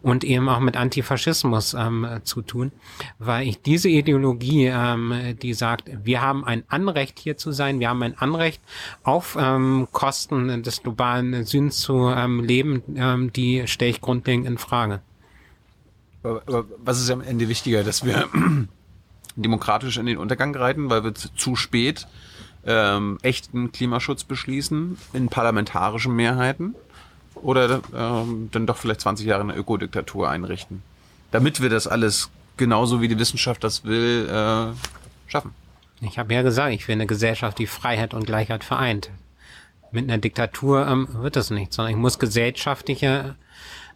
[0.00, 2.72] und eben auch mit Antifaschismus ähm, äh, zu tun,
[3.18, 7.90] weil ich diese Ideologie, ähm, die sagt, wir haben ein Anrecht hier zu sein, wir
[7.90, 8.62] haben ein Anrecht
[9.02, 14.56] auf ähm, Kosten des globalen Südens zu ähm, leben, ähm, die stelle ich grundlegend in
[14.56, 15.00] Frage.
[16.22, 18.28] Aber, was ist am Ende wichtiger, dass wir
[19.36, 22.06] demokratisch in den Untergang reiten, weil wir zu, spät
[22.66, 26.74] ähm, echten Klimaschutz beschließen in parlamentarischen Mehrheiten
[27.34, 30.82] oder ähm, dann doch vielleicht 20 Jahre eine Ökodiktatur einrichten,
[31.30, 35.54] damit wir das alles genauso wie die Wissenschaft das will äh, schaffen.
[36.02, 39.10] Ich habe ja gesagt, ich will eine Gesellschaft, die Freiheit und Gleichheit vereint.
[39.92, 43.36] Mit einer Diktatur ähm, wird das nicht, sondern ich muss gesellschaftliche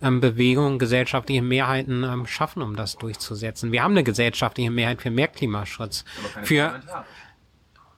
[0.05, 3.73] ähm, Bewegungen, gesellschaftliche Mehrheiten ähm, schaffen, um das durchzusetzen.
[3.73, 6.05] Wir haben eine gesellschaftliche Mehrheit für mehr Klimaschutz.
[6.43, 6.83] Für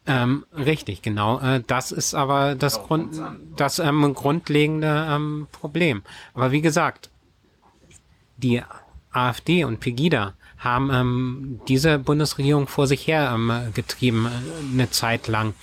[0.06, 1.40] ähm, richtig, genau.
[1.40, 3.20] Äh, das ist aber das Grund,
[3.56, 6.02] das ähm, grundlegende ähm, Problem.
[6.32, 7.10] Aber wie gesagt,
[8.36, 8.62] die
[9.10, 15.26] AfD und Pegida haben ähm, diese Bundesregierung vor sich her ähm, getrieben äh, eine Zeit
[15.28, 15.54] lang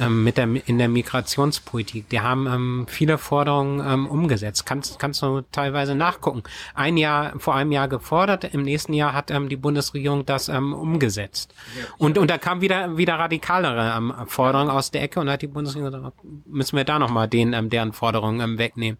[0.00, 2.08] ähm, mit der in der Migrationspolitik.
[2.08, 4.66] Die haben ähm, viele Forderungen ähm, umgesetzt.
[4.66, 6.42] Kannst kannst du teilweise nachgucken.
[6.74, 10.72] Ein Jahr vor einem Jahr gefordert, im nächsten Jahr hat ähm, die Bundesregierung das ähm,
[10.72, 11.54] umgesetzt.
[11.98, 15.46] Und und da kam wieder wieder radikalere ähm, Forderungen aus der Ecke und hat die
[15.46, 16.16] Bundesregierung gesagt,
[16.46, 18.98] müssen wir da noch mal den ähm, deren Forderungen ähm, wegnehmen.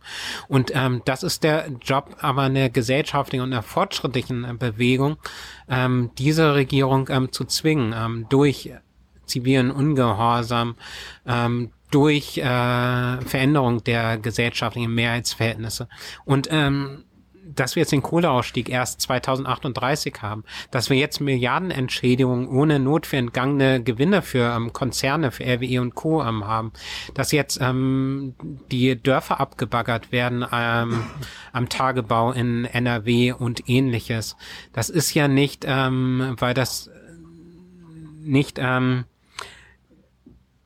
[0.49, 5.17] Und ähm, das ist der Job aber einer gesellschaftlichen und einer fortschrittlichen äh, Bewegung,
[5.69, 8.71] ähm, diese Regierung ähm, zu zwingen ähm, durch
[9.31, 10.75] zivilen Ungehorsam,
[11.27, 15.89] ähm, durch äh, Veränderung der gesellschaftlichen Mehrheitsverhältnisse.
[16.25, 17.05] Und ähm,
[17.55, 23.17] dass wir jetzt den Kohleausstieg erst 2038 haben, dass wir jetzt Milliardenentschädigungen ohne Not für
[23.17, 26.23] entgangene Gewinne für ähm, Konzerne, für RWE und Co.
[26.23, 26.73] Ähm, haben,
[27.15, 28.35] dass jetzt ähm,
[28.71, 31.05] die Dörfer abgebaggert werden ähm,
[31.53, 34.37] am Tagebau in NRW und ähnliches.
[34.73, 36.91] Das ist ja nicht, ähm, weil das
[38.23, 39.05] nicht ähm,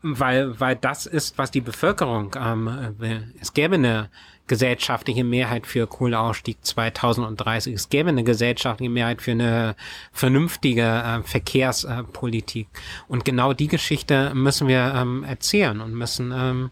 [0.04, 3.32] weil, weil das ist, was die Bevölkerung ähm, will.
[3.40, 4.10] Es gäbe eine
[4.46, 7.74] gesellschaftliche Mehrheit für Kohleausstieg 2030.
[7.74, 9.74] Es gäbe eine gesellschaftliche Mehrheit für eine
[10.12, 12.68] vernünftige äh, Verkehrspolitik.
[13.08, 16.70] Und genau die Geschichte müssen wir ähm, erzählen und müssen ähm,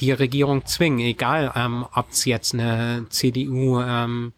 [0.00, 4.34] die Regierung zwingen, egal ähm, ob es jetzt eine CDU, ähm,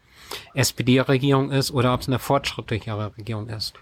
[0.55, 3.75] SPD-Regierung ist oder ob es eine fortschrittlichere Regierung ist.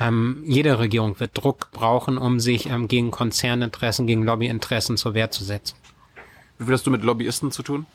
[0.00, 5.30] Ähm, jede Regierung wird Druck brauchen, um sich ähm, gegen Konzerninteressen, gegen Lobbyinteressen zur Wehr
[5.30, 5.76] zu setzen.
[6.58, 7.86] Wie viel hast du mit Lobbyisten zu tun?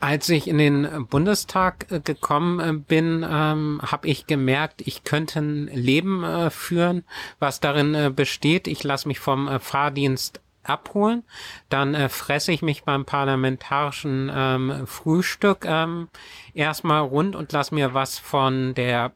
[0.00, 5.38] Als ich in den Bundestag äh, gekommen äh, bin, ähm, habe ich gemerkt, ich könnte
[5.40, 7.04] ein Leben äh, führen,
[7.38, 8.66] was darin äh, besteht.
[8.66, 11.24] Ich lasse mich vom äh, Fahrdienst abholen,
[11.68, 16.08] dann äh, fresse ich mich beim parlamentarischen ähm, Frühstück ähm,
[16.54, 19.12] erstmal rund und lass mir was von der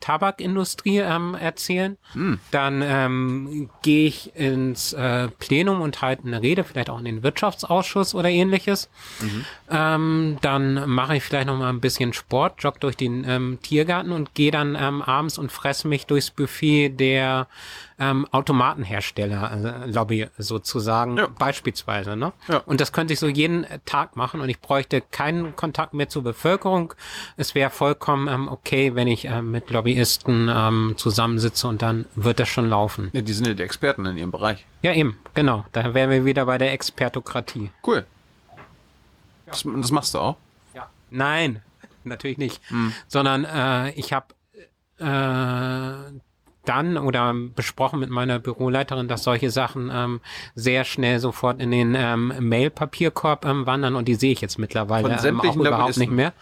[0.00, 1.96] Tabakindustrie ähm, erzählen.
[2.50, 7.22] Dann ähm, gehe ich ins äh, Plenum und halte eine Rede, vielleicht auch in den
[7.22, 8.88] Wirtschaftsausschuss oder ähnliches.
[9.70, 14.12] Ähm, dann mache ich vielleicht noch mal ein bisschen Sport, jogge durch den ähm, Tiergarten
[14.12, 17.48] und gehe dann ähm, abends und fresse mich durchs Buffet der
[18.00, 21.26] ähm, Automatenhersteller, also Lobby sozusagen, Ja.
[21.26, 22.16] beispielsweise.
[22.16, 22.32] Ne?
[22.48, 22.58] Ja.
[22.58, 26.22] Und das könnte ich so jeden Tag machen und ich bräuchte keinen Kontakt mehr zur
[26.22, 26.94] Bevölkerung.
[27.36, 32.38] Es wäre vollkommen ähm, okay, wenn ich ähm, mit Lobbyisten ähm, zusammensitze und dann wird
[32.40, 33.10] das schon laufen.
[33.12, 34.64] Ja, die sind ja die Experten in ihrem Bereich.
[34.82, 35.64] Ja, eben, genau.
[35.72, 37.70] Da wären wir wieder bei der Expertokratie.
[37.86, 38.06] Cool.
[39.46, 40.36] Das, das machst du auch?
[40.74, 40.88] Ja.
[41.10, 41.62] Nein,
[42.04, 42.60] natürlich nicht.
[43.08, 44.26] Sondern äh, ich habe
[44.98, 46.18] äh,
[46.68, 50.20] dann oder besprochen mit meiner Büroleiterin, dass solche Sachen ähm,
[50.54, 55.16] sehr schnell sofort in den ähm, Mail-Papierkorb ähm, wandern und die sehe ich jetzt mittlerweile
[55.26, 56.32] ähm, auch überhaupt nicht mehr.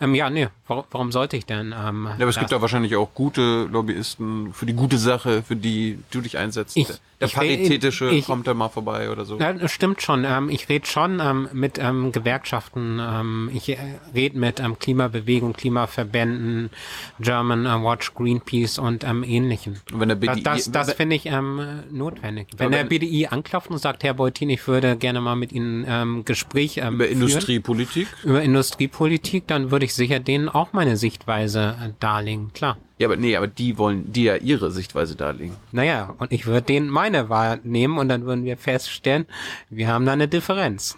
[0.00, 1.74] Ähm, ja, nee, warum, warum sollte ich denn?
[1.76, 5.56] Ähm, ja, aber es gibt da wahrscheinlich auch gute Lobbyisten für die gute Sache, für
[5.56, 6.76] die du dich einsetzt.
[6.76, 6.88] Ich,
[7.22, 9.38] der ich, Paritätische ich, kommt da mal vorbei oder so.
[9.38, 10.24] Ja, das stimmt schon.
[10.24, 13.78] Ähm, ich rede schon ähm, mit ähm, Gewerkschaften, ähm, ich äh,
[14.14, 16.70] rede mit ähm, Klimabewegung, Klimaverbänden,
[17.20, 19.71] German äh, Watch, Greenpeace und ähm, ähnlichen.
[19.92, 22.48] Und wenn der BDI, das das finde ich ähm, notwendig.
[22.56, 26.24] Wenn der BDI anklopft und sagt, Herr Beutin, ich würde gerne mal mit Ihnen ähm,
[26.24, 28.08] Gespräch ähm, über führen, Industriepolitik.
[28.24, 32.78] über Industriepolitik, dann würde ich sicher denen auch meine Sichtweise äh, darlegen, klar.
[32.98, 35.56] Ja, aber nee, aber die wollen die ja ihre Sichtweise darlegen.
[35.72, 39.26] Naja, und ich würde denen meine Wahl nehmen und dann würden wir feststellen,
[39.70, 40.96] wir haben da eine Differenz.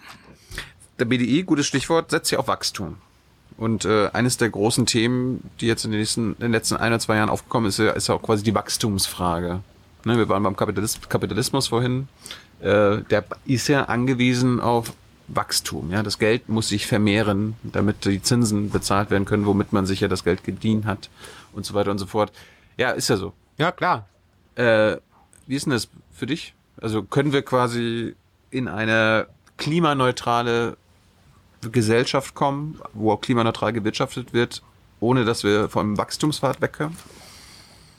[0.99, 2.97] Der BDI, gutes Stichwort, setzt ja auf Wachstum.
[3.57, 6.91] Und äh, eines der großen Themen, die jetzt in den, nächsten, in den letzten ein
[6.91, 9.61] oder zwei Jahren aufgekommen ist, ist ja auch quasi die Wachstumsfrage.
[10.03, 12.07] Ne, wir waren beim Kapitalis Kapitalismus vorhin.
[12.59, 14.93] Äh, der ist ja angewiesen auf
[15.27, 15.91] Wachstum.
[15.91, 20.01] Ja, das Geld muss sich vermehren, damit die Zinsen bezahlt werden können, womit man sich
[20.01, 21.09] ja das Geld gedient hat
[21.53, 22.31] und so weiter und so fort.
[22.77, 23.33] Ja, ist ja so.
[23.57, 24.07] Ja, klar.
[24.55, 24.97] Äh,
[25.47, 26.53] wie ist denn das für dich?
[26.81, 28.15] Also können wir quasi
[28.51, 29.27] in eine
[29.57, 30.77] klimaneutrale
[31.71, 34.61] Gesellschaft kommen, wo auch klimaneutral gewirtschaftet wird,
[34.99, 36.97] ohne dass wir vom Wachstumspfad wegkommen?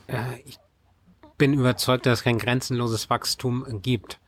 [0.09, 0.59] Äh, ich
[1.38, 4.18] bin überzeugt, dass es kein grenzenloses Wachstum gibt.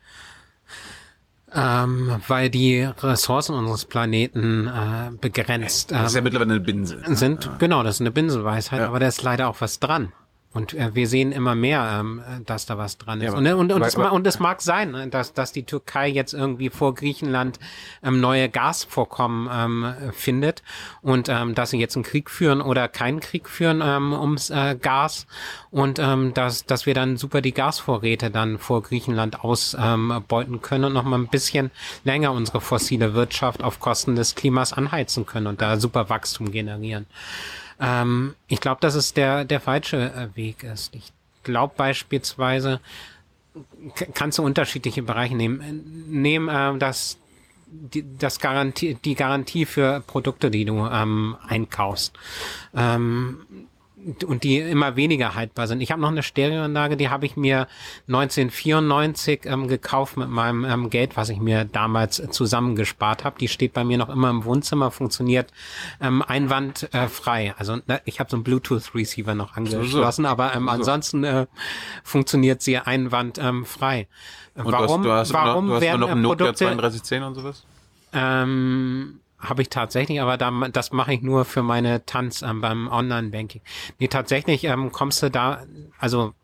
[1.54, 7.00] Ähm, weil die Ressourcen unseres Planeten äh, begrenzt Das ist ja ähm, mittlerweile eine Binse.
[7.06, 7.48] sind.
[7.58, 8.88] Genau, das ist eine Binsenweisheit, Ja.
[8.88, 10.12] aber da ist leider auch was dran.
[10.54, 13.32] Und äh, wir sehen immer mehr, ähm, dass da was dran ist.
[13.32, 16.08] Ja, und, und, und, aber- es, und es mag sein, äh, dass, dass die Türkei
[16.08, 17.58] jetzt irgendwie vor Griechenland
[18.02, 20.62] ähm, neue Gasvorkommen ähm, findet
[21.02, 24.74] und ähm, dass sie jetzt einen Krieg führen oder keinen Krieg führen ähm, ums äh,
[24.80, 25.26] Gas
[25.70, 30.92] und ähm, dass, dass wir dann super die Gasvorräte dann vor Griechenland ausbeuten können und
[30.94, 31.70] noch mal ein bisschen
[32.04, 37.06] länger unsere fossile Wirtschaft auf Kosten des Klimas anheizen können und da super Wachstum generieren.
[37.80, 40.94] Ähm, ich glaube, dass es der, der falsche äh, Weg ist.
[40.94, 42.80] Ich glaube beispielsweise,
[44.14, 45.60] kannst du unterschiedliche Bereiche nehmen.
[45.60, 45.72] Äh,
[46.10, 47.18] Nehmen äh, das,
[47.66, 52.12] die, das Garantie, die Garantie für Produkte, die du ähm, einkaufst.
[52.74, 53.67] Ähm,
[54.26, 55.80] und die immer weniger haltbar sind.
[55.80, 57.66] Ich habe noch eine Stereoanlage, die habe ich mir
[58.06, 63.38] 1994 ähm, gekauft mit meinem ähm, Geld, was ich mir damals äh, zusammengespart habe.
[63.38, 65.52] Die steht bei mir noch immer im Wohnzimmer, funktioniert
[66.00, 67.04] ähm, einwandfrei.
[67.04, 67.54] Äh, frei.
[67.58, 71.46] also na, ich habe so einen Bluetooth-Receiver noch angeschlossen, aber ähm, ansonsten äh,
[72.04, 74.06] funktioniert sie einwandfrei.
[74.56, 74.66] Ähm.
[74.66, 77.64] Äh, warum du hast, du hast, warum du hast werden noch Produkte 3210 und sowas?
[78.12, 82.88] ähm, habe ich tatsächlich, aber da, das mache ich nur für meine Tanz ähm, beim
[82.88, 83.62] Online-Banking.
[83.98, 85.64] Nee, tatsächlich ähm, kommst du da,
[85.98, 86.34] also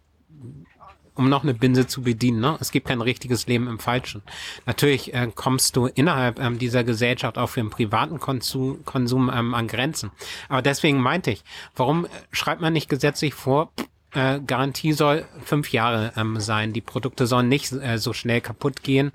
[1.14, 2.56] um noch eine Binse zu bedienen, ne?
[2.60, 4.22] Es gibt kein richtiges Leben im Falschen.
[4.66, 9.54] Natürlich äh, kommst du innerhalb ähm, dieser Gesellschaft auch für den privaten Konsum, Konsum ähm,
[9.54, 10.10] an Grenzen.
[10.48, 11.44] Aber deswegen meinte ich,
[11.76, 13.70] warum äh, schreibt man nicht gesetzlich vor,
[14.14, 16.72] äh, Garantie soll fünf Jahre ähm, sein.
[16.72, 19.12] Die Produkte sollen nicht äh, so schnell kaputt gehen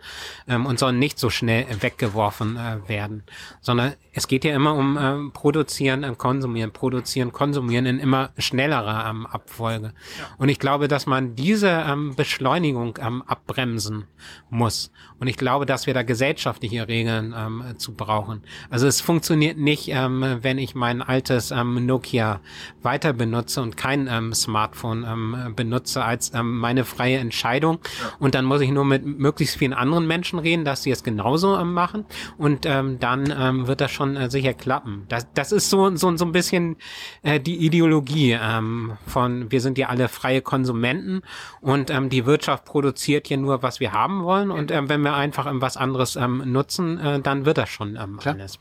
[0.47, 3.23] ähm, und sollen nicht so schnell weggeworfen äh, werden,
[3.61, 9.09] sondern es geht ja immer um ähm, Produzieren, ähm, Konsumieren, Produzieren, Konsumieren in immer schnellerer
[9.09, 9.93] ähm, Abfolge.
[10.37, 14.05] Und ich glaube, dass man diese ähm, Beschleunigung ähm, abbremsen
[14.49, 14.91] muss.
[15.19, 18.41] Und ich glaube, dass wir da gesellschaftliche Regeln ähm, zu brauchen.
[18.69, 22.41] Also es funktioniert nicht, ähm, wenn ich mein altes ähm, Nokia
[22.81, 27.79] weiter benutze und kein ähm, Smartphone ähm, benutze als ähm, meine freie Entscheidung.
[28.17, 31.57] Und dann muss ich nur mit möglichst vielen anderen Menschen reden, dass sie es genauso
[31.57, 32.05] ähm, machen.
[32.37, 35.05] Und ähm, dann ähm, wird das schon äh, sicher klappen.
[35.09, 36.77] Das, das ist so, so, so ein bisschen
[37.21, 41.21] äh, die Ideologie ähm, von, wir sind ja alle freie Konsumenten
[41.61, 44.51] und ähm, die Wirtschaft produziert ja nur, was wir haben wollen.
[44.51, 47.97] Und ähm, wenn wir einfach ähm, was anderes ähm, nutzen, äh, dann wird das schon
[47.97, 48.59] ähm, alles.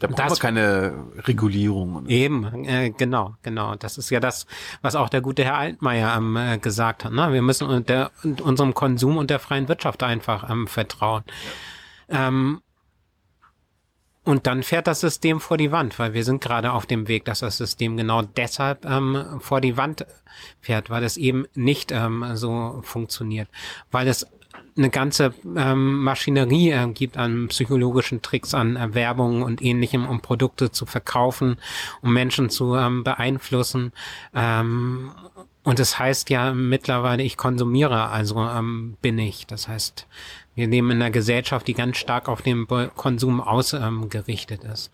[0.00, 0.94] Da brauchen Das- wir keine
[1.26, 2.06] Regulierung.
[2.06, 3.74] Eben, äh, genau, genau.
[3.76, 4.46] Das ist ja das,
[4.82, 7.12] was auch der gute Herr Altmaier ähm, äh, gesagt hat.
[7.12, 7.32] Ne?
[7.32, 8.10] Wir müssen unter,
[8.42, 11.24] unserem Konsum und der freien Wirtschaft einfach ähm, vertrauen.
[12.10, 12.60] Ähm,
[14.28, 17.24] und dann fährt das System vor die Wand, weil wir sind gerade auf dem Weg,
[17.24, 20.04] dass das System genau deshalb ähm, vor die Wand
[20.60, 23.48] fährt, weil es eben nicht ähm, so funktioniert,
[23.90, 24.26] weil es
[24.76, 30.20] eine ganze ähm, Maschinerie äh, gibt an psychologischen Tricks, an äh, Werbung und ähnlichem, um
[30.20, 31.56] Produkte zu verkaufen,
[32.02, 33.92] um Menschen zu ähm, beeinflussen.
[34.34, 35.10] Ähm,
[35.62, 39.46] und es heißt ja mittlerweile, ich konsumiere, also ähm, bin ich.
[39.46, 40.06] Das heißt,
[40.58, 42.66] wir leben in einer Gesellschaft, die ganz stark auf den
[42.96, 44.90] Konsum ausgerichtet ist.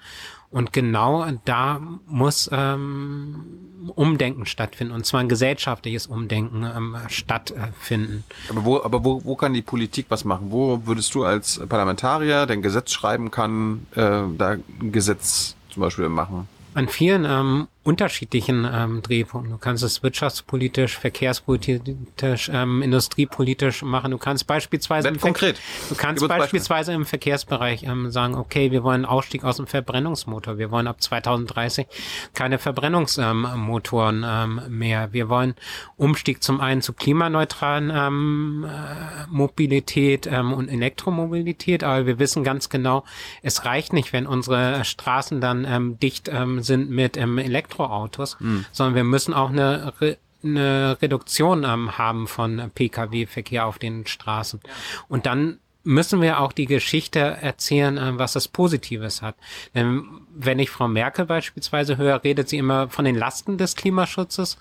[0.51, 3.65] Und genau da muss, ähm,
[3.95, 8.25] Umdenken stattfinden und zwar ein gesellschaftliches Umdenken ähm, stattfinden.
[8.51, 10.47] Aber wo, aber wo, wo kann die Politik was machen?
[10.51, 15.81] Wo würdest du als Parlamentarier, der ein Gesetz schreiben kann, äh, da ein Gesetz zum
[15.81, 16.47] Beispiel machen?
[16.75, 19.53] An vielen ähm, unterschiedlichen ähm, Drehpunkten.
[19.53, 24.11] Du kannst es wirtschaftspolitisch, verkehrspolitisch, ähm, industriepolitisch machen.
[24.11, 25.61] Du kannst beispielsweise im konkret.
[25.91, 26.95] Du kannst beispielsweise Beispiel.
[26.95, 30.57] im Verkehrsbereich ähm, sagen, okay, wir wollen Ausstieg aus dem Verbrennungsmotor.
[30.57, 31.87] Wir wollen ab 2030
[32.33, 35.13] keine Verbrennungsmotoren ähm, mehr.
[35.13, 35.55] Wir wollen
[35.97, 41.85] Umstieg zum einen zu klimaneutralen ähm, äh, Mobilität ähm, und Elektromobilität.
[41.85, 43.05] Aber wir wissen ganz genau,
[43.43, 48.39] es reicht nicht, wenn unsere Straßen dann ähm, dicht ähm, sind mit ähm, Elektro Elektroautos,
[48.41, 48.65] mhm.
[48.73, 54.61] sondern wir müssen auch eine Re eine Reduktion ähm, haben von Pkw-Verkehr auf den Straßen.
[55.09, 59.37] Und dann müssen wir auch die Geschichte erzählen, äh, was das Positives hat.
[59.75, 64.59] Denn wenn ich Frau Merkel beispielsweise höre, redet sie immer von den Lasten des Klimaschutzes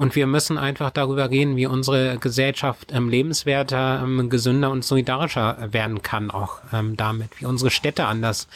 [0.00, 5.68] und wir müssen einfach darüber reden, wie unsere Gesellschaft ähm, lebenswerter, ähm, gesünder und solidarischer
[5.72, 8.48] werden kann, auch ähm, damit, wie unsere Städte anders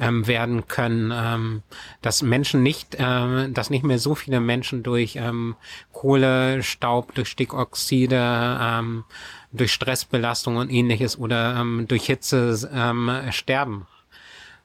[0.00, 1.62] ähm, werden können, ähm,
[2.02, 5.54] dass Menschen nicht, ähm, dass nicht mehr so viele Menschen durch ähm,
[5.92, 9.04] Kohle, Staub, durch Stickoxide, ähm,
[9.52, 13.86] durch Stressbelastung und ähnliches oder ähm, durch Hitze ähm, sterben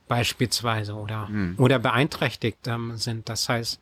[0.07, 1.55] beispielsweise oder hm.
[1.57, 3.29] oder beeinträchtigt ähm, sind.
[3.29, 3.79] Das heißt,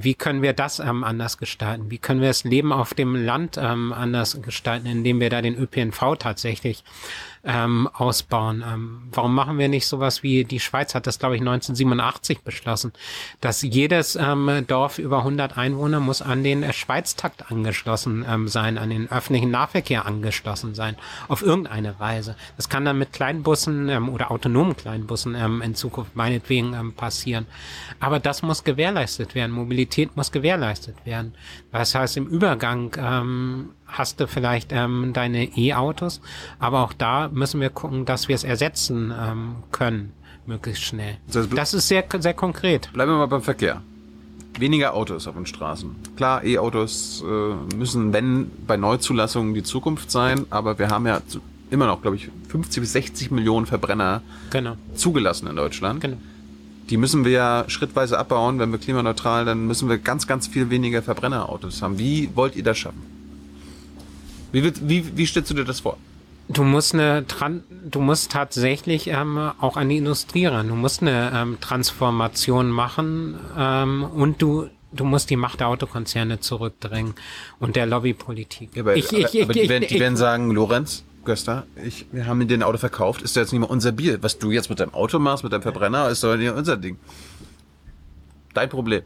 [0.00, 1.90] wie können wir das ähm, anders gestalten?
[1.90, 5.56] Wie können wir das Leben auf dem Land ähm, anders gestalten, indem wir da den
[5.56, 6.84] ÖPNV tatsächlich
[7.44, 8.62] ähm, ausbauen.
[8.66, 12.92] Ähm, warum machen wir nicht sowas wie die Schweiz hat das, glaube ich, 1987 beschlossen,
[13.40, 18.78] dass jedes ähm, Dorf über 100 Einwohner muss an den äh, Schweiztakt angeschlossen ähm, sein,
[18.78, 20.96] an den öffentlichen Nahverkehr angeschlossen sein,
[21.28, 22.36] auf irgendeine Weise.
[22.56, 27.46] Das kann dann mit Kleinbussen ähm, oder autonomen Kleinbussen ähm, in Zukunft meinetwegen ähm, passieren.
[27.98, 29.50] Aber das muss gewährleistet werden.
[29.50, 29.81] Mobilität
[30.16, 31.34] muss gewährleistet werden.
[31.70, 36.20] Das heißt, im Übergang ähm, hast du vielleicht ähm, deine E-Autos,
[36.58, 40.12] aber auch da müssen wir gucken, dass wir es ersetzen ähm, können,
[40.46, 41.18] möglichst schnell.
[41.32, 42.92] Das, das ist sehr, sehr konkret.
[42.92, 43.82] Bleiben wir mal beim Verkehr.
[44.58, 45.96] Weniger Autos auf den Straßen.
[46.16, 51.22] Klar, E-Autos äh, müssen, wenn bei Neuzulassungen die Zukunft sein, aber wir haben ja
[51.70, 54.76] immer noch, glaube ich, 50 bis 60 Millionen Verbrenner genau.
[54.94, 56.02] zugelassen in Deutschland.
[56.02, 56.18] Genau.
[56.92, 58.58] Die müssen wir ja schrittweise abbauen.
[58.58, 61.98] Wenn wir klimaneutral, dann müssen wir ganz, ganz viel weniger Verbrennerautos haben.
[61.98, 63.00] Wie wollt ihr das schaffen?
[64.52, 65.96] Wie, wie, wie stellst du dir das vor?
[66.48, 70.68] Du musst eine, Tran du musst tatsächlich ähm, auch an die Industrie ran.
[70.68, 76.40] Du musst eine ähm, Transformation machen ähm, und du du musst die Macht der Autokonzerne
[76.40, 77.14] zurückdrängen
[77.58, 78.76] und der Lobbypolitik.
[78.76, 82.26] Ja, aber, ich, ich, aber, aber die, werden, die werden sagen, Lorenz, Göster, ich, wir
[82.26, 84.22] haben dir ein Auto verkauft, ist jetzt nicht mehr unser Bier.
[84.22, 86.98] Was du jetzt mit deinem Auto machst, mit deinem Verbrenner, ist doch nicht unser Ding.
[88.54, 89.02] Dein Problem.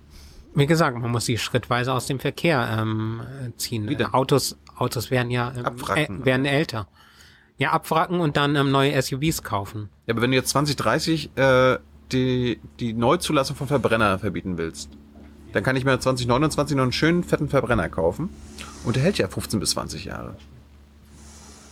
[0.55, 3.20] Wie gesagt, man muss sie schrittweise aus dem Verkehr ähm,
[3.56, 3.88] ziehen.
[3.88, 4.14] Wieder.
[4.14, 6.88] Autos, Autos werden ja ähm, äh, werden älter.
[7.59, 9.90] Ja, abwracken und dann ähm, neue SUVs kaufen.
[10.06, 11.78] Ja, aber wenn du jetzt 2030 äh,
[12.12, 14.90] die, die Neuzulassung von Verbrenner verbieten willst,
[15.52, 18.30] dann kann ich mir 2029 noch einen schönen fetten Verbrenner kaufen
[18.84, 20.36] und der hält ja 15 bis 20 Jahre.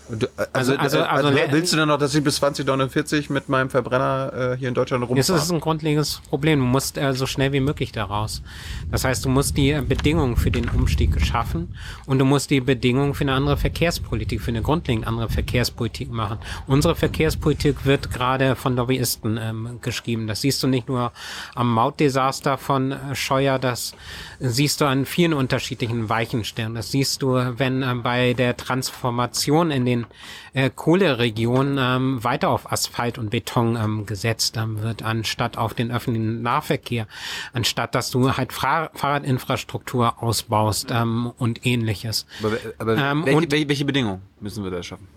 [0.09, 3.71] Du, also, also, also, also, willst du dann noch, dass ich bis 2049 mit meinem
[3.71, 5.17] Verbrenner äh, hier in Deutschland rumfahre?
[5.17, 6.59] Das ist ein grundlegendes Problem.
[6.59, 8.43] Du musst äh, so schnell wie möglich daraus.
[8.91, 11.75] Das heißt, du musst die Bedingungen für den Umstieg schaffen
[12.05, 16.39] und du musst die Bedingungen für eine andere Verkehrspolitik, für eine grundlegend andere Verkehrspolitik machen.
[16.67, 20.27] Unsere Verkehrspolitik wird gerade von Lobbyisten ähm, geschrieben.
[20.27, 21.13] Das siehst du nicht nur
[21.55, 23.95] am Mautdesaster von äh, Scheuer, das
[24.39, 26.75] siehst du an vielen unterschiedlichen Weichenstellen.
[26.75, 30.07] Das siehst du, wenn äh, bei der Transformation in den den
[30.53, 35.91] äh, Kohleregionen ähm, weiter auf Asphalt und Beton ähm, gesetzt ähm, wird, anstatt auf den
[35.91, 37.07] öffentlichen Nahverkehr,
[37.53, 42.27] anstatt dass du halt Fahr Fahrradinfrastruktur ausbaust ähm, und ähnliches.
[42.43, 45.09] Aber, aber ähm, welche, und, welche, welche Bedingungen müssen wir da schaffen?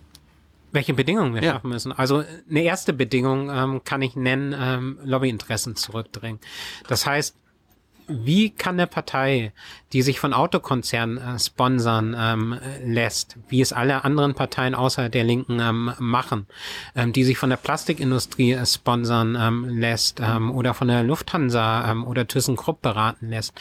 [0.72, 1.54] welche Bedingungen wir ja.
[1.54, 1.92] schaffen müssen.
[1.92, 6.40] Also eine erste Bedingung ähm, kann ich nennen, ähm, Lobbyinteressen zurückdrängen.
[6.88, 7.36] Das heißt,
[8.08, 9.52] wie kann eine Partei,
[9.94, 15.24] die sich von Autokonzernen äh, sponsern ähm, lässt, wie es alle anderen Parteien außer der
[15.24, 16.48] Linken ähm, machen,
[16.96, 21.92] ähm, die sich von der Plastikindustrie äh, sponsern ähm, lässt ähm, oder von der Lufthansa
[21.92, 23.54] ähm, oder ThyssenKrupp beraten lässt,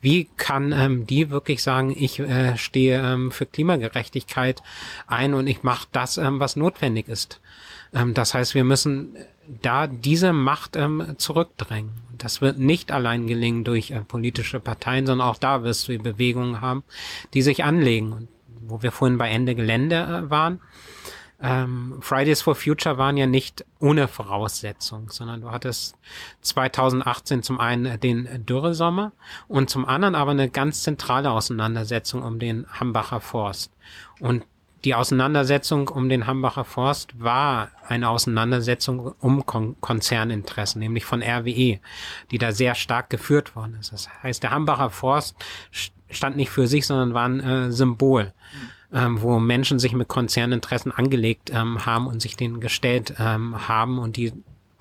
[0.00, 4.62] wie kann ähm, die wirklich sagen, ich äh, stehe ähm, für Klimagerechtigkeit
[5.06, 7.40] ein und ich mache das, ähm, was notwendig ist?
[7.94, 9.16] Ähm, das heißt, wir müssen
[9.62, 11.92] da diese Macht ähm, zurückdrängen.
[12.18, 16.60] Das wird nicht allein gelingen durch äh, politische Parteien, sondern auch da wirst du Bewegungen
[16.60, 16.84] haben,
[17.34, 18.12] die sich anlegen.
[18.12, 18.28] Und
[18.66, 20.60] wo wir vorhin bei Ende Gelände äh, waren,
[21.42, 25.96] ähm, Fridays for Future waren ja nicht ohne Voraussetzung, sondern du hattest
[26.40, 29.12] 2018 zum einen den Dürresommer
[29.48, 33.72] und zum anderen aber eine ganz zentrale Auseinandersetzung um den Hambacher Forst.
[34.20, 34.46] Und
[34.84, 41.80] die Auseinandersetzung um den Hambacher Forst war eine Auseinandersetzung um Kon Konzerninteressen, nämlich von RWE,
[42.30, 43.92] die da sehr stark geführt worden ist.
[43.92, 45.36] Das heißt, der Hambacher Forst
[46.10, 48.32] stand nicht für sich, sondern war ein äh, Symbol,
[48.92, 53.98] ähm, wo Menschen sich mit Konzerninteressen angelegt ähm, haben und sich denen gestellt ähm, haben
[53.98, 54.32] und die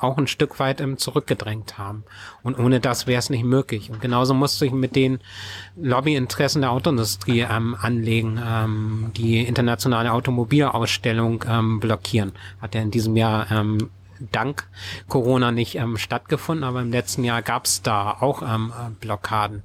[0.04, 2.04] auch ein Stück weit ähm, zurückgedrängt haben.
[2.44, 3.90] Und ohne das wäre es nicht möglich.
[3.90, 5.20] Und genauso musste ich mit den
[5.76, 12.34] Lobbyinteressen der Autoindustrie ähm, anlegen, ähm, die internationale Automobilausstellung ähm, blockieren.
[12.62, 13.90] Hat ja in diesem Jahr ähm,
[14.31, 14.68] dank
[15.07, 19.64] Corona nicht ähm, stattgefunden, aber im letzten Jahr gab es da auch ähm, äh, Blockaden.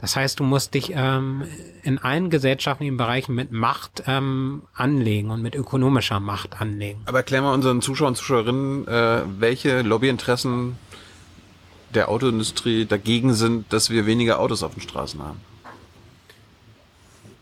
[0.00, 1.44] Das heißt, du musst dich ähm,
[1.82, 7.00] in allen gesellschaftlichen Bereichen mit Macht ähm, anlegen und mit ökonomischer Macht anlegen.
[7.06, 10.76] Aber erklären wir unseren Zuschauern und Zuschauerinnen, äh, welche Lobbyinteressen
[11.94, 15.40] der Autoindustrie dagegen sind, dass wir weniger Autos auf den Straßen haben.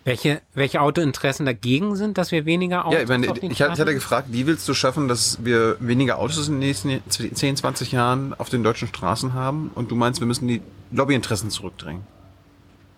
[0.07, 3.93] Welche, welche Autointeressen dagegen sind, dass wir weniger Autos Ja, ich, meine, ich, ich hatte
[3.93, 8.33] gefragt, wie willst du schaffen, dass wir weniger Autos in den nächsten 10, 20 Jahren
[8.33, 9.73] auf den deutschen Straßen haben?
[9.75, 10.63] Und du meinst, wir müssen die
[10.93, 12.03] Lobbyinteressen zurückdrängen.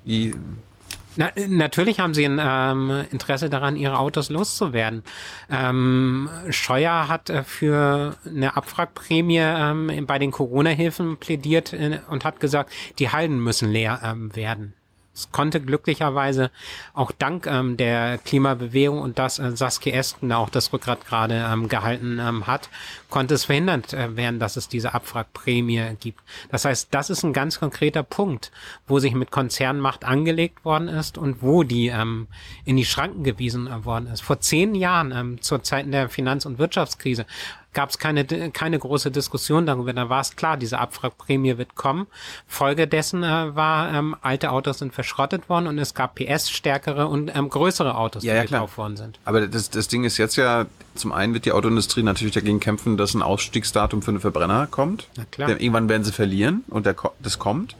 [0.05, 0.35] Wie,
[1.17, 5.03] na, natürlich haben sie ein ähm, Interesse daran, ihre Autos loszuwerden.
[5.51, 12.39] Ähm, Scheuer hat äh, für eine Abwrackprämie ähm, bei den Corona-Hilfen plädiert äh, und hat
[12.39, 14.75] gesagt, die Halden müssen leer ähm, werden.
[15.19, 16.51] Es konnte glücklicherweise
[16.95, 21.69] auch dank ähm, der Klimabewegung und dass äh, Saskia Esken auch das Rückgrat gerade ähm,
[21.69, 22.69] gehalten ähm, hat,
[23.11, 26.21] konnte es verhindert äh, werden, dass es diese Abwrackprämie gibt.
[26.51, 28.53] Das heißt, das ist ein ganz konkreter Punkt,
[28.87, 32.29] wo sich mit Konzernmacht angelegt worden ist und wo die ähm,
[32.65, 34.21] in die Schranken gewiesen äh, worden ist.
[34.21, 37.27] Vor zehn Jahren, ähm, zur Zeiten der Finanz- und Wirtschaftskrise,
[37.79, 39.93] gab es keine, keine große Diskussion darüber.
[39.93, 42.09] Da war es klar, diese Abwrackprämie wird kommen.
[42.49, 47.31] Folge dessen äh, war, ähm, alte Autos sind verschrottet worden und es gab PS-stärkere und
[47.37, 49.21] ähm, größere Autos, ja, die ja, gekauft worden sind.
[49.25, 52.97] Aber das, das Ding ist jetzt ja, zum einen wird die Autoindustrie natürlich dagegen kämpfen,
[52.97, 55.07] dass ein Ausstiegsdatum für einen Verbrenner kommt.
[55.17, 55.47] Na klar.
[55.47, 57.77] Denn irgendwann werden sie verlieren und der, das kommt.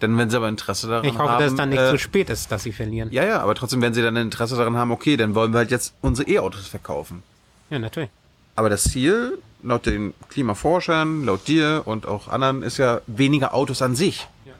[0.00, 1.14] Dann, wenn sie aber Interesse daran haben.
[1.14, 3.10] Ich hoffe, haben, dass es dann nicht äh, zu spät ist, dass sie verlieren.
[3.12, 5.70] Ja, ja, aber trotzdem, wenn sie dann Interesse daran haben, okay, dann wollen wir halt
[5.70, 7.22] jetzt unsere E-Autos verkaufen.
[7.70, 8.10] Ja, natürlich.
[8.58, 13.82] Aber das Ziel, laut den Klimaforschern, laut dir und auch anderen, ist ja weniger Autos
[13.82, 14.26] an sich.
[14.44, 14.52] Ja.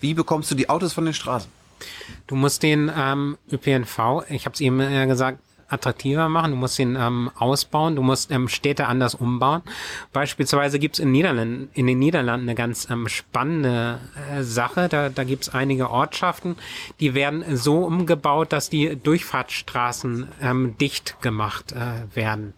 [0.00, 1.50] Wie bekommst du die Autos von den Straßen?
[2.28, 6.78] Du musst den ähm, ÖPNV, ich habe es eben äh, gesagt, attraktiver machen, du musst
[6.78, 9.62] ihn ähm, ausbauen, du musst ähm, Städte anders umbauen.
[10.12, 13.98] Beispielsweise gibt's in, Niederlanden, in den Niederlanden eine ganz ähm, spannende
[14.30, 14.88] äh, Sache.
[14.88, 16.56] Da, da gibt's einige Ortschaften,
[17.00, 22.54] die werden so umgebaut, dass die Durchfahrtsstraßen ähm, dicht gemacht äh, werden.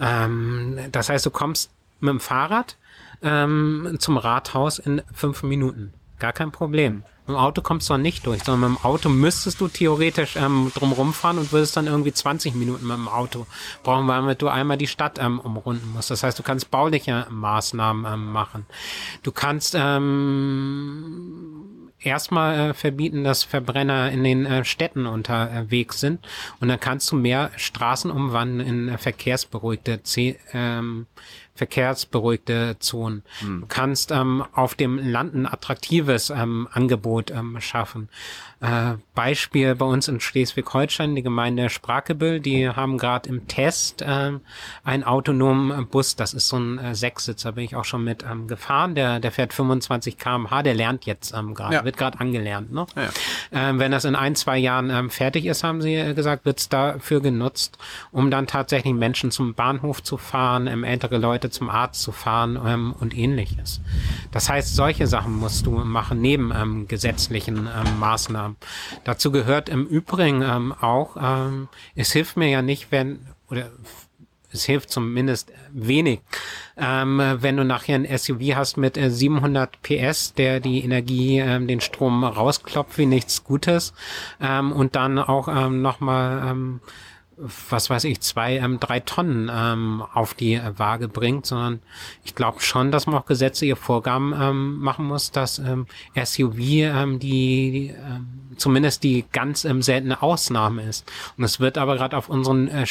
[0.00, 2.76] Ähm, das heißt, du kommst mit dem Fahrrad
[3.22, 5.92] ähm, zum Rathaus in fünf Minuten.
[6.18, 7.02] Gar kein Problem.
[7.26, 10.70] Mit dem Auto kommst du nicht durch, sondern mit dem Auto müsstest du theoretisch ähm,
[10.74, 13.46] drumrum fahren und würdest dann irgendwie 20 Minuten mit dem Auto
[13.82, 16.10] brauchen, weil du einmal die Stadt ähm, umrunden musst.
[16.10, 18.66] Das heißt, du kannst bauliche Maßnahmen ähm, machen.
[19.22, 26.26] Du kannst ähm, erstmal äh, verbieten, dass Verbrenner in den äh, Städten unterwegs sind
[26.60, 31.06] und dann kannst du mehr Straßen umwandeln in äh, verkehrsberuhigte C ähm,
[31.54, 33.22] verkehrsberuhigte Zonen.
[33.38, 33.60] Hm.
[33.60, 38.08] Du kannst ähm, auf dem Land ein attraktives ähm, Angebot ähm, schaffen.
[38.64, 44.32] Äh, Beispiel bei uns in Schleswig-Holstein, die Gemeinde Sprakebüll, die haben gerade im Test äh,
[44.84, 48.48] einen autonomen Bus, das ist so ein äh, Sechssitzer, bin ich auch schon mit ähm,
[48.48, 51.84] gefahren, der, der fährt 25 km/h, der lernt jetzt ähm, gerade, ja.
[51.84, 52.72] wird gerade angelernt.
[52.72, 52.86] Ne?
[52.96, 53.10] Ja.
[53.52, 56.70] Ähm, wenn das in ein, zwei Jahren ähm, fertig ist, haben sie äh, gesagt, wird's
[56.70, 57.76] dafür genutzt,
[58.12, 62.58] um dann tatsächlich Menschen zum Bahnhof zu fahren, ähm, ältere Leute zum Arzt zu fahren
[62.64, 63.82] ähm, und ähnliches.
[64.32, 68.53] Das heißt, solche Sachen musst du machen, neben ähm, gesetzlichen ähm, Maßnahmen.
[69.04, 73.70] Dazu gehört im Übrigen ähm, auch, ähm, es hilft mir ja nicht, wenn, oder
[74.54, 76.20] es hilft zumindest wenig,
[76.76, 81.66] ähm, wenn du nachher ein SUV hast mit äh, 700 PS, der die Energie, ähm,
[81.66, 83.92] den Strom rausklopft wie nichts Gutes
[84.40, 86.80] ähm, und dann auch ähm, nochmal ähm,
[87.36, 91.80] was weiß ich, zwei, ähm, drei Tonnen ähm, auf die äh, Waage bringt, sondern
[92.24, 97.18] ich glaube schon, dass man auch gesetzliche Vorgaben ähm, machen muss, dass ähm, SUV ähm,
[97.18, 101.10] die, ähm, zumindest die ganz ähm, seltene Ausnahme ist.
[101.36, 102.86] Und es wird aber gerade auf unseren äh,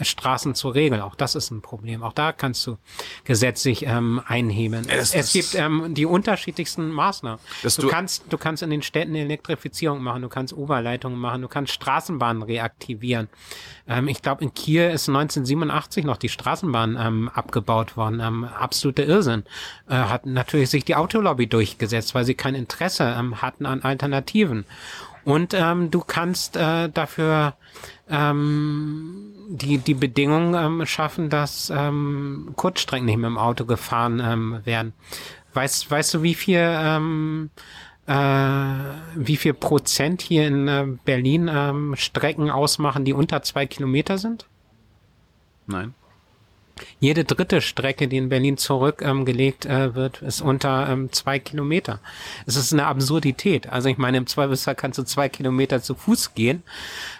[0.00, 1.00] Straßen zur Regel.
[1.00, 2.02] Auch das ist ein Problem.
[2.02, 2.78] Auch da kannst du
[3.24, 4.86] gesetzlich ähm, einheben.
[4.88, 7.40] Es, es gibt ähm, die unterschiedlichsten Maßnahmen.
[7.62, 11.48] Du, du, kannst, du kannst in den Städten Elektrifizierung machen, du kannst Oberleitungen machen, du
[11.48, 13.28] kannst Straßenbahnen reaktivieren.
[13.86, 18.20] Ähm, ich glaube, in Kiel ist 1987 noch die Straßenbahn ähm, abgebaut worden.
[18.20, 19.44] Ähm, absoluter Irrsinn.
[19.88, 24.64] Äh, hat natürlich sich die Autolobby durchgesetzt, weil sie kein Interesse ähm, hatten an Alternativen.
[25.24, 27.54] Und ähm, du kannst äh, dafür
[28.10, 34.60] ähm, die, die Bedingungen ähm, schaffen, dass ähm, Kurzstrecken nicht mit dem Auto gefahren ähm,
[34.64, 34.92] werden.
[35.54, 37.50] Weißt, weißt du, wie viel, ähm,
[38.06, 38.14] äh,
[39.14, 44.46] wie viel Prozent hier in äh, Berlin ähm, Strecken ausmachen, die unter zwei Kilometer sind?
[45.66, 45.94] Nein.
[46.98, 52.00] Jede dritte Strecke, die in Berlin zurückgelegt ähm, äh, wird, ist unter ähm, zwei Kilometer.
[52.46, 53.70] Es ist eine Absurdität.
[53.70, 56.64] Also ich meine, im Zweifelsfall kannst du zwei Kilometer zu Fuß gehen.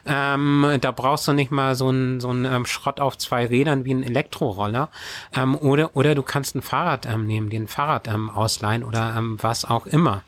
[0.06, 3.84] Ähm, da brauchst du nicht mal so einen so einen, ähm, Schrott auf zwei Rädern
[3.84, 4.88] wie ein Elektroroller.
[5.36, 9.86] Ähm, oder, oder du kannst ein Fahrrad ähm, nehmen, den Fahrrad ausleihen oder was auch
[9.86, 10.24] immer.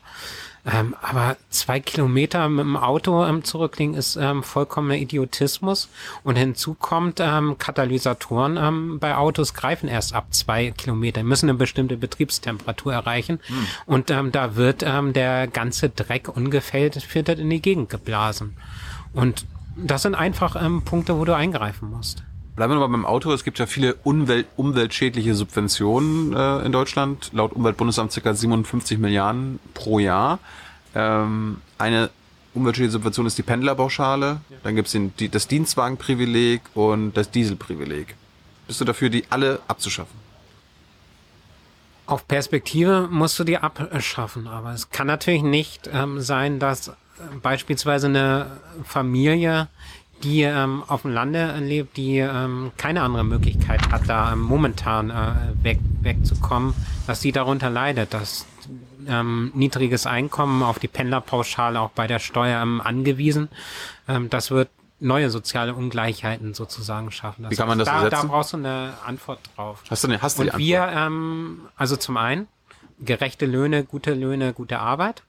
[0.69, 5.89] Ähm, aber zwei Kilometer mit dem Auto ähm, zurücklegen ist ähm, vollkommener Idiotismus.
[6.23, 11.57] Und hinzu kommt, ähm, Katalysatoren ähm, bei Autos greifen erst ab zwei Kilometer, müssen eine
[11.57, 13.39] bestimmte Betriebstemperatur erreichen.
[13.47, 13.67] Hm.
[13.85, 18.57] Und ähm, da wird ähm, der ganze Dreck ungefiltert in die Gegend geblasen.
[19.13, 19.45] Und
[19.77, 22.23] das sind einfach ähm, Punkte, wo du eingreifen musst.
[22.57, 23.31] Bleiben wir nochmal beim Auto.
[23.31, 27.29] Es gibt ja viele Umwelt, umweltschädliche Subventionen äh, in Deutschland.
[27.31, 28.33] Laut Umweltbundesamt ca.
[28.33, 30.39] 57 Milliarden pro Jahr.
[30.95, 32.09] Ähm, eine
[32.55, 34.41] umweltschädliche Subvention ist die Pendlerpauschale.
[34.63, 38.15] Dann gibt es die, das Dienstwagenprivileg und das Dieselprivileg.
[38.65, 40.17] Bist du dafür, die alle abzuschaffen?
[42.07, 46.93] Auf Perspektive musst du die abschaffen, aber es kann natürlich nicht ähm, sein, dass äh,
[47.39, 48.47] beispielsweise eine
[48.83, 49.67] Familie
[50.23, 55.09] die ähm, auf dem Lande lebt, die ähm, keine andere Möglichkeit hat, da ähm, momentan
[55.09, 56.73] äh, weg, wegzukommen,
[57.05, 58.45] dass sie darunter leidet, dass
[59.07, 63.49] ähm, niedriges Einkommen auf die Pendlerpauschale auch bei der Steuer ähm, angewiesen.
[64.07, 64.69] Ähm, das wird
[64.99, 67.43] neue soziale Ungleichheiten sozusagen schaffen.
[67.43, 68.21] Das Wie kann man das da, ersetzen?
[68.23, 69.83] Da brauchst du eine Antwort drauf.
[69.89, 72.47] Hast du eine, hast du Und wir, ähm, also zum einen,
[72.99, 75.23] gerechte Löhne, gute Löhne, gute Arbeit.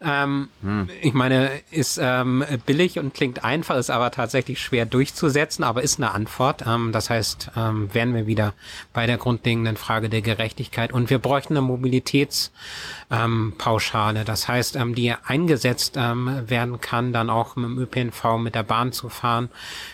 [0.00, 0.88] Ähm, hm.
[1.00, 5.98] Ich meine, ist ähm, billig und klingt einfach, ist aber tatsächlich schwer durchzusetzen, aber ist
[5.98, 6.64] eine Antwort.
[6.66, 8.52] Ähm, das heißt, ähm, wären wir wieder
[8.92, 10.92] bei der grundlegenden Frage der Gerechtigkeit.
[10.92, 14.24] Und wir bräuchten eine Mobilitätspauschale.
[14.24, 18.64] das heißt, ähm, die eingesetzt ähm, werden kann, dann auch mit dem ÖPNV, mit der
[18.64, 19.48] Bahn zu fahren.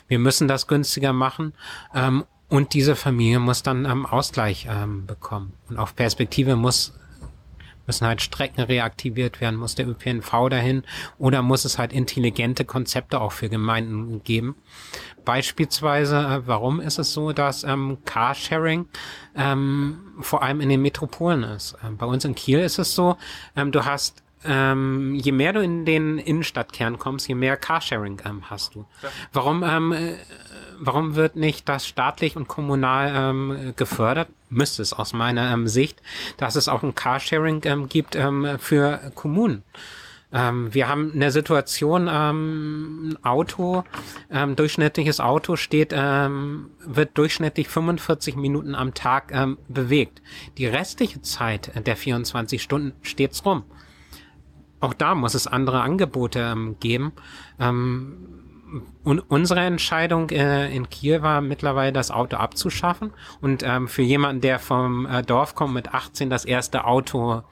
[0.08, 1.52] Wir müssen das günstiger machen.
[1.94, 4.68] Ähm, und diese Familie muss dann ähm, Ausgleich
[5.06, 5.54] bekommen.
[5.70, 6.92] Und auf Perspektive muss
[7.86, 10.82] müssen halt Strecken reaktiviert werden, muss der ÖPNV dahin
[11.18, 14.56] oder muss es halt intelligente Konzepte auch für Gemeinden geben.
[15.24, 18.86] Beispielsweise, äh, warum ist es so, dass ähm, Carsharing
[19.36, 21.76] ähm, vor allem in den Metropolen ist?
[21.84, 23.16] Ähm, bei uns in Kiel ist es so,
[23.56, 28.50] ähm, du hast ähm, je mehr du in den Innenstadtkern kommst, je mehr Carsharing ähm,
[28.50, 28.86] hast du.
[29.02, 29.08] Ja.
[29.32, 30.16] Warum ähm, äh,
[30.80, 34.28] warum wird nicht das staatlich und kommunal ähm, gefördert?
[34.52, 36.02] Müsste es aus meiner ähm, Sicht,
[36.36, 39.64] dass es auch ein Carsharing ähm, gibt ähm, für Kommunen.
[40.32, 43.84] Ähm, wir haben eine Situation, ähm, Auto,
[44.30, 50.22] ähm, durchschnittliches Auto steht, ähm, wird durchschnittlich 45 Minuten am Tag ähm, bewegt.
[50.58, 53.64] Die restliche Zeit der 24 Stunden steht's rum.
[54.80, 57.12] Auch da muss es andere Angebote ähm, geben.
[57.60, 58.42] Ähm,
[59.04, 64.40] und unsere Entscheidung äh, in Kiel war mittlerweile das Auto abzuschaffen und ähm, für jemanden,
[64.40, 67.42] der vom äh, Dorf kommt mit 18 das erste Auto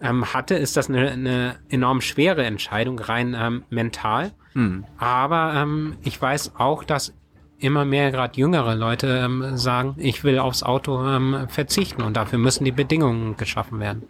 [0.00, 4.32] ähm, hatte, ist das eine, eine enorm schwere Entscheidung rein ähm, mental.
[4.54, 4.84] Hm.
[4.98, 7.14] Aber ähm, ich weiß auch, dass
[7.58, 12.38] immer mehr gerade jüngere Leute ähm, sagen, ich will aufs Auto ähm, verzichten und dafür
[12.38, 14.02] müssen die Bedingungen geschaffen werden.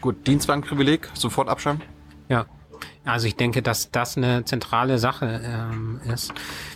[0.00, 1.82] Gut, Dienstwagenprivileg sofort abschaffen?
[2.28, 2.46] Ja.
[3.04, 6.32] Also ich denke, dass das eine zentrale Sache ähm, ist.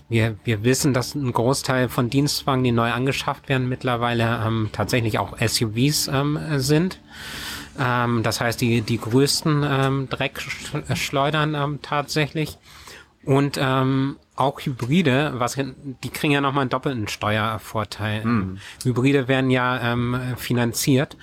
[0.09, 5.19] Wir, wir wissen, dass ein Großteil von Dienstwagen, die neu angeschafft werden, mittlerweile ähm, tatsächlich
[5.19, 7.01] auch SUVs ähm, sind.
[7.79, 12.59] Ähm, das heißt, die, die größten ähm, Dreckschleudern ähm, tatsächlich.
[13.25, 18.25] Und ähm, auch Hybride, was die kriegen ja nochmal einen doppelten Steuervorteil.
[18.25, 18.59] Mhm.
[18.85, 21.17] Hybride werden ja ähm, finanziert.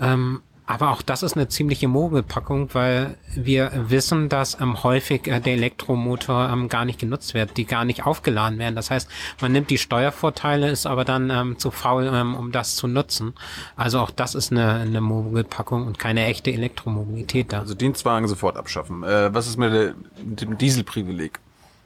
[0.00, 5.40] Ähm, aber auch das ist eine ziemliche Mogelpackung, weil wir wissen, dass ähm, häufig äh,
[5.40, 8.76] der Elektromotor ähm, gar nicht genutzt wird, die gar nicht aufgeladen werden.
[8.76, 9.08] Das heißt,
[9.40, 13.34] man nimmt die Steuervorteile, ist aber dann ähm, zu faul, ähm, um das zu nutzen.
[13.76, 17.60] Also auch das ist eine, eine Mogelpackung und keine echte Elektromobilität da.
[17.60, 19.02] Also Dienstwagen sofort abschaffen.
[19.02, 19.94] Äh, was ist mit,
[20.24, 21.40] mit dem Dieselprivileg?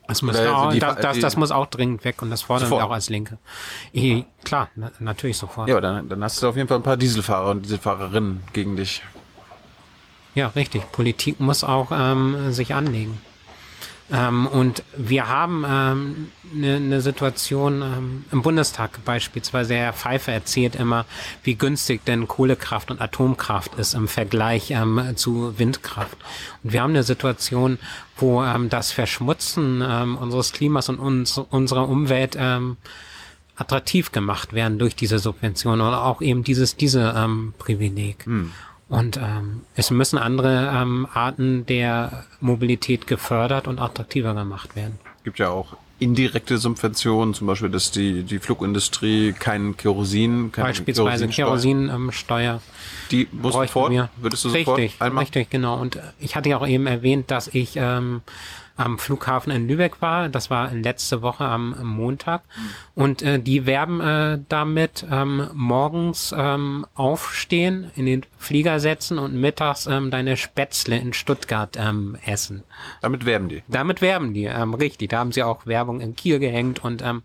[0.08, 2.82] Das muss, auch, die, das, das, das, muss auch dringend weg und das fordern sofort.
[2.82, 3.38] wir auch als Linke.
[3.92, 5.68] Ich, klar, na, natürlich sofort.
[5.68, 9.02] Ja, dann, dann hast du auf jeden Fall ein paar Dieselfahrer und Dieselfahrerinnen gegen dich.
[10.36, 10.92] Ja, richtig.
[10.92, 13.20] Politik muss auch ähm, sich anlegen.
[14.12, 19.74] Ähm, und wir haben ähm, eine, eine Situation ähm, im Bundestag beispielsweise.
[19.74, 21.06] Herr Pfeiffer erzählt immer,
[21.42, 26.16] wie günstig denn Kohlekraft und Atomkraft ist im Vergleich ähm, zu Windkraft.
[26.62, 27.78] Und wir haben eine Situation,
[28.16, 32.76] wo ähm, das Verschmutzen ähm, unseres Klimas und uns, unserer Umwelt ähm,
[33.56, 38.26] attraktiv gemacht werden durch diese Subvention oder auch eben dieses diese ähm, Privileg.
[38.26, 38.52] Hm.
[38.88, 44.98] Und ähm, es müssen andere ähm, Arten der Mobilität gefördert und attraktiver gemacht werden.
[45.18, 50.68] Es gibt ja auch indirekte Subventionen, zum Beispiel, dass die, die Flugindustrie kein Kerosin, keine
[50.68, 52.54] Beispielsweise Kerosinsteuer.
[52.54, 52.60] Ähm,
[53.10, 54.10] die muss sofort, wir.
[54.16, 55.22] würdest du richtig, sofort einmal?
[55.24, 55.80] Richtig, genau.
[55.80, 58.20] Und ich hatte ja auch eben erwähnt, dass ich ähm,
[58.76, 60.28] am Flughafen in Lübeck war.
[60.28, 62.42] Das war letzte Woche am, Montag.
[62.94, 69.34] Und äh, die werben äh, damit ähm, morgens ähm, aufstehen, in den Flieger setzen und
[69.34, 72.62] mittags ähm, deine Spätzle in Stuttgart ähm, essen.
[73.00, 73.62] Damit werben die?
[73.68, 75.10] Damit werben die, ähm, richtig.
[75.10, 77.22] Da haben sie auch Werbung in Kiel gehängt und ähm,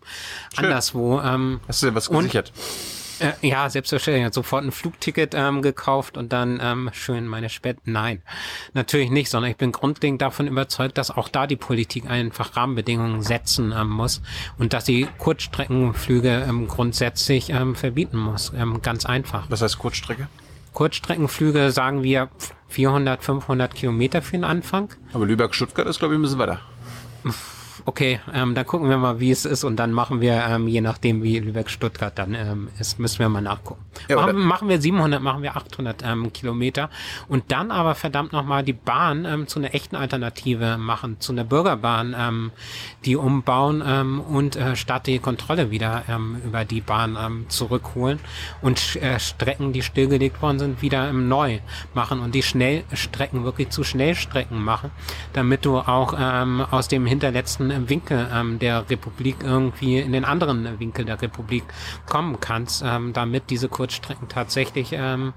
[0.56, 1.20] anderswo.
[1.22, 2.52] Ähm, Hast du denn was gesichert?
[2.56, 4.26] Und, äh, ja, selbstverständlich.
[4.26, 7.78] Hat sofort ein Flugticket ähm, gekauft und dann ähm, schön meine Spät.
[7.86, 8.22] Nein,
[8.74, 13.22] natürlich nicht, sondern ich bin grundlegend davon überzeugt, dass auch da die Politik einfach Rahmenbedingungen
[13.22, 14.22] setzen ähm, muss
[14.58, 18.52] und dass sie Kurzstreckenflüge ähm, grundsätzlich ähm, verbieten muss.
[18.56, 19.46] Ähm, ganz einfach.
[19.50, 20.28] Was heißt Kurzstrecke?
[20.74, 22.30] Kurzstreckenflüge sagen wir
[22.70, 24.90] 400, 500 Kilometer für den Anfang.
[25.14, 26.62] Aber Lübeck-Stuttgart ist, glaube ich, ein bisschen weiter
[27.86, 30.82] okay, ähm, dann gucken wir mal, wie es ist und dann machen wir, ähm, je
[30.82, 33.84] nachdem, wie Lübeck-Stuttgart dann ähm, ist, müssen wir mal nachgucken.
[34.08, 36.90] Ja, machen, machen, wir 700, machen wir 800 ähm, Kilometer
[37.28, 41.44] und dann aber verdammt nochmal die Bahn ähm, zu einer echten Alternative machen, zu einer
[41.44, 42.52] Bürgerbahn, ähm,
[43.06, 48.20] die umbauen ähm, und äh, staatliche Kontrolle wieder ähm, über die Bahn ähm, zurückholen
[48.62, 51.60] und äh, Strecken, die stillgelegt worden sind, wieder ähm, neu
[51.94, 54.92] machen und die Schnellstrecken wirklich zu Schnellstrecken machen,
[55.34, 60.80] damit du auch ähm, aus dem hinterletzten Winkel ähm, der Republik irgendwie in den anderen
[60.80, 61.64] Winkel der Republik
[62.08, 65.34] kommen kannst, ähm, damit diese Kurzstrecken tatsächlich ähm,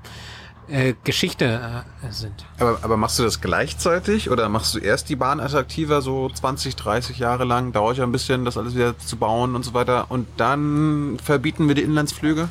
[0.69, 2.47] äh, Geschichte äh, sind.
[2.59, 6.77] Aber, aber machst du das gleichzeitig oder machst du erst die Bahn attraktiver, so 20,
[6.77, 7.73] 30 Jahre lang?
[7.73, 10.07] Dauert ja ein bisschen, das alles wieder zu bauen und so weiter.
[10.11, 12.49] Und dann verbieten wir die Inlandsflüge?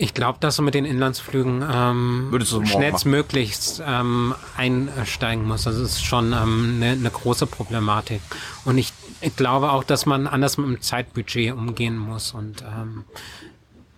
[0.00, 5.66] Ich glaube, dass du mit den Inlandsflügen ähm, schnellstmöglichst ähm, einsteigen musst.
[5.66, 8.20] Das ist schon eine ähm, ne, ne große Problematik.
[8.64, 12.32] Und ich, ich glaube auch, dass man anders mit dem Zeitbudget umgehen muss.
[12.32, 13.04] Und ähm,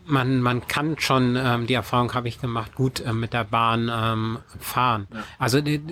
[0.06, 3.90] man, man kann schon, ähm, die Erfahrung habe ich gemacht, gut äh, mit der Bahn
[3.92, 5.06] ähm, fahren.
[5.12, 5.22] Ja.
[5.38, 5.82] Also die,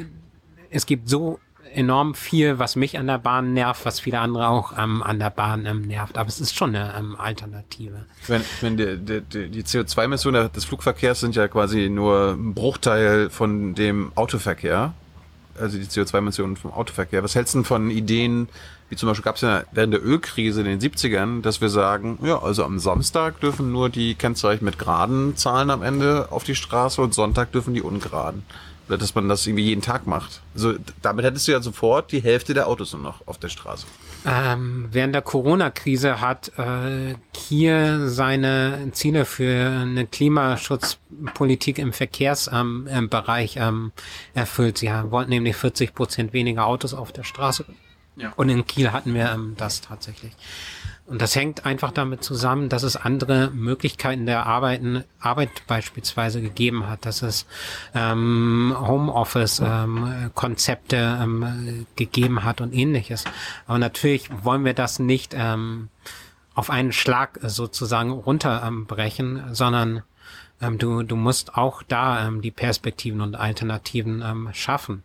[0.71, 1.39] es gibt so
[1.75, 5.31] enorm viel, was mich an der Bahn nervt, was viele andere auch ähm, an der
[5.31, 6.19] Bahn ähm, nervt.
[6.19, 8.05] Aber es ist schon eine ähm, Alternative.
[8.27, 13.75] Wenn, wenn die, die, die CO2-Emissionen des Flugverkehrs sind ja quasi nur ein Bruchteil von
[13.75, 14.93] dem Autoverkehr.
[15.61, 17.23] Also die CO2-Emissionen vom Autoverkehr.
[17.25, 18.49] Was hältst du denn von Ideen,
[18.91, 22.19] wie zum Beispiel gab es ja während der Ölkrise in den 70ern, dass wir sagen,
[22.23, 26.55] ja, also am Samstag dürfen nur die Kennzeichen mit geraden Zahlen am Ende auf die
[26.55, 28.45] Straße und Sonntag dürfen die ungeraden.
[28.89, 30.41] Oder dass man das irgendwie jeden Tag macht.
[30.55, 33.87] Also damit hättest du ja sofort die Hälfte der Autos nur noch auf der Straße.
[34.27, 43.63] Ähm, während der Corona-Krise hat äh, Kiel seine Ziele für eine Klimaschutzpolitik im Verkehrsbereich ähm,
[43.63, 43.93] ähm,
[44.35, 44.79] erfüllt.
[44.79, 47.65] Sie wollten nämlich 40 Prozent weniger Autos auf der Straße.
[48.17, 48.33] Ja.
[48.37, 50.33] Und in Kiel hatten wir ähm, das tatsächlich.
[51.09, 56.87] Und das hängt einfach damit zusammen, dass es andere Möglichkeiten der Arbeiten, Arbeit beispielsweise gegeben
[56.87, 57.47] hat, dass es
[57.95, 63.25] ähm, Homeoffice-Konzepte ähm, ähm, gegeben hat und ähnliches.
[63.67, 65.89] Aber natürlich wollen wir das nicht ähm,
[66.55, 70.03] auf einen Schlag sozusagen runterbrechen, sondern
[70.61, 75.05] ähm, du, du musst auch da ähm, die Perspektiven und Alternativen ähm, schaffen.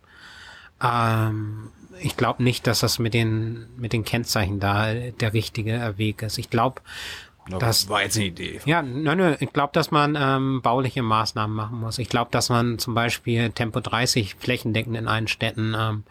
[0.82, 1.70] Ähm,
[2.00, 6.38] ich glaube nicht, dass das mit den, mit den Kennzeichen da der richtige Weg ist.
[6.38, 6.80] Ich glaube,
[7.48, 8.60] das war jetzt eine Idee.
[8.64, 11.98] Ja, nö, nö, ich glaube, dass man ähm, bauliche Maßnahmen machen muss.
[11.98, 16.04] Ich glaube, dass man zum Beispiel Tempo 30 flächendeckend in allen Städten ähm,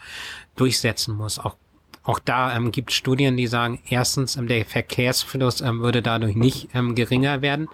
[0.55, 1.39] durchsetzen muss.
[1.39, 1.55] Auch
[2.03, 6.35] auch da ähm, gibt es Studien, die sagen, erstens, ähm, der Verkehrsfluss ähm, würde dadurch
[6.35, 7.69] nicht ähm, geringer werden.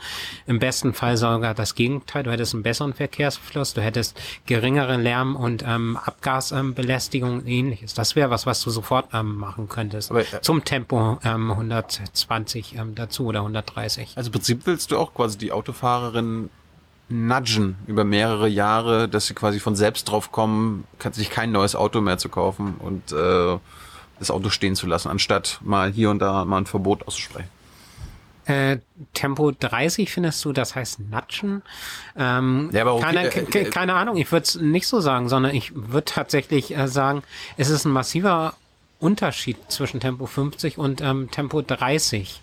[0.45, 2.23] Im besten Fall sogar das Gegenteil.
[2.23, 7.95] Du hättest einen besseren Verkehrsfluss, du hättest geringere Lärm- und ähm, Abgasbelästigung und ähnliches.
[7.95, 10.11] Das wäre was, was du sofort ähm, machen könntest.
[10.11, 14.14] Aber, äh, Zum Tempo ähm, 120 ähm, dazu oder 130.
[14.15, 16.51] Also im Prinzip willst du auch quasi die Autofahrerin
[17.10, 21.76] nudgen über mehrere Jahre, dass sie quasi von selbst drauf kommen, kann sich kein neues
[21.76, 23.57] Auto mehr zu kaufen und äh,
[24.19, 27.49] das Auto stehen zu lassen, anstatt mal hier und da mal ein Verbot auszusprechen.
[28.45, 28.79] Äh,
[29.13, 31.61] Tempo 30 findest du, das heißt Natschen?
[32.17, 35.29] Ähm, Ja, aber okay, keine, äh, äh, keine Ahnung, ich würde es nicht so sagen,
[35.29, 37.21] sondern ich würde tatsächlich äh, sagen,
[37.57, 38.55] es ist ein massiver
[38.99, 42.41] Unterschied zwischen Tempo 50 und ähm, Tempo 30,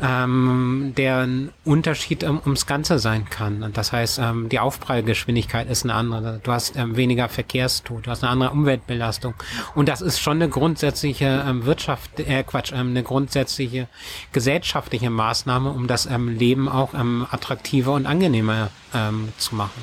[0.00, 3.62] ähm, der ein Unterschied ähm, ums Ganze sein kann.
[3.62, 6.40] Und das heißt, ähm, die Aufprallgeschwindigkeit ist eine andere.
[6.42, 9.34] Du hast ähm, weniger Verkehrstod, du hast eine andere Umweltbelastung.
[9.74, 13.88] Und das ist schon eine grundsätzliche ähm, Wirtschaft, äh, Quatsch, ähm, eine grundsätzliche
[14.32, 19.82] gesellschaftliche Maßnahme, um das ähm, Leben auch ähm, attraktiver und angenehmer ähm, zu machen.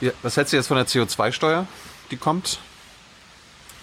[0.00, 1.66] Ja, was hältst du jetzt von der CO2-Steuer,
[2.10, 2.60] die kommt?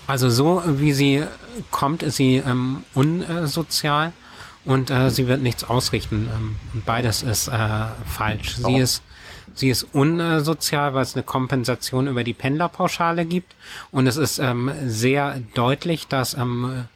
[0.07, 1.23] Also so wie sie
[1.71, 4.13] kommt, ist sie ähm, unsozial
[4.65, 6.29] und äh, sie wird nichts ausrichten.
[6.35, 8.55] Ähm, und beides ist äh, falsch.
[8.57, 9.03] Sie ist
[9.57, 13.55] Sie ist unsozial, weil es eine Kompensation über die Pendlerpauschale gibt.
[13.89, 16.87] Und es ist ähm, sehr deutlich, dass ähm,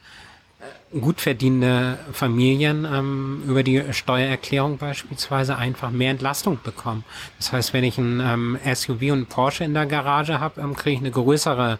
[0.98, 7.04] gut verdienende Familien ähm, über die Steuererklärung beispielsweise einfach mehr Entlastung bekommen.
[7.38, 10.96] Das heißt, wenn ich ein ähm, SUV und Porsche in der Garage habe, ähm, kriege
[10.96, 11.78] ich eine größere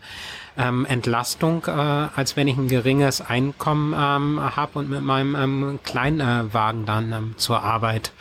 [0.61, 5.78] ähm, Entlastung, äh, als wenn ich ein geringes Einkommen ähm, habe und mit meinem ähm,
[5.85, 8.12] Kleinwagen dann ähm, zur Arbeit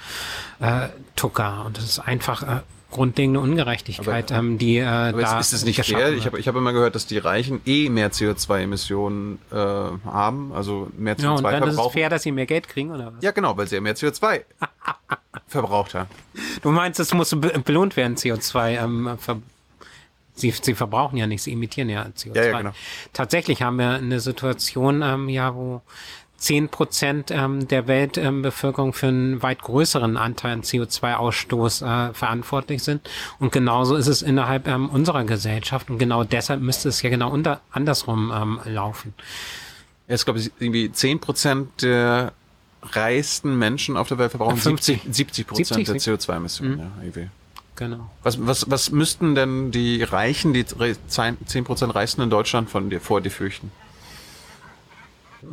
[0.59, 1.63] äh, tucker.
[1.65, 2.61] Und das ist einfach äh,
[2.91, 6.13] grundlegende Ungerechtigkeit, ähm, die äh, Aber da ist, es nicht fair?
[6.13, 10.89] Ich habe ich hab immer gehört, dass die Reichen eh mehr CO2-Emissionen äh, haben, also
[10.97, 13.23] mehr ja, und CO2 dann ist es fair, dass sie mehr Geld kriegen, oder was?
[13.23, 14.41] Ja, genau, weil sie ja mehr CO2
[15.47, 16.09] verbraucht haben.
[16.61, 18.83] Du meinst, es muss be belohnt werden, CO2.
[18.83, 19.37] Ähm, ver
[20.39, 22.35] sie, sie verbrauchen ja nicht, sie emittieren ja CO2.
[22.35, 22.71] Ja, ja, genau.
[23.13, 25.81] Tatsächlich haben wir eine Situation, ähm, ja, wo
[26.39, 33.09] 10 Prozent ähm, der Weltbevölkerung für einen weit größeren Anteil an CO2-Ausstoß äh, verantwortlich sind.
[33.39, 35.89] Und genauso ist es innerhalb ähm, unserer Gesellschaft.
[35.89, 39.13] Und genau deshalb müsste es ja genau unter, andersrum ähm, laufen.
[40.07, 42.33] Ich glaube, irgendwie 10% der
[42.81, 45.01] reichsten Menschen auf der Welt verbrauchen 50.
[45.03, 46.79] 70, 70 Prozent 70, der CO2-Emissionen.
[46.79, 47.29] Ja, irgendwie.
[47.79, 48.11] Genau.
[48.23, 53.21] Was, was, was müssten denn die Reichen, die 10% Reichsten in Deutschland von dir, vor
[53.21, 53.71] dir fürchten?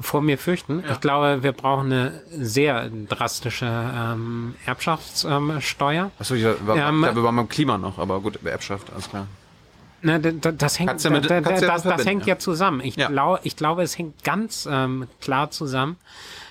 [0.01, 0.83] vor mir fürchten.
[0.91, 6.11] Ich glaube, wir brauchen eine sehr drastische ähm, Erbschaftssteuer.
[6.19, 9.29] Achso, ich war, Ähm, da waren beim Klima noch, aber gut, Erbschaft, alles klar.
[10.03, 12.35] Ne, da- da- das hängt, mit- ja das, das verbinden, hängt ja.
[12.35, 12.81] ja zusammen.
[12.81, 13.07] Ich, Ja.
[13.09, 15.97] glaub, ich glaube, es hängt ganz ähm, klar zusammen.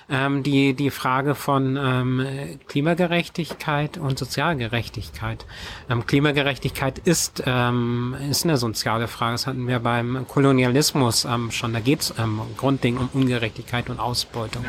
[0.08, 2.24] Ähm, die, die Frage von ähm,
[2.68, 5.44] Klimagerechtigkeit und Sozialgerechtigkeit.
[5.90, 9.32] Ähm, Klimagerechtigkeit ist, ähm, ist eine soziale Frage.
[9.32, 11.72] Das hatten wir beim Kolonialismus ähm, schon.
[11.72, 14.64] Da geht's ähm, grundlegend um Ungerechtigkeit und Ausbeutung.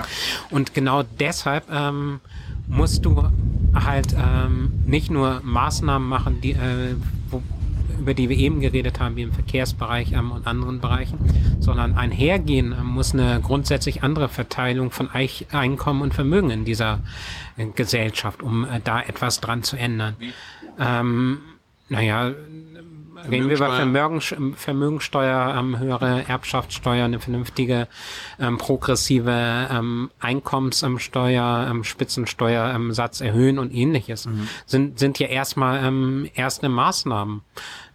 [0.49, 2.19] Und genau deshalb ähm,
[2.67, 3.29] musst du
[3.75, 6.95] halt ähm, nicht nur Maßnahmen machen, die, äh,
[7.99, 11.17] über die wir eben geredet haben, wie im Verkehrsbereich ähm, und anderen Bereichen,
[11.59, 15.09] sondern einhergehen ähm, muss eine grundsätzlich andere Verteilung von
[15.51, 16.99] Einkommen und Vermögen in dieser
[17.57, 20.15] äh, Gesellschaft, um äh, da etwas dran zu ändern.
[20.79, 21.39] Ähm,
[21.89, 22.33] naja,
[23.29, 27.87] reden wir über Vermögen, Vermögensteuer, ähm, höhere Erbschaftssteuer, eine vernünftige
[28.39, 34.27] ähm, progressive ähm, Einkommenssteuer, ähm, Spitzensteuer, ähm, Satz erhöhen und ähnliches.
[34.65, 37.41] Sind, sind ja erstmal ähm, erste Maßnahmen,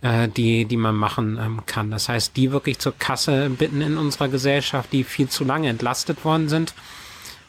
[0.03, 1.91] äh, die, die man machen ähm, kann.
[1.91, 6.25] Das heißt, die wirklich zur Kasse bitten in unserer Gesellschaft, die viel zu lange entlastet
[6.25, 6.75] worden sind.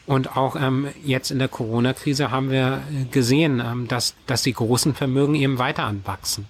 [0.06, 4.52] Und auch ähm, jetzt in der Corona-Krise haben wir äh, gesehen, ähm, dass, dass die
[4.52, 6.46] großen Vermögen eben weiter anwachsen.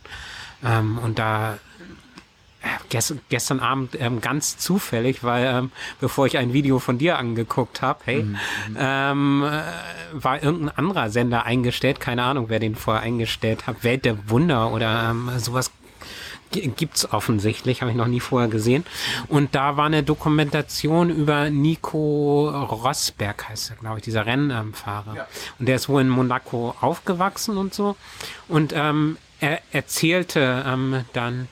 [0.65, 1.59] Ähm, und da
[2.62, 7.19] äh, gest, gestern Abend ähm, ganz zufällig, weil ähm, bevor ich ein Video von dir
[7.19, 8.27] angeguckt habe, hey,
[8.78, 9.62] ähm, äh,
[10.12, 14.73] war irgendein anderer Sender eingestellt, keine Ahnung, wer den vorher eingestellt hat, Welt der Wunder
[14.73, 15.70] oder ähm, sowas
[16.51, 18.85] gibt's offensichtlich, habe ich noch nie vorher gesehen.
[19.28, 25.27] Und da war eine Dokumentation über Nico Rosberg, heißt er, glaube ich, dieser Rennfahrer.
[25.59, 27.97] Und der ist wohl in Monaco aufgewachsen und so.
[28.49, 31.49] Und ähm, er erzählte ähm, dann,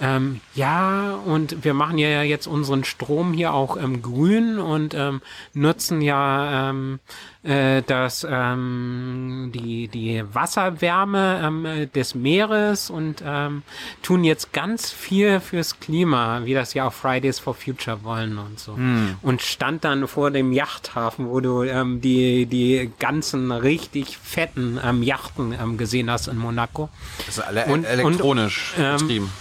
[0.00, 5.22] ähm, ja, und wir machen ja jetzt unseren Strom hier auch ähm, grün und ähm,
[5.54, 6.98] nutzen ja ähm,
[7.42, 13.62] äh, das ähm, die die Wasserwärme ähm, des Meeres und ähm,
[14.02, 18.58] tun jetzt ganz viel fürs Klima, wie das ja auch Fridays for Future wollen und
[18.58, 18.76] so.
[19.22, 25.02] Und stand dann vor dem Yachthafen, wo du ähm, die die ganzen richtig fetten ähm,
[25.02, 26.88] Yachten ähm, gesehen hast in Monaco.
[27.18, 29.32] Das ist alle Und- elektronisch und, ähm, betrieben.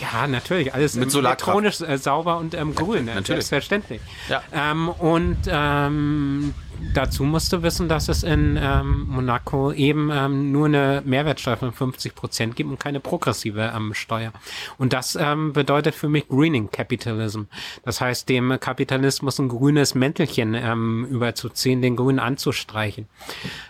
[0.00, 0.72] Ja, natürlich.
[0.74, 3.46] Alles Mit elektronisch äh, sauber und ähm, grün, äh, natürlich.
[3.46, 4.00] selbstverständlich.
[4.28, 4.42] Ja.
[4.52, 6.54] Ähm, und ähm,
[6.94, 11.72] dazu musst du wissen, dass es in ähm, Monaco eben ähm, nur eine Mehrwertsteuer von
[11.72, 14.32] 50 Prozent gibt und keine progressive ähm, Steuer.
[14.78, 17.42] Und das ähm, bedeutet für mich Greening Capitalism.
[17.84, 23.06] Das heißt, dem Kapitalismus ein grünes Mäntelchen ähm, überzuziehen, den grün anzustreichen.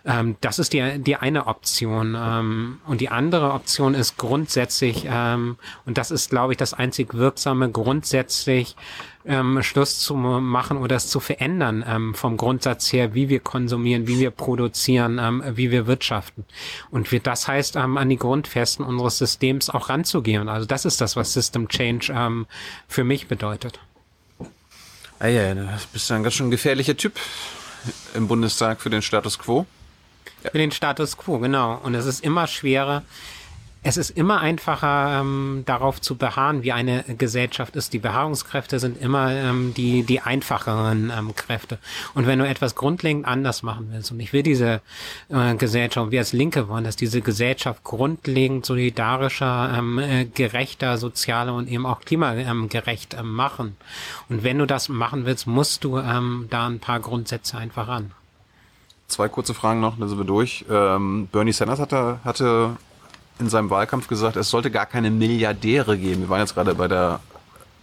[0.05, 2.16] Ähm, das ist die, die eine Option.
[2.18, 5.56] Ähm, und die andere Option ist grundsätzlich, ähm,
[5.86, 8.76] und das ist, glaube ich, das einzig wirksame, grundsätzlich
[9.24, 14.07] ähm, Schluss zu machen oder es zu verändern ähm, vom Grundsatz her, wie wir konsumieren,
[14.07, 16.44] wie wir produzieren, ähm, wie wir wirtschaften.
[16.90, 20.49] Und wir, das heißt, ähm, an die Grundfesten unseres Systems auch ranzugehen.
[20.49, 22.47] Also das ist das, was System Change ähm,
[22.89, 23.78] für mich bedeutet.
[25.19, 27.15] Ah ja, du bist ein ganz schön gefährlicher Typ
[28.15, 29.66] im Bundestag für den Status quo.
[30.43, 31.78] Für den Status quo, genau.
[31.85, 33.05] Und es ist immer schwerer,
[33.84, 37.92] es ist immer einfacher, ähm, darauf zu beharren, wie eine Gesellschaft ist.
[37.92, 41.78] Die Beharrungskräfte sind immer ähm, die, die einfacheren ähm, Kräfte.
[42.14, 44.80] Und wenn du etwas grundlegend anders machen willst, und ich will diese
[45.30, 51.54] äh, Gesellschaft, wir als Linke wollen, dass diese Gesellschaft grundlegend solidarischer, ähm, äh, gerechter, sozialer
[51.54, 53.76] und eben auch klimagerecht ähm, machen.
[54.28, 58.12] Und wenn du das machen willst, musst du ähm, da ein paar Grundsätze einfach ran.
[59.09, 60.64] Zwei kurze Fragen noch, dann sind wir durch.
[60.70, 62.76] Ähm, Bernie Sanders hatte, hatte
[63.43, 66.23] in seinem Wahlkampf gesagt, es sollte gar keine Milliardäre geben.
[66.23, 67.20] Wir waren jetzt gerade bei der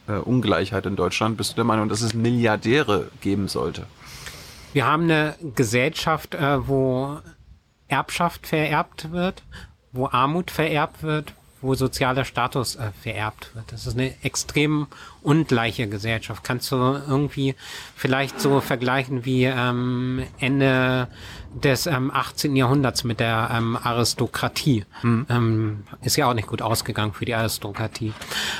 [0.07, 1.37] äh, Ungleichheit in Deutschland.
[1.37, 3.85] Bist du der Meinung, dass es Milliardäre geben sollte?
[4.73, 7.19] Wir haben eine Gesellschaft, äh, wo
[7.87, 9.43] Erbschaft vererbt wird,
[9.91, 13.71] wo Armut vererbt wird, wo sozialer Status äh, vererbt wird.
[13.71, 14.87] Das ist eine extrem
[15.21, 16.43] ungleiche Gesellschaft.
[16.43, 17.55] Kannst du irgendwie
[17.95, 21.07] vielleicht so vergleichen wie ähm, Ende
[21.53, 22.55] des ähm, 18.
[22.55, 24.85] Jahrhunderts mit der ähm, Aristokratie.
[25.01, 25.25] Mhm.
[25.29, 28.13] Ähm, ist ja auch nicht gut ausgegangen für die Aristokratie.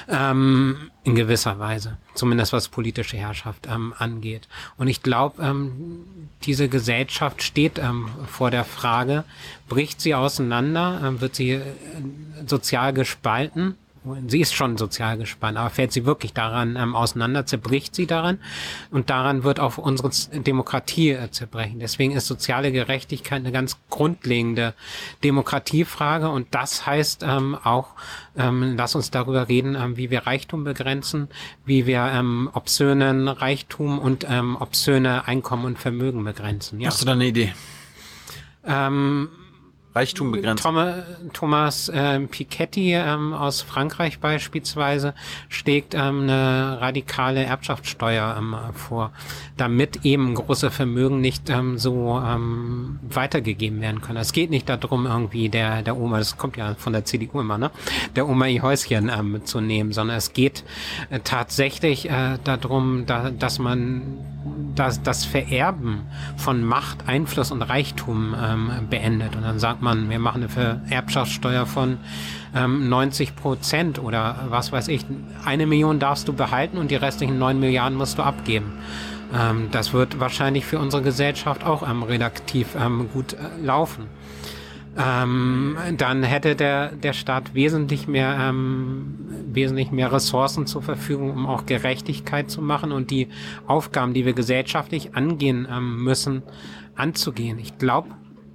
[0.07, 1.97] Ähm, in gewisser Weise.
[2.13, 4.47] Zumindest was politische Herrschaft ähm, angeht.
[4.77, 6.05] Und ich glaube, ähm,
[6.43, 9.23] diese Gesellschaft steht ähm, vor der Frage,
[9.67, 11.61] bricht sie auseinander, ähm, wird sie äh,
[12.45, 13.75] sozial gespalten
[14.27, 18.39] sie ist schon sozial gespannt, aber fällt sie wirklich daran ähm, auseinander, zerbricht sie daran
[18.91, 20.09] und daran wird auch unsere
[20.41, 21.79] Demokratie äh, zerbrechen.
[21.79, 24.73] Deswegen ist soziale Gerechtigkeit eine ganz grundlegende
[25.23, 27.89] Demokratiefrage und das heißt ähm, auch,
[28.37, 31.29] ähm, lass uns darüber reden, ähm, wie wir Reichtum begrenzen,
[31.65, 36.79] wie wir ähm, obszönen Reichtum und ähm, obszöne Einkommen und Vermögen begrenzen.
[36.79, 36.87] Ja.
[36.87, 37.53] Hast du da eine Idee?
[38.65, 39.29] Ähm,
[39.95, 40.67] Reichtum begrenzt.
[41.33, 45.15] Thomas, ähm, Piketty ähm, aus Frankreich beispielsweise
[45.47, 49.11] schlägt ähm, eine radikale Erbschaftssteuer ähm, vor,
[49.57, 54.19] damit eben große Vermögen nicht ähm, so ähm, weitergegeben werden können.
[54.19, 57.57] Es geht nicht darum, irgendwie der, der Oma, das kommt ja von der CDU immer,
[57.57, 57.71] ne,
[58.15, 60.63] der Oma ihr Häuschen ähm, zu nehmen, sondern es geht
[61.09, 64.19] äh, tatsächlich äh, darum, da, dass man
[64.75, 66.03] das, das Vererben
[66.37, 69.35] von Macht, Einfluss und Reichtum ähm, beendet.
[69.35, 71.97] Und dann sagt man, wir machen eine Erbschaftssteuer von
[72.55, 75.05] ähm, 90 Prozent oder was weiß ich.
[75.45, 78.73] Eine Million darfst du behalten und die restlichen neun Milliarden musst du abgeben.
[79.33, 84.07] Ähm, das wird wahrscheinlich für unsere Gesellschaft auch ähm, redaktiv ähm, gut äh, laufen
[84.97, 89.15] ähm, dann hätte der, der Staat wesentlich mehr, ähm,
[89.47, 93.29] wesentlich mehr Ressourcen zur Verfügung, um auch Gerechtigkeit zu machen und die
[93.67, 96.43] Aufgaben, die wir gesellschaftlich angehen ähm, müssen,
[96.95, 97.59] anzugehen.
[97.59, 98.09] Ich glaube,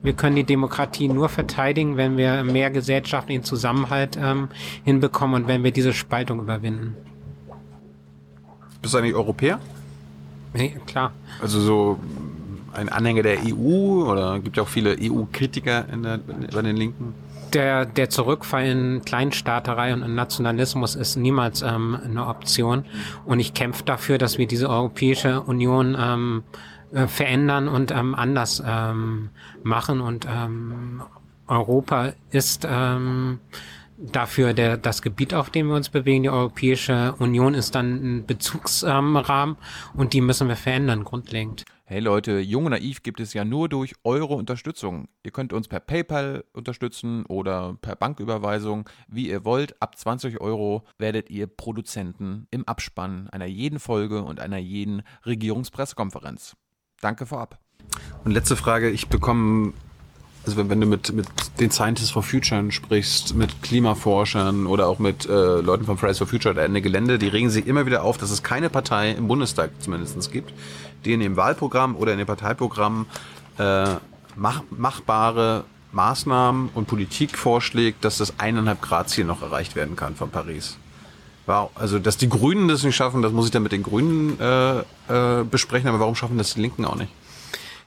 [0.04, 4.48] wir können die Demokratie nur verteidigen, wenn wir mehr gesellschaftlichen Zusammenhalt ähm,
[4.84, 6.94] hinbekommen und wenn wir diese Spaltung überwinden.
[8.82, 9.58] Bist du eigentlich Europäer?
[10.52, 11.12] Nee, klar.
[11.40, 11.98] Also so
[12.74, 15.86] ein Anhänger der EU oder gibt ja auch viele EU-Kritiker
[16.52, 17.14] bei den Linken?
[17.54, 22.84] Der, der Zurückfall in Kleinstaaterei und in Nationalismus ist niemals ähm, eine Option.
[23.24, 26.42] Und ich kämpfe dafür, dass wir diese Europäische Union ähm,
[26.92, 29.30] äh, verändern und ähm, anders ähm,
[29.62, 30.00] machen.
[30.00, 31.02] Und ähm,
[31.46, 33.38] Europa ist ähm,
[33.96, 36.24] dafür der, das Gebiet, auf dem wir uns bewegen.
[36.24, 39.56] Die Europäische Union ist dann ein Bezugsrahmen
[39.94, 41.64] und die müssen wir verändern, grundlegend.
[41.86, 45.06] Hey Leute, Jung und Naiv gibt es ja nur durch eure Unterstützung.
[45.22, 49.80] Ihr könnt uns per PayPal unterstützen oder per Banküberweisung, wie ihr wollt.
[49.82, 56.56] Ab 20 Euro werdet ihr Produzenten im Abspann einer jeden Folge und einer jeden Regierungspressekonferenz.
[57.04, 57.58] Danke vorab.
[58.24, 59.74] Und letzte Frage, ich bekomme
[60.46, 61.26] also wenn, du mit, mit
[61.58, 66.26] den Scientists for Future sprichst, mit Klimaforschern oder auch mit äh, Leuten von Fridays for
[66.26, 69.28] Future oder Ende Gelände, die regen sich immer wieder auf, dass es keine Partei im
[69.28, 70.52] Bundestag zumindest gibt,
[71.04, 73.06] die in dem Wahlprogramm oder in dem Parteiprogramm
[73.58, 73.94] äh,
[74.36, 80.16] mach, machbare Maßnahmen und Politik vorschlägt, dass das eineinhalb Grad Ziel noch erreicht werden kann
[80.16, 80.76] von Paris.
[81.46, 84.40] Wow, also dass die Grünen das nicht schaffen, das muss ich dann mit den Grünen
[84.40, 87.12] äh, äh, besprechen, aber warum schaffen das die Linken auch nicht?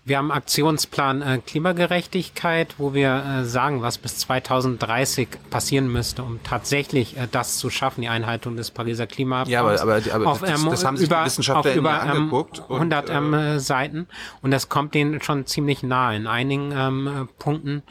[0.07, 6.23] Wir haben einen Aktionsplan äh, Klimagerechtigkeit, wo wir äh, sagen, was bis 2030 passieren müsste,
[6.23, 9.51] um tatsächlich äh, das zu schaffen, die Einhaltung des Pariser Klimaabkommens.
[9.51, 12.01] Ja, aber, aber, aber auf, das, ähm, das haben sich über, die Wissenschaftler auf über
[12.03, 12.59] ähm, angeguckt.
[12.69, 14.07] und, 100 ähm, äh, Seiten
[14.41, 16.15] und das kommt denen schon ziemlich nahe.
[16.15, 17.84] In einigen ähm, äh, Punkten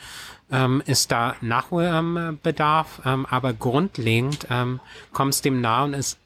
[0.51, 4.81] ähm, ist da Nachholbedarf, ähm, aber grundlegend ähm,
[5.13, 6.19] kommt es dem nahe und ist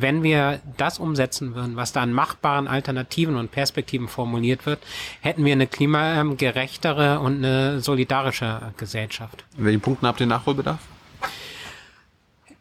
[0.00, 4.80] wenn wir das umsetzen würden, was da an machbaren Alternativen und Perspektiven formuliert wird,
[5.20, 9.44] hätten wir eine klimagerechtere und eine solidarische Gesellschaft.
[9.56, 10.80] In welchen Punkten habt ihr Nachholbedarf?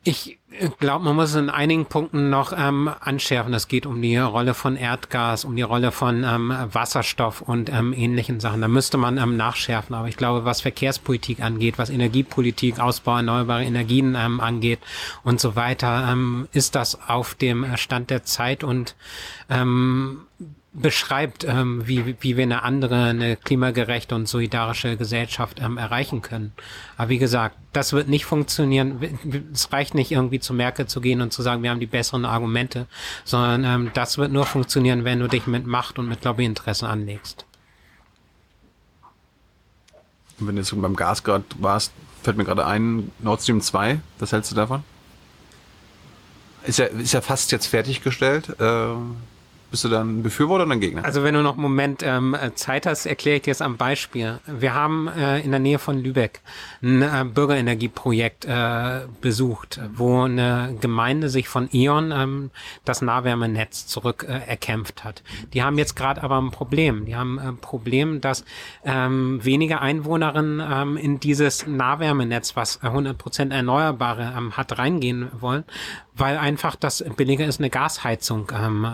[0.06, 0.38] Ich
[0.80, 3.54] glaube, man muss in einigen Punkten noch ähm, anschärfen.
[3.54, 7.94] Es geht um die Rolle von Erdgas, um die Rolle von ähm, Wasserstoff und ähm,
[7.94, 8.60] ähnlichen Sachen.
[8.60, 9.96] Da müsste man ähm, nachschärfen.
[9.96, 14.80] Aber ich glaube, was Verkehrspolitik angeht, was Energiepolitik, Ausbau erneuerbarer Energien ähm, angeht
[15.24, 18.96] und so weiter, ähm, ist das auf dem Stand der Zeit und
[19.50, 20.24] ähm,
[20.74, 26.52] beschreibt, ähm, wie, wie wir eine andere, eine klimagerechte und solidarische Gesellschaft ähm, erreichen können.
[26.98, 29.00] Aber wie gesagt, das wird nicht funktionieren.
[29.54, 32.26] Es reicht nicht irgendwie zu Merkel zu gehen und zu sagen, wir haben die besseren
[32.26, 32.88] Argumente,
[33.24, 37.46] sondern ähm, das wird nur funktionieren, wenn du dich mit Macht und mit Lobbyinteressen anlegst.
[40.40, 41.94] Und wenn du jetzt beim Gas gerade warst,
[42.24, 44.84] fällt mir gerade ein, Nord Stream 2, was hältst du davon?
[46.66, 48.60] Ist ja, ist ja fast jetzt fertiggestellt.
[48.60, 48.96] Äh,
[49.74, 51.04] bist du dann ein Befürworter oder ein Gegner?
[51.04, 54.40] Also wenn du noch einen Moment ähm, Zeit hast, erkläre ich dir das am Beispiel.
[54.46, 56.42] Wir haben äh, in der Nähe von Lübeck
[56.84, 62.52] ein äh, Bürgerenergieprojekt äh, besucht, wo eine Gemeinde sich von E.ON ähm,
[62.86, 65.24] das Nahwärmenetz zurück äh, erkämpft hat.
[65.56, 67.06] Die haben jetzt gerade aber ein Problem.
[67.08, 68.46] Die haben ein Problem, dass
[68.86, 75.64] ähm, weniger Einwohnerinnen ähm, in dieses Nahwärmenetz, was 100% Erneuerbare ähm, hat, reingehen wollen,
[76.16, 78.88] weil einfach das billiger ist, eine Gasheizung ähm,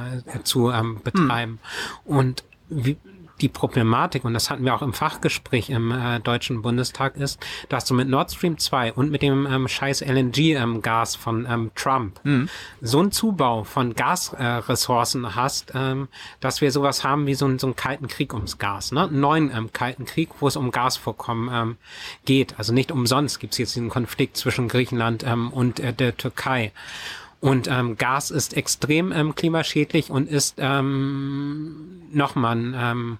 [0.43, 1.59] zu ähm, betreiben.
[2.05, 2.17] Hm.
[2.17, 2.97] Und wie,
[3.41, 7.40] die Problematik, und das hatten wir auch im Fachgespräch im äh, Deutschen Bundestag, ist,
[7.70, 11.72] dass du mit Nord Stream 2 und mit dem ähm, scheiß LNG-Gas ähm, von ähm,
[11.76, 12.49] Trump Hm.
[12.82, 16.07] so einen Zubau von Gasressourcen äh, hast, ähm,
[16.40, 19.03] dass wir sowas haben wie so, einen- so einen kalten Krieg ums Gas, ne?
[19.03, 21.78] Einen neuen ähm, kalten Krieg, wo es um Gasvorkommen ähm,
[22.26, 22.56] geht.
[22.57, 26.72] Also nicht umsonst gibt es jetzt diesen Konflikt zwischen Griechenland und äh, der Türkei.
[27.41, 33.20] Und ähm, Gas ist extrem ähm, klimaschädlich und ist ähm, nochmal ein ähm,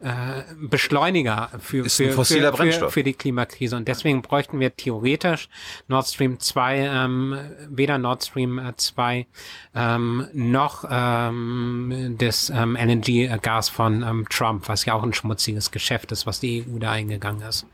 [0.00, 2.92] äh, Beschleuniger für, Ist für, fossiler für, für, Brennstoff.
[2.92, 3.76] für die Klimakrise.
[3.76, 5.48] Und deswegen bräuchten wir theoretisch
[5.88, 7.38] Nord Stream 2, ähm,
[7.68, 9.26] weder Nord Stream äh, 2
[9.74, 16.12] ähm, noch ähm, das ähm, LNG-Gas von ähm, Trump, was ja auch ein schmutziges Geschäft
[16.12, 17.66] ist, was die EU da eingegangen ist.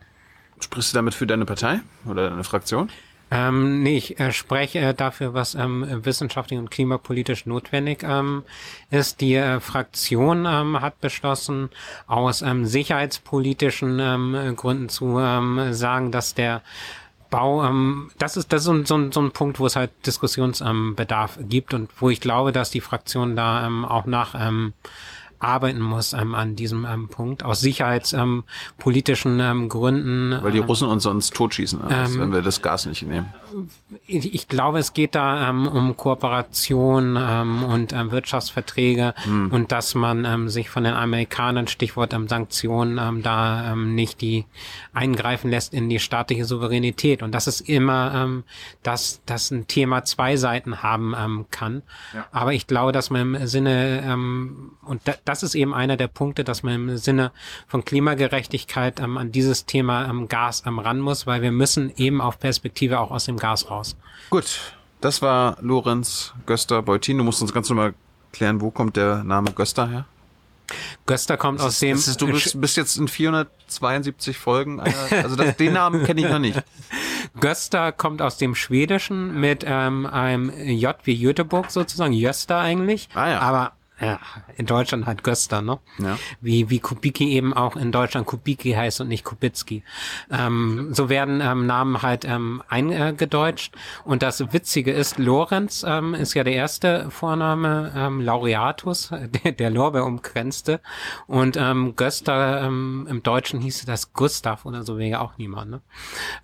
[0.61, 2.89] Sprichst du damit für deine Partei oder deine Fraktion?
[3.31, 8.45] Ähm, nee, ich äh, spreche äh, dafür, was ähm, wissenschaftlich und klimapolitisch notwendig ähm,
[8.91, 9.21] ist.
[9.21, 11.71] Die äh, Fraktion ähm, hat beschlossen,
[12.07, 16.63] aus ähm, sicherheitspolitischen ähm, Gründen zu ähm, sagen, dass der
[17.31, 19.91] Bau, ähm, das ist das ist so, ein- so, so ein Punkt, wo es halt
[20.07, 24.75] Diskussionsbedarf ähm, gibt und wo ich glaube, dass die Fraktion da ähm, auch nach ähm,
[25.45, 30.39] arbeiten muss ähm, an diesem ähm, Punkt aus sicherheitspolitischen ähm, ähm, Gründen.
[30.43, 33.33] Weil die ähm, Russen uns sonst totschießen, also, wenn wir das Gas nicht nehmen.
[34.07, 39.95] ich, ich glaube, es geht da ähm, um Kooperation ähm, und ähm, Wirtschaftsverträge und dass
[39.95, 44.45] man ähm, sich von den Amerikanern, Stichwort ähm, Sanktionen, ähm, da ähm, nicht die
[44.93, 47.23] eingreifen lässt in die staatliche Souveränität.
[47.23, 48.45] Und das ist immer, ähm,
[48.83, 51.83] dass das ein Thema zwei Seiten haben ähm, kann.
[52.33, 56.09] Aber ich glaube, dass man im Sinne, ähm, und da, das ist eben einer der
[56.09, 57.33] Punkte, dass man im Sinne
[57.67, 62.21] von Klimagerechtigkeit ähm, an dieses Thema ähm, Gas ähm, ran muss, weil wir müssen eben
[62.21, 63.97] auf Perspektive auch aus dem Gas raus.
[64.31, 64.59] Gut,
[65.01, 67.19] das war Lorenz Göster-Beutin.
[67.19, 67.95] Du musst uns ganz normal
[68.33, 70.05] klären, wo kommt der Name Göster her?
[71.07, 71.95] Göster kommt aus dem.
[71.97, 74.81] Das ist, du bist, bist jetzt in 472 Folgen.
[74.81, 76.63] einer- Also das, den Namen kenne ich noch nicht.
[77.41, 83.09] Göster kommt aus dem Schwedischen mit ähm, einem J wie Göteborg sozusagen, Jöster eigentlich.
[83.15, 83.39] Ah ja.
[83.41, 83.73] Aber
[84.05, 84.21] ja,
[84.57, 85.79] in Deutschland halt Göster, ne?
[85.99, 86.19] Ja.
[86.41, 89.83] Wie, wie Kubicki eben auch in Deutschland Kubicki heißt und nicht Kubicki.
[90.31, 93.75] Ähm, so werden ähm, Namen halt ähm, eingedeutscht.
[94.05, 99.11] Und das Witzige ist, Lorenz ähm, ist ja der erste Vorname, ähm, Laureatus,
[99.45, 100.81] der, der Lorbeer umkränzte.
[101.27, 105.71] Und ähm, Göster ähm, im Deutschen hieß das Gustav oder so wäre auch niemand.
[105.71, 105.81] Ne?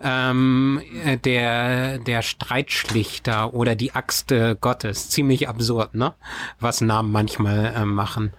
[0.01, 5.11] Ähm, äh, der, der Streitschlichter oder die Axt äh, Gottes.
[5.11, 6.15] Ziemlich absurd, ne?
[6.59, 8.33] Was Namen manchmal äh, machen.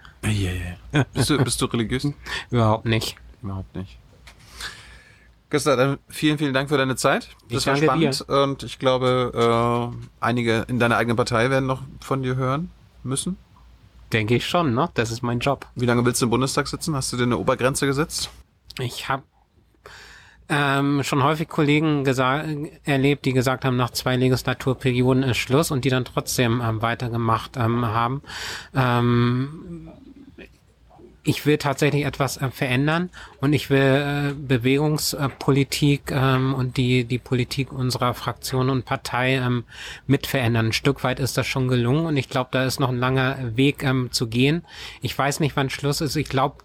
[1.12, 2.06] Bist du, bist du religiös?
[2.50, 3.16] Überhaupt nicht.
[3.42, 3.98] Überhaupt nicht.
[5.50, 7.28] Dann vielen, vielen Dank für deine Zeit.
[7.48, 11.66] Ich Das war danke spannend und ich glaube, äh, einige in deiner eigenen Partei werden
[11.66, 12.70] noch von dir hören
[13.02, 13.36] müssen.
[14.12, 14.88] Denke ich schon, ne?
[14.94, 15.66] Das ist mein Job.
[15.74, 16.94] Wie lange willst du im Bundestag sitzen?
[16.94, 18.30] Hast du dir eine Obergrenze gesetzt?
[18.78, 19.24] Ich habe
[20.48, 22.04] ähm, schon häufig Kollegen
[22.84, 27.56] erlebt, die gesagt haben, nach zwei Legislaturperioden ist Schluss und die dann trotzdem ähm, weitergemacht
[27.56, 28.22] ähm, haben.
[28.74, 29.88] Ähm,
[31.24, 33.10] ich will tatsächlich etwas äh, verändern
[33.40, 39.64] und ich will äh, Bewegungspolitik ähm, und die, die Politik unserer Fraktion und Partei ähm,
[40.06, 40.66] mit verändern.
[40.66, 43.56] Ein Stück weit ist das schon gelungen und ich glaube, da ist noch ein langer
[43.56, 44.64] Weg ähm, zu gehen.
[45.00, 46.16] Ich weiß nicht, wann Schluss ist.
[46.16, 46.56] Ich glaube,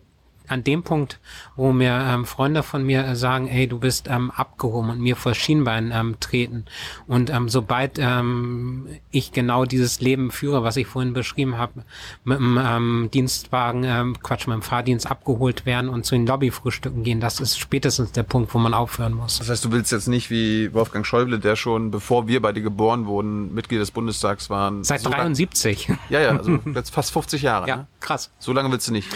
[0.48, 1.19] an dem Punkt,
[1.56, 5.15] wo mir ähm, Freunde von mir äh, sagen, ey, du bist ähm, abgehoben und mir
[5.15, 6.65] vor Schienbein ähm, treten.
[7.07, 11.84] Und ähm, sobald ähm, ich genau dieses Leben führe, was ich vorhin beschrieben habe,
[12.24, 17.03] mit dem ähm, Dienstwagen, ähm, Quatsch, mit dem Fahrdienst abgeholt werden und zu den Lobbyfrühstücken
[17.03, 19.40] gehen, das ist spätestens der Punkt, wo man aufhören muss.
[19.40, 23.06] Das heißt, du willst jetzt nicht wie Wolfgang Schäuble, der schon, bevor wir beide geboren
[23.06, 24.84] wurden, Mitglied des Bundestags waren.
[24.84, 25.90] Seit so 73.
[26.10, 27.68] Ja, ja, also jetzt fast 50 Jahre.
[27.68, 27.88] Ja, ne?
[27.99, 28.32] krass.
[28.40, 29.10] So lange willst du nicht.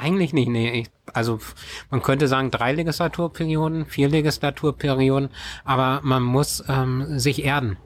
[0.00, 0.80] Eigentlich nicht, nee.
[0.80, 1.38] Ich, also
[1.90, 5.28] man könnte sagen drei Legislaturperioden, vier Legislaturperioden,
[5.62, 7.76] aber man muss ähm, sich erden.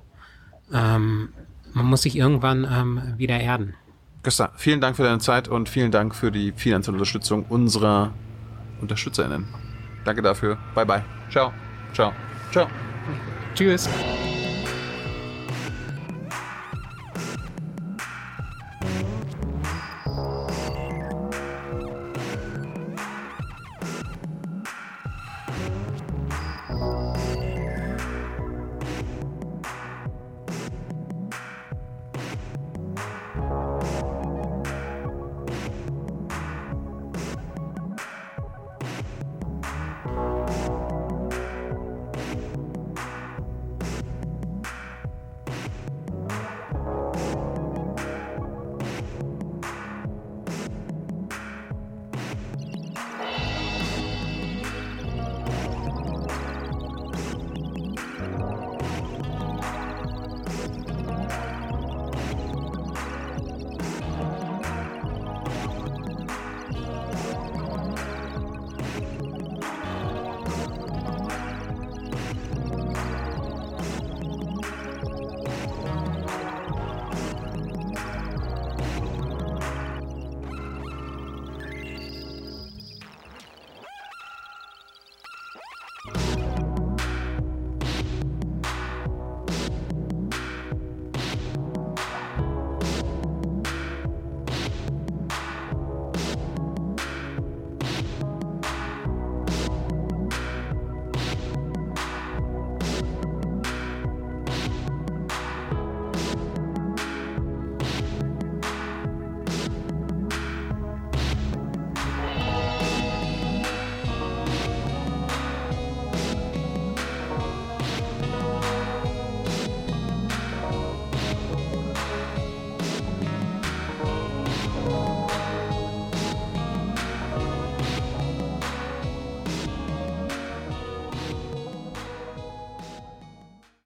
[0.73, 1.31] Ähm,
[1.73, 3.75] man muss sich irgendwann ähm, wieder erden.
[4.23, 8.13] Gösta, vielen Dank für deine Zeit und vielen Dank für die finanzielle Unterstützung unserer
[8.81, 9.49] UnterstützerInnen.
[10.05, 10.57] Danke dafür.
[10.77, 11.05] Bye bye.
[11.31, 11.53] Ciao.
[11.93, 12.13] Ciao.
[12.53, 12.69] Ciao.
[13.57, 13.89] Tschüss.